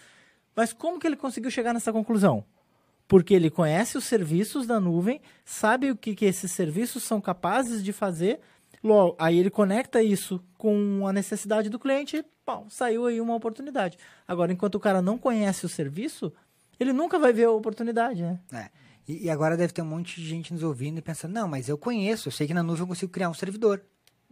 Mas 0.57 0.73
como 0.73 0.99
que 0.99 1.07
ele 1.07 1.15
conseguiu 1.15 1.53
chegar 1.53 1.73
nessa 1.73 1.93
conclusão? 1.93 2.45
Porque 3.07 3.35
ele 3.35 3.51
conhece 3.51 3.99
os 3.99 4.05
serviços 4.05 4.67
da 4.67 4.81
nuvem, 4.81 5.21
sabe 5.45 5.91
o 5.91 5.97
que, 5.97 6.15
que 6.15 6.25
esses 6.25 6.51
serviços 6.53 7.03
são 7.03 7.21
capazes 7.21 7.85
de 7.85 7.93
fazer, 7.93 8.41
logo, 8.83 9.15
aí 9.19 9.39
ele 9.39 9.51
conecta 9.51 10.03
isso 10.03 10.43
com 10.57 11.07
a 11.07 11.13
necessidade 11.13 11.69
do 11.69 11.79
cliente 11.79 12.17
e, 12.17 12.25
bom, 12.47 12.67
saiu 12.71 13.07
aí 13.07 13.21
uma 13.21 13.35
oportunidade. 13.35 13.99
Agora, 14.27 14.53
enquanto 14.53 14.77
o 14.77 14.81
cara 14.81 15.03
não 15.03 15.19
conhece 15.19 15.67
o 15.67 15.69
serviço, 15.69 16.33
ele 16.81 16.93
nunca 16.93 17.19
vai 17.19 17.33
ver 17.33 17.45
a 17.45 17.51
oportunidade, 17.51 18.23
né? 18.23 18.41
É. 18.53 18.71
E, 19.07 19.27
e 19.27 19.31
agora 19.31 19.57
deve 19.57 19.73
ter 19.73 19.83
um 19.83 19.87
monte 19.87 20.19
de 20.19 20.27
gente 20.27 20.53
nos 20.53 20.63
ouvindo 20.63 20.99
e 20.99 21.03
pensando, 21.03 21.35
não, 21.35 21.47
mas 21.47 21.69
eu 21.69 21.77
conheço, 21.77 22.29
eu 22.29 22.33
sei 22.33 22.47
que 22.47 22.55
na 22.55 22.63
nuvem 22.63 22.83
eu 22.83 22.87
consigo 22.89 23.13
criar 23.13 23.29
um 23.29 23.35
servidor 23.35 23.83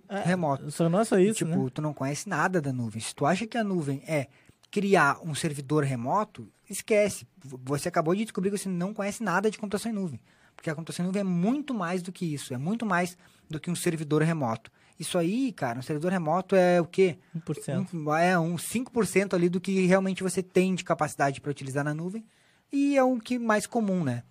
É, 0.08 0.20
remoto. 0.22 0.70
Só 0.70 0.88
não 0.88 1.00
é 1.00 1.04
só 1.04 1.18
isso, 1.18 1.44
tipo, 1.44 1.64
né? 1.64 1.70
tu 1.72 1.82
não 1.82 1.92
conhece 1.92 2.26
nada 2.26 2.58
da 2.60 2.72
nuvem. 2.72 3.00
Se 3.02 3.14
tu 3.14 3.26
acha 3.26 3.46
que 3.46 3.58
a 3.58 3.62
nuvem 3.64 4.02
é 4.06 4.28
criar 4.72 5.20
um 5.22 5.34
servidor 5.34 5.84
remoto, 5.84 6.50
esquece. 6.68 7.28
Você 7.62 7.88
acabou 7.88 8.14
de 8.14 8.24
descobrir 8.24 8.50
que 8.50 8.56
você 8.56 8.70
não 8.70 8.94
conhece 8.94 9.22
nada 9.22 9.50
de 9.50 9.58
computação 9.58 9.92
em 9.92 9.94
nuvem. 9.94 10.20
Porque 10.56 10.70
a 10.70 10.74
computação 10.74 11.04
em 11.04 11.08
nuvem 11.08 11.20
é 11.20 11.24
muito 11.24 11.74
mais 11.74 12.02
do 12.02 12.10
que 12.10 12.24
isso. 12.24 12.54
É 12.54 12.58
muito 12.58 12.86
mais 12.86 13.16
do 13.50 13.60
que 13.60 13.70
um 13.70 13.74
servidor 13.74 14.22
remoto. 14.22 14.72
Isso 14.98 15.18
aí, 15.18 15.52
cara, 15.52 15.78
um 15.78 15.82
servidor 15.82 16.10
remoto 16.10 16.56
é 16.56 16.80
o 16.80 16.86
quê? 16.86 17.18
1%. 17.36 17.92
Um, 17.92 18.14
é 18.14 18.38
um 18.38 18.56
5% 18.56 19.34
ali 19.34 19.50
do 19.50 19.60
que 19.60 19.86
realmente 19.86 20.22
você 20.22 20.42
tem 20.42 20.74
de 20.74 20.84
capacidade 20.84 21.40
para 21.40 21.50
utilizar 21.50 21.84
na 21.84 21.92
nuvem. 21.92 22.24
E 22.72 22.96
é 22.96 23.02
o 23.02 23.18
que 23.18 23.38
mais 23.38 23.66
comum, 23.66 24.02
né? 24.02 24.22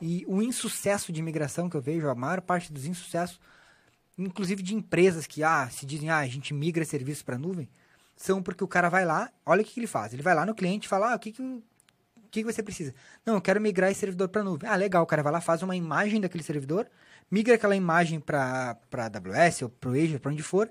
E 0.00 0.24
o 0.26 0.40
insucesso 0.40 1.12
de 1.12 1.20
migração 1.20 1.68
que 1.68 1.76
eu 1.76 1.82
vejo, 1.82 2.08
a 2.08 2.14
maior 2.14 2.40
parte 2.40 2.72
dos 2.72 2.86
insucessos, 2.86 3.38
inclusive 4.16 4.62
de 4.62 4.74
empresas 4.74 5.26
que 5.26 5.42
ah, 5.42 5.68
se 5.70 5.84
dizem, 5.84 6.08
ah, 6.08 6.18
a 6.18 6.26
gente 6.26 6.54
migra 6.54 6.84
serviços 6.84 7.22
para 7.22 7.36
nuvem, 7.36 7.68
são 8.24 8.42
porque 8.42 8.62
o 8.62 8.68
cara 8.68 8.88
vai 8.88 9.04
lá, 9.04 9.30
olha 9.44 9.62
o 9.62 9.64
que, 9.64 9.72
que 9.72 9.80
ele 9.80 9.86
faz. 9.86 10.12
Ele 10.12 10.22
vai 10.22 10.34
lá 10.34 10.46
no 10.46 10.54
cliente 10.54 10.86
e 10.86 10.88
fala, 10.88 11.12
ah, 11.12 11.16
o 11.16 11.18
que, 11.18 11.32
que, 11.32 11.42
o 11.42 11.62
o 12.16 12.28
que, 12.32 12.42
que 12.42 12.50
você 12.50 12.62
precisa? 12.62 12.94
Não, 13.26 13.34
eu 13.34 13.42
quero 13.42 13.60
migrar 13.60 13.90
esse 13.90 14.00
servidor 14.00 14.28
para 14.28 14.42
nuvem. 14.42 14.68
Ah, 14.68 14.74
legal, 14.74 15.02
o 15.02 15.06
cara 15.06 15.22
vai 15.22 15.30
lá, 15.30 15.40
faz 15.40 15.62
uma 15.62 15.76
imagem 15.76 16.18
daquele 16.18 16.42
servidor, 16.42 16.88
migra 17.30 17.56
aquela 17.56 17.76
imagem 17.76 18.18
para 18.18 18.78
AWS 18.90 19.62
ou 19.62 19.68
para 19.68 19.90
o 19.90 19.92
Azure, 19.92 20.18
para 20.18 20.32
onde 20.32 20.42
for, 20.42 20.70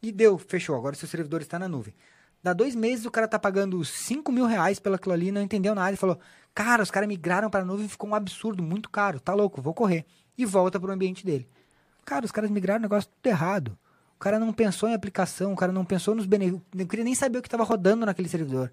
e 0.00 0.10
deu, 0.10 0.38
fechou. 0.38 0.74
Agora 0.74 0.94
o 0.94 0.98
seu 0.98 1.06
servidor 1.06 1.42
está 1.42 1.58
na 1.58 1.68
nuvem. 1.68 1.94
Dá 2.42 2.54
dois 2.54 2.74
meses, 2.74 3.04
o 3.04 3.10
cara 3.10 3.28
tá 3.28 3.38
pagando 3.38 3.84
5 3.84 4.32
mil 4.32 4.46
reais 4.46 4.78
pelo 4.78 4.94
aquilo 4.94 5.12
ali, 5.12 5.30
não 5.30 5.42
entendeu 5.42 5.74
nada 5.74 5.92
e 5.92 5.98
falou: 5.98 6.18
Cara, 6.54 6.82
os 6.82 6.90
caras 6.90 7.08
migraram 7.08 7.50
para 7.50 7.60
a 7.60 7.64
nuvem, 7.64 7.88
ficou 7.88 8.08
um 8.08 8.14
absurdo, 8.14 8.62
muito 8.62 8.88
caro, 8.88 9.20
tá 9.20 9.34
louco, 9.34 9.60
vou 9.60 9.74
correr. 9.74 10.06
E 10.38 10.46
volta 10.46 10.80
pro 10.80 10.90
ambiente 10.90 11.26
dele. 11.26 11.46
Cara, 12.06 12.24
os 12.24 12.32
caras 12.32 12.50
migraram 12.50 12.78
o 12.78 12.82
negócio 12.82 13.10
tudo 13.10 13.30
errado. 13.30 13.78
Cara 14.22 14.38
não 14.38 14.52
pensou 14.52 14.88
em 14.88 14.94
aplicação, 14.94 15.52
o 15.52 15.56
cara 15.56 15.72
não 15.72 15.84
pensou 15.84 16.14
nos 16.14 16.26
benefícios, 16.26 16.62
não 16.72 16.86
queria 16.86 17.04
nem 17.04 17.12
saber 17.12 17.38
o 17.38 17.42
que 17.42 17.48
estava 17.48 17.64
rodando 17.64 18.06
naquele 18.06 18.28
servidor. 18.28 18.72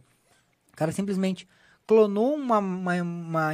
O 0.71 0.75
cara 0.75 0.91
simplesmente 0.91 1.47
clonou 1.87 2.35
uma, 2.35 2.59
uma, 2.59 3.01
uma, 3.01 3.53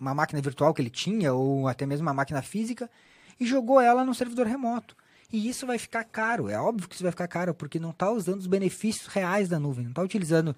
uma 0.00 0.14
máquina 0.14 0.40
virtual 0.40 0.72
que 0.72 0.80
ele 0.80 0.88
tinha, 0.88 1.34
ou 1.34 1.68
até 1.68 1.84
mesmo 1.84 2.06
uma 2.06 2.14
máquina 2.14 2.40
física, 2.40 2.90
e 3.38 3.44
jogou 3.44 3.78
ela 3.78 4.06
no 4.06 4.14
servidor 4.14 4.46
remoto. 4.46 4.96
E 5.30 5.50
isso 5.50 5.66
vai 5.66 5.76
ficar 5.76 6.02
caro, 6.02 6.48
é 6.48 6.58
óbvio 6.58 6.88
que 6.88 6.94
isso 6.94 7.04
vai 7.04 7.12
ficar 7.12 7.28
caro, 7.28 7.52
porque 7.52 7.78
não 7.78 7.90
está 7.90 8.10
usando 8.10 8.40
os 8.40 8.46
benefícios 8.46 9.06
reais 9.08 9.50
da 9.50 9.58
nuvem, 9.58 9.84
não 9.84 9.90
está 9.90 10.00
utilizando 10.00 10.56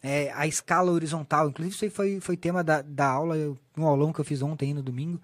é, 0.00 0.30
a 0.36 0.46
escala 0.46 0.92
horizontal. 0.92 1.48
Inclusive, 1.48 1.74
isso 1.74 1.84
aí 1.84 1.90
foi, 1.90 2.20
foi 2.20 2.36
tema 2.36 2.62
da, 2.62 2.80
da 2.80 3.08
aula, 3.08 3.34
um 3.76 3.84
aulão 3.84 4.12
que 4.12 4.20
eu 4.20 4.24
fiz 4.24 4.40
ontem, 4.40 4.72
no 4.72 4.84
domingo, 4.84 5.20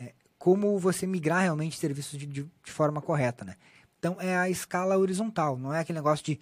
é, 0.00 0.14
como 0.38 0.78
você 0.78 1.06
migrar 1.06 1.42
realmente 1.42 1.78
serviços 1.78 2.18
de, 2.18 2.24
de, 2.24 2.44
de 2.64 2.72
forma 2.72 3.02
correta, 3.02 3.44
né? 3.44 3.56
Então, 4.02 4.16
é 4.18 4.36
a 4.36 4.50
escala 4.50 4.98
horizontal, 4.98 5.56
não 5.56 5.72
é 5.72 5.78
aquele 5.78 6.00
negócio 6.00 6.24
de 6.24 6.40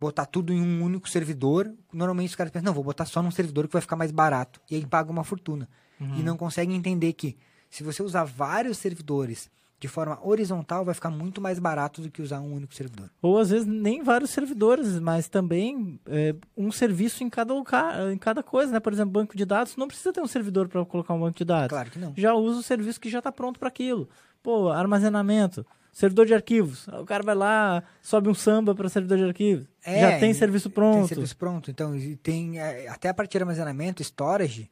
botar 0.00 0.24
tudo 0.24 0.50
em 0.50 0.62
um 0.62 0.82
único 0.82 1.06
servidor, 1.10 1.70
normalmente 1.92 2.30
os 2.30 2.34
caras 2.34 2.50
pensam, 2.50 2.64
não, 2.64 2.72
vou 2.72 2.82
botar 2.82 3.04
só 3.04 3.22
num 3.22 3.30
servidor 3.30 3.66
que 3.66 3.74
vai 3.74 3.82
ficar 3.82 3.96
mais 3.96 4.10
barato. 4.10 4.62
E 4.70 4.76
aí 4.76 4.86
paga 4.86 5.10
uma 5.10 5.22
fortuna. 5.22 5.68
Uhum. 6.00 6.16
E 6.16 6.22
não 6.22 6.38
conseguem 6.38 6.74
entender 6.74 7.12
que 7.12 7.36
se 7.68 7.84
você 7.84 8.02
usar 8.02 8.24
vários 8.24 8.78
servidores 8.78 9.50
de 9.78 9.88
forma 9.88 10.18
horizontal, 10.26 10.86
vai 10.86 10.94
ficar 10.94 11.10
muito 11.10 11.38
mais 11.38 11.58
barato 11.58 12.00
do 12.00 12.10
que 12.10 12.22
usar 12.22 12.40
um 12.40 12.54
único 12.54 12.74
servidor. 12.74 13.10
Ou 13.20 13.38
às 13.38 13.50
vezes 13.50 13.66
nem 13.66 14.02
vários 14.02 14.30
servidores, 14.30 14.98
mas 14.98 15.28
também 15.28 16.00
é, 16.06 16.34
um 16.56 16.72
serviço 16.72 17.22
em 17.22 17.28
cada 17.28 17.52
lugar, 17.52 18.10
em 18.10 18.16
cada 18.16 18.42
coisa, 18.42 18.72
né? 18.72 18.80
Por 18.80 18.92
exemplo, 18.92 19.12
banco 19.12 19.36
de 19.36 19.44
dados, 19.44 19.76
não 19.76 19.86
precisa 19.86 20.12
ter 20.14 20.22
um 20.22 20.26
servidor 20.26 20.66
para 20.66 20.82
colocar 20.86 21.12
um 21.12 21.20
banco 21.20 21.36
de 21.36 21.44
dados. 21.44 21.68
Claro 21.68 21.90
que 21.90 21.98
não. 21.98 22.14
Já 22.16 22.32
usa 22.32 22.60
o 22.60 22.62
serviço 22.62 22.98
que 22.98 23.10
já 23.10 23.18
está 23.18 23.30
pronto 23.30 23.60
para 23.60 23.68
aquilo. 23.68 24.08
Pô, 24.42 24.70
armazenamento, 24.70 25.66
servidor 25.92 26.26
de 26.26 26.34
arquivos. 26.34 26.88
O 26.88 27.04
cara 27.04 27.22
vai 27.22 27.34
lá, 27.34 27.82
sobe 28.00 28.28
um 28.28 28.34
samba 28.34 28.74
para 28.74 28.88
servidor 28.88 29.18
de 29.18 29.24
arquivos. 29.24 29.66
É, 29.84 30.00
já 30.00 30.18
tem 30.18 30.32
serviço 30.34 30.70
pronto. 30.70 30.98
Tem 31.00 31.08
serviço 31.08 31.36
pronto. 31.36 31.70
Então, 31.70 31.92
tem 32.22 32.58
é, 32.58 32.88
até 32.88 33.08
a 33.10 33.14
parte 33.14 33.32
de 33.32 33.38
armazenamento, 33.38 34.02
storage, 34.02 34.70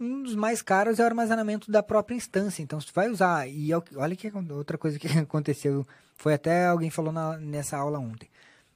um 0.00 0.22
dos 0.24 0.34
mais 0.34 0.60
caros 0.60 0.98
é 0.98 1.02
o 1.02 1.06
armazenamento 1.06 1.70
da 1.70 1.82
própria 1.82 2.16
instância. 2.16 2.62
Então, 2.62 2.80
se 2.80 2.88
tu 2.88 2.92
vai 2.94 3.08
usar, 3.08 3.48
e 3.48 3.72
é 3.72 3.76
olha 3.96 4.16
que 4.16 4.26
acon- 4.26 4.44
outra 4.50 4.76
coisa 4.76 4.98
que 4.98 5.06
aconteceu, 5.18 5.86
foi 6.16 6.34
até 6.34 6.66
alguém 6.66 6.90
falou 6.90 7.12
na- 7.12 7.36
nessa 7.38 7.76
aula 7.76 7.98
ontem. 7.98 8.28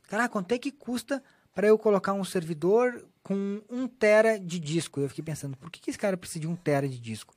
Cara, 0.09 0.29
quanto 0.29 0.53
é 0.53 0.59
que 0.59 0.71
custa 0.71 1.23
para 1.55 1.67
eu 1.67 1.77
colocar 1.77 2.13
um 2.13 2.23
servidor 2.25 3.05
com 3.23 3.61
um 3.69 3.89
tera 3.89 4.39
de 4.39 4.61
disco? 4.61 5.01
Eu 5.01 5.09
fiquei 5.09 5.25
pensando, 5.25 5.57
por 5.57 5.71
que, 5.71 5.81
que 5.81 5.91
esse 5.91 5.99
cara 5.99 6.17
precisa 6.17 6.41
de 6.41 6.47
um 6.47 6.55
tera 6.55 6.89
de 6.89 6.99
disco? 7.01 7.35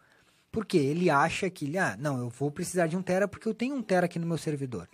Porque 0.56 0.78
ele 0.78 1.10
acha 1.10 1.50
que, 1.50 1.66
ele, 1.66 1.78
ah, 1.78 1.98
não, 2.00 2.18
eu 2.18 2.30
vou 2.30 2.50
precisar 2.50 2.88
de 2.88 2.96
um 2.96 3.02
tera 3.02 3.28
porque 3.28 3.46
eu 3.46 3.54
tenho 3.54 3.76
um 3.76 3.84
tera 3.84 4.06
aqui 4.06 4.18
no 4.18 4.26
meu 4.26 4.38
servidor. 4.38 4.88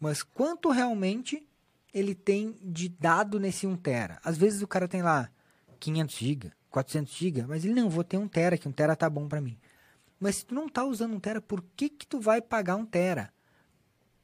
Mas 0.00 0.22
quanto 0.22 0.70
realmente 0.70 1.46
ele 1.92 2.14
tem 2.14 2.56
de 2.62 2.88
dado 2.88 3.38
nesse 3.38 3.66
1 3.66 3.76
tera? 3.76 4.18
Às 4.24 4.38
vezes 4.38 4.62
o 4.62 4.66
cara 4.66 4.88
tem 4.88 5.02
lá 5.02 5.28
500 5.78 6.16
GB, 6.16 6.52
400 6.70 7.14
GB, 7.14 7.42
mas 7.46 7.66
ele 7.66 7.74
não, 7.74 7.90
vou 7.90 8.02
ter 8.02 8.16
1 8.16 8.26
tera, 8.28 8.56
que 8.56 8.66
1 8.66 8.72
tera 8.72 8.96
tá 8.96 9.10
bom 9.10 9.28
para 9.28 9.42
mim. 9.42 9.58
Mas 10.18 10.36
se 10.36 10.46
tu 10.46 10.54
não 10.54 10.70
tá 10.70 10.82
usando 10.86 11.16
1 11.16 11.20
tera, 11.20 11.42
por 11.42 11.62
que 11.76 11.90
que 11.90 12.06
tu 12.06 12.18
vai 12.18 12.40
pagar 12.40 12.76
1 12.76 12.86
tera? 12.86 13.30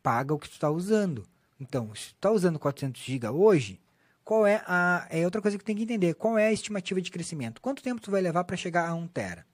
Paga 0.03 0.33
o 0.33 0.39
que 0.39 0.49
tu 0.49 0.59
tá 0.59 0.71
usando. 0.71 1.27
Então, 1.61 1.95
se 1.95 2.15
tu 2.15 2.21
tá 2.21 2.31
usando 2.31 2.59
400 2.59 3.03
GB 3.03 3.29
hoje, 3.29 3.79
qual 4.25 4.47
é 4.47 4.65
a 4.67 5.07
é 5.11 5.27
outra 5.27 5.43
coisa 5.43 5.59
que 5.59 5.65
tem 5.65 5.77
que 5.77 5.83
entender, 5.83 6.15
qual 6.15 6.39
é 6.39 6.47
a 6.47 6.53
estimativa 6.53 7.03
de 7.03 7.11
crescimento? 7.11 7.61
Quanto 7.61 7.83
tempo 7.83 8.01
tu 8.01 8.11
vai 8.11 8.23
levar 8.23 8.45
para 8.45 8.57
chegar 8.57 8.89
a 8.89 8.95
1 8.95 9.07
tera? 9.09 9.50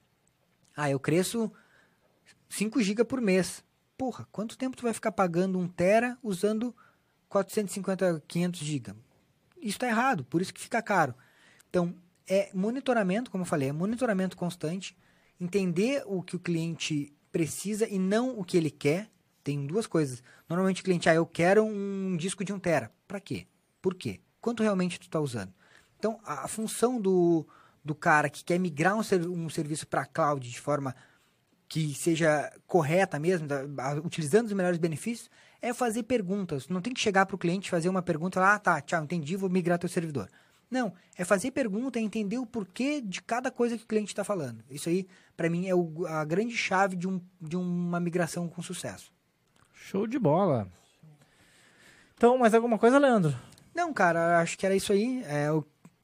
Ah, 0.77 0.91
eu 0.91 1.01
cresço 1.01 1.51
5 2.51 2.83
GB 2.83 3.05
por 3.05 3.21
mês. 3.21 3.65
Porra, 3.97 4.29
quanto 4.31 4.59
tempo 4.59 4.77
tu 4.77 4.83
vai 4.83 4.93
ficar 4.93 5.11
pagando 5.11 5.59
1 5.59 5.69
tera 5.69 6.19
usando 6.23 6.77
450, 7.31 8.23
500 8.29 8.61
GB? 8.61 8.95
Isso 9.57 9.77
está 9.77 9.89
errado, 9.89 10.23
por 10.25 10.43
isso 10.43 10.53
que 10.53 10.61
fica 10.61 10.83
caro. 10.83 11.15
Então, 11.71 11.95
é 12.29 12.51
monitoramento, 12.53 13.31
como 13.31 13.43
eu 13.43 13.47
falei, 13.47 13.71
é 13.71 13.73
monitoramento 13.73 14.37
constante, 14.37 14.95
entender 15.41 16.03
o 16.07 16.23
que 16.23 16.37
o 16.37 16.41
cliente 16.41 17.11
precisa 17.33 17.89
e 17.89 17.99
não 17.99 18.39
o 18.39 18.45
que 18.45 18.59
ele 18.59 18.71
quer. 18.71 19.11
Tem 19.43 19.67
duas 19.67 19.87
coisas. 19.87 20.23
Normalmente 20.49 20.83
o 20.83 20.85
cliente, 20.85 21.09
ah, 21.09 21.15
eu 21.15 21.25
quero 21.25 21.65
um 21.65 22.17
disco 22.19 22.45
de 22.45 22.53
1 22.53 22.59
tera. 22.59 22.93
Para 23.09 23.21
quê? 23.21 23.47
Por 23.81 23.95
quê? 23.95 24.21
Quanto 24.43 24.63
realmente 24.63 24.99
tu 24.99 25.05
está 25.05 25.21
usando? 25.21 25.55
Então, 25.99 26.21
a, 26.23 26.45
a 26.45 26.49
função 26.49 27.01
do, 27.01 27.47
do 27.87 27.95
cara 27.95 28.29
que 28.29 28.45
quer 28.45 28.59
migrar 28.59 28.97
um, 28.97 29.03
ser- 29.03 29.27
um 29.27 29.49
serviço 29.49 29.87
para 29.87 30.05
cloud 30.05 30.47
de 30.51 30.61
forma 30.61 30.95
que 31.69 31.95
seja 31.95 32.53
correta 32.67 33.19
mesmo, 33.19 33.47
da- 33.47 33.63
a- 33.79 33.95
utilizando 33.95 34.47
os 34.47 34.53
melhores 34.53 34.79
benefícios, 34.79 35.31
é 35.63 35.73
fazer 35.73 36.03
perguntas. 36.03 36.69
Não 36.69 36.81
tem 36.81 36.93
que 36.93 37.01
chegar 37.01 37.25
para 37.27 37.35
o 37.37 37.39
cliente 37.39 37.71
fazer 37.71 37.89
uma 37.89 38.03
pergunta 38.03 38.39
lá, 38.41 38.55
ah, 38.55 38.59
tá, 38.59 38.81
tchau, 38.81 39.03
entendi, 39.05 39.37
vou 39.37 39.49
migrar 39.49 39.79
teu 39.79 39.89
servidor. 39.89 40.29
Não, 40.71 40.93
é 41.17 41.25
fazer 41.25 41.53
pergunta, 41.53 41.99
é 41.99 42.03
entender 42.03 42.39
o 42.39 42.47
porquê 42.47 43.01
de 43.01 43.23
cada 43.23 43.51
coisa 43.53 43.77
que 43.79 43.85
o 43.85 43.87
cliente 43.87 44.09
está 44.13 44.25
falando. 44.25 44.65
Isso 44.69 44.89
aí, 44.89 45.07
para 45.37 45.49
mim, 45.49 45.67
é 45.69 45.75
o- 45.75 46.05
a 46.09 46.25
grande 46.25 46.57
chave 46.57 46.97
de, 46.97 47.07
um, 47.09 47.21
de 47.41 47.57
uma 47.57 48.01
migração 48.01 48.49
com 48.49 48.61
sucesso. 48.63 49.13
Show 49.73 50.07
de 50.09 50.19
bola. 50.19 50.69
Então, 52.17 52.37
mais 52.39 52.53
alguma 52.55 52.79
coisa, 52.79 52.99
Leandro? 52.99 53.35
Não, 53.75 53.93
cara, 53.93 54.41
acho 54.41 54.57
que 54.57 54.65
era 54.65 54.75
isso 54.75 54.93
aí. 54.93 55.23
É, 55.27 55.49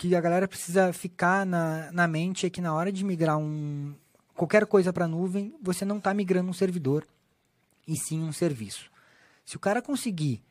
que 0.02 0.16
a 0.16 0.20
galera 0.20 0.48
precisa 0.48 0.92
ficar 0.92 1.46
na, 1.46 1.92
na 1.92 2.08
mente 2.08 2.44
é 2.44 2.50
que 2.50 2.60
na 2.60 2.74
hora 2.74 2.90
de 2.90 3.04
migrar 3.04 3.38
um 3.38 3.94
qualquer 4.34 4.66
coisa 4.66 4.92
para 4.92 5.06
nuvem, 5.06 5.54
você 5.62 5.84
não 5.84 5.98
está 5.98 6.12
migrando 6.12 6.50
um 6.50 6.52
servidor, 6.52 7.06
e 7.86 7.96
sim 7.96 8.20
um 8.20 8.32
serviço. 8.32 8.90
Se 9.44 9.54
o 9.54 9.60
cara 9.60 9.80
conseguir 9.80 10.42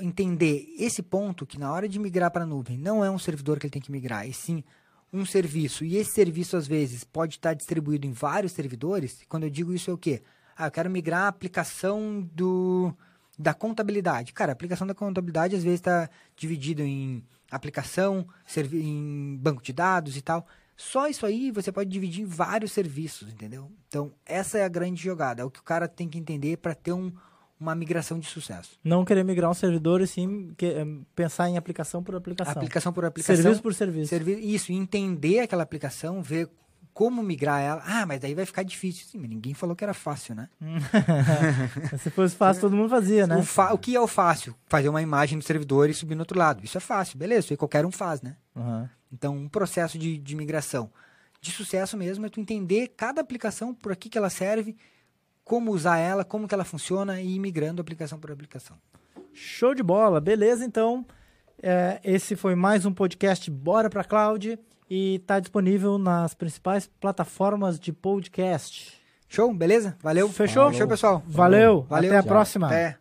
entender 0.00 0.74
esse 0.78 1.02
ponto, 1.02 1.44
que 1.44 1.58
na 1.58 1.70
hora 1.70 1.86
de 1.86 1.98
migrar 1.98 2.30
para 2.30 2.44
a 2.44 2.46
nuvem, 2.46 2.78
não 2.78 3.04
é 3.04 3.10
um 3.10 3.18
servidor 3.18 3.58
que 3.58 3.66
ele 3.66 3.72
tem 3.72 3.82
que 3.82 3.92
migrar, 3.92 4.26
e 4.26 4.32
sim 4.32 4.64
um 5.12 5.26
serviço, 5.26 5.84
e 5.84 5.96
esse 5.96 6.12
serviço 6.12 6.56
às 6.56 6.66
vezes 6.66 7.04
pode 7.04 7.34
estar 7.34 7.52
distribuído 7.52 8.06
em 8.06 8.12
vários 8.12 8.52
servidores, 8.52 9.20
quando 9.28 9.42
eu 9.42 9.50
digo 9.50 9.74
isso 9.74 9.90
é 9.90 9.92
o 9.92 9.98
quê? 9.98 10.22
Ah, 10.56 10.68
eu 10.68 10.70
quero 10.70 10.88
migrar 10.88 11.24
a 11.24 11.28
aplicação 11.28 12.26
do, 12.32 12.94
da 13.38 13.54
contabilidade. 13.54 14.32
Cara, 14.32 14.50
a 14.52 14.54
aplicação 14.54 14.86
da 14.86 14.94
contabilidade 14.94 15.54
às 15.54 15.62
vezes 15.62 15.78
está 15.80 16.10
dividido 16.36 16.82
em 16.82 17.22
aplicação, 17.50 18.26
em 18.72 19.36
banco 19.40 19.62
de 19.62 19.72
dados 19.72 20.16
e 20.16 20.22
tal. 20.22 20.46
Só 20.76 21.08
isso 21.08 21.26
aí 21.26 21.50
você 21.50 21.72
pode 21.72 21.90
dividir 21.90 22.22
em 22.22 22.26
vários 22.26 22.72
serviços, 22.72 23.28
entendeu? 23.32 23.70
Então, 23.88 24.12
essa 24.24 24.58
é 24.58 24.64
a 24.64 24.68
grande 24.68 25.02
jogada. 25.02 25.42
É 25.42 25.44
o 25.44 25.50
que 25.50 25.60
o 25.60 25.62
cara 25.64 25.88
tem 25.88 26.08
que 26.08 26.18
entender 26.18 26.56
para 26.58 26.74
ter 26.74 26.92
um, 26.92 27.12
uma 27.58 27.74
migração 27.74 28.18
de 28.20 28.26
sucesso. 28.28 28.78
Não 28.84 29.04
querer 29.04 29.24
migrar 29.24 29.50
um 29.50 29.54
servidor 29.54 30.00
e 30.00 30.06
sim 30.06 30.52
que- 30.56 30.66
eh, 30.66 30.86
pensar 31.16 31.48
em 31.48 31.56
aplicação 31.56 32.02
por 32.02 32.14
aplicação. 32.14 32.52
Aplicação 32.54 32.92
por 32.92 33.04
aplicação. 33.04 33.34
Serviço 33.36 33.62
por 33.62 33.74
serviço. 33.74 34.08
servi- 34.10 34.54
Isso, 34.54 34.72
entender 34.72 35.40
aquela 35.40 35.64
aplicação, 35.64 36.22
ver 36.22 36.48
como 36.98 37.22
migrar 37.22 37.60
ela. 37.62 37.80
Ah, 37.86 38.04
mas 38.04 38.18
daí 38.18 38.34
vai 38.34 38.44
ficar 38.44 38.64
difícil. 38.64 39.06
Sim, 39.06 39.18
mas 39.18 39.30
ninguém 39.30 39.54
falou 39.54 39.76
que 39.76 39.84
era 39.84 39.94
fácil, 39.94 40.34
né? 40.34 40.48
Se 42.02 42.10
fosse 42.10 42.34
fácil, 42.34 42.62
todo 42.62 42.74
mundo 42.76 42.88
fazia, 42.90 43.24
né? 43.24 43.36
O, 43.36 43.44
fa- 43.44 43.72
o 43.72 43.78
que 43.78 43.94
é 43.94 44.00
o 44.00 44.08
fácil? 44.08 44.52
Fazer 44.66 44.88
uma 44.88 45.00
imagem 45.00 45.38
do 45.38 45.44
servidor 45.44 45.88
e 45.88 45.94
subir 45.94 46.16
no 46.16 46.22
outro 46.22 46.36
lado. 46.36 46.64
Isso 46.64 46.76
é 46.76 46.80
fácil, 46.80 47.16
beleza, 47.16 47.40
isso 47.46 47.52
aí 47.52 47.56
qualquer 47.56 47.86
um 47.86 47.92
faz, 47.92 48.20
né? 48.20 48.36
Aham. 48.56 48.90
Então, 49.12 49.36
um 49.36 49.48
processo 49.48 49.96
de, 49.96 50.18
de 50.18 50.34
migração 50.34 50.90
de 51.40 51.52
sucesso 51.52 51.96
mesmo 51.96 52.26
é 52.26 52.28
tu 52.28 52.40
entender 52.40 52.88
cada 52.96 53.20
aplicação, 53.20 53.72
por 53.72 53.92
aqui 53.92 54.08
que 54.08 54.18
ela 54.18 54.28
serve, 54.28 54.76
como 55.44 55.70
usar 55.70 55.98
ela, 55.98 56.24
como 56.24 56.48
que 56.48 56.54
ela 56.54 56.64
funciona 56.64 57.20
e 57.20 57.36
ir 57.36 57.38
migrando 57.38 57.80
aplicação 57.80 58.18
por 58.18 58.32
aplicação. 58.32 58.76
Show 59.32 59.72
de 59.72 59.84
bola, 59.84 60.20
beleza? 60.20 60.64
Então, 60.64 61.06
é, 61.62 62.00
esse 62.02 62.34
foi 62.34 62.56
mais 62.56 62.84
um 62.84 62.92
podcast 62.92 63.48
Bora 63.52 63.88
pra 63.88 64.02
Cloud 64.02 64.58
e 64.90 65.16
está 65.16 65.38
disponível 65.40 65.98
nas 65.98 66.34
principais 66.34 66.86
plataformas 67.00 67.78
de 67.78 67.92
podcast. 67.92 68.96
Show? 69.28 69.52
Beleza? 69.52 69.96
Valeu? 70.02 70.28
Fechou? 70.28 70.70
Fechou, 70.70 70.88
pessoal? 70.88 71.22
Valeu, 71.26 71.82
Valeu. 71.88 72.10
até 72.10 72.18
a 72.18 72.22
Tchau. 72.22 72.28
próxima. 72.28 72.66
Até. 72.68 72.96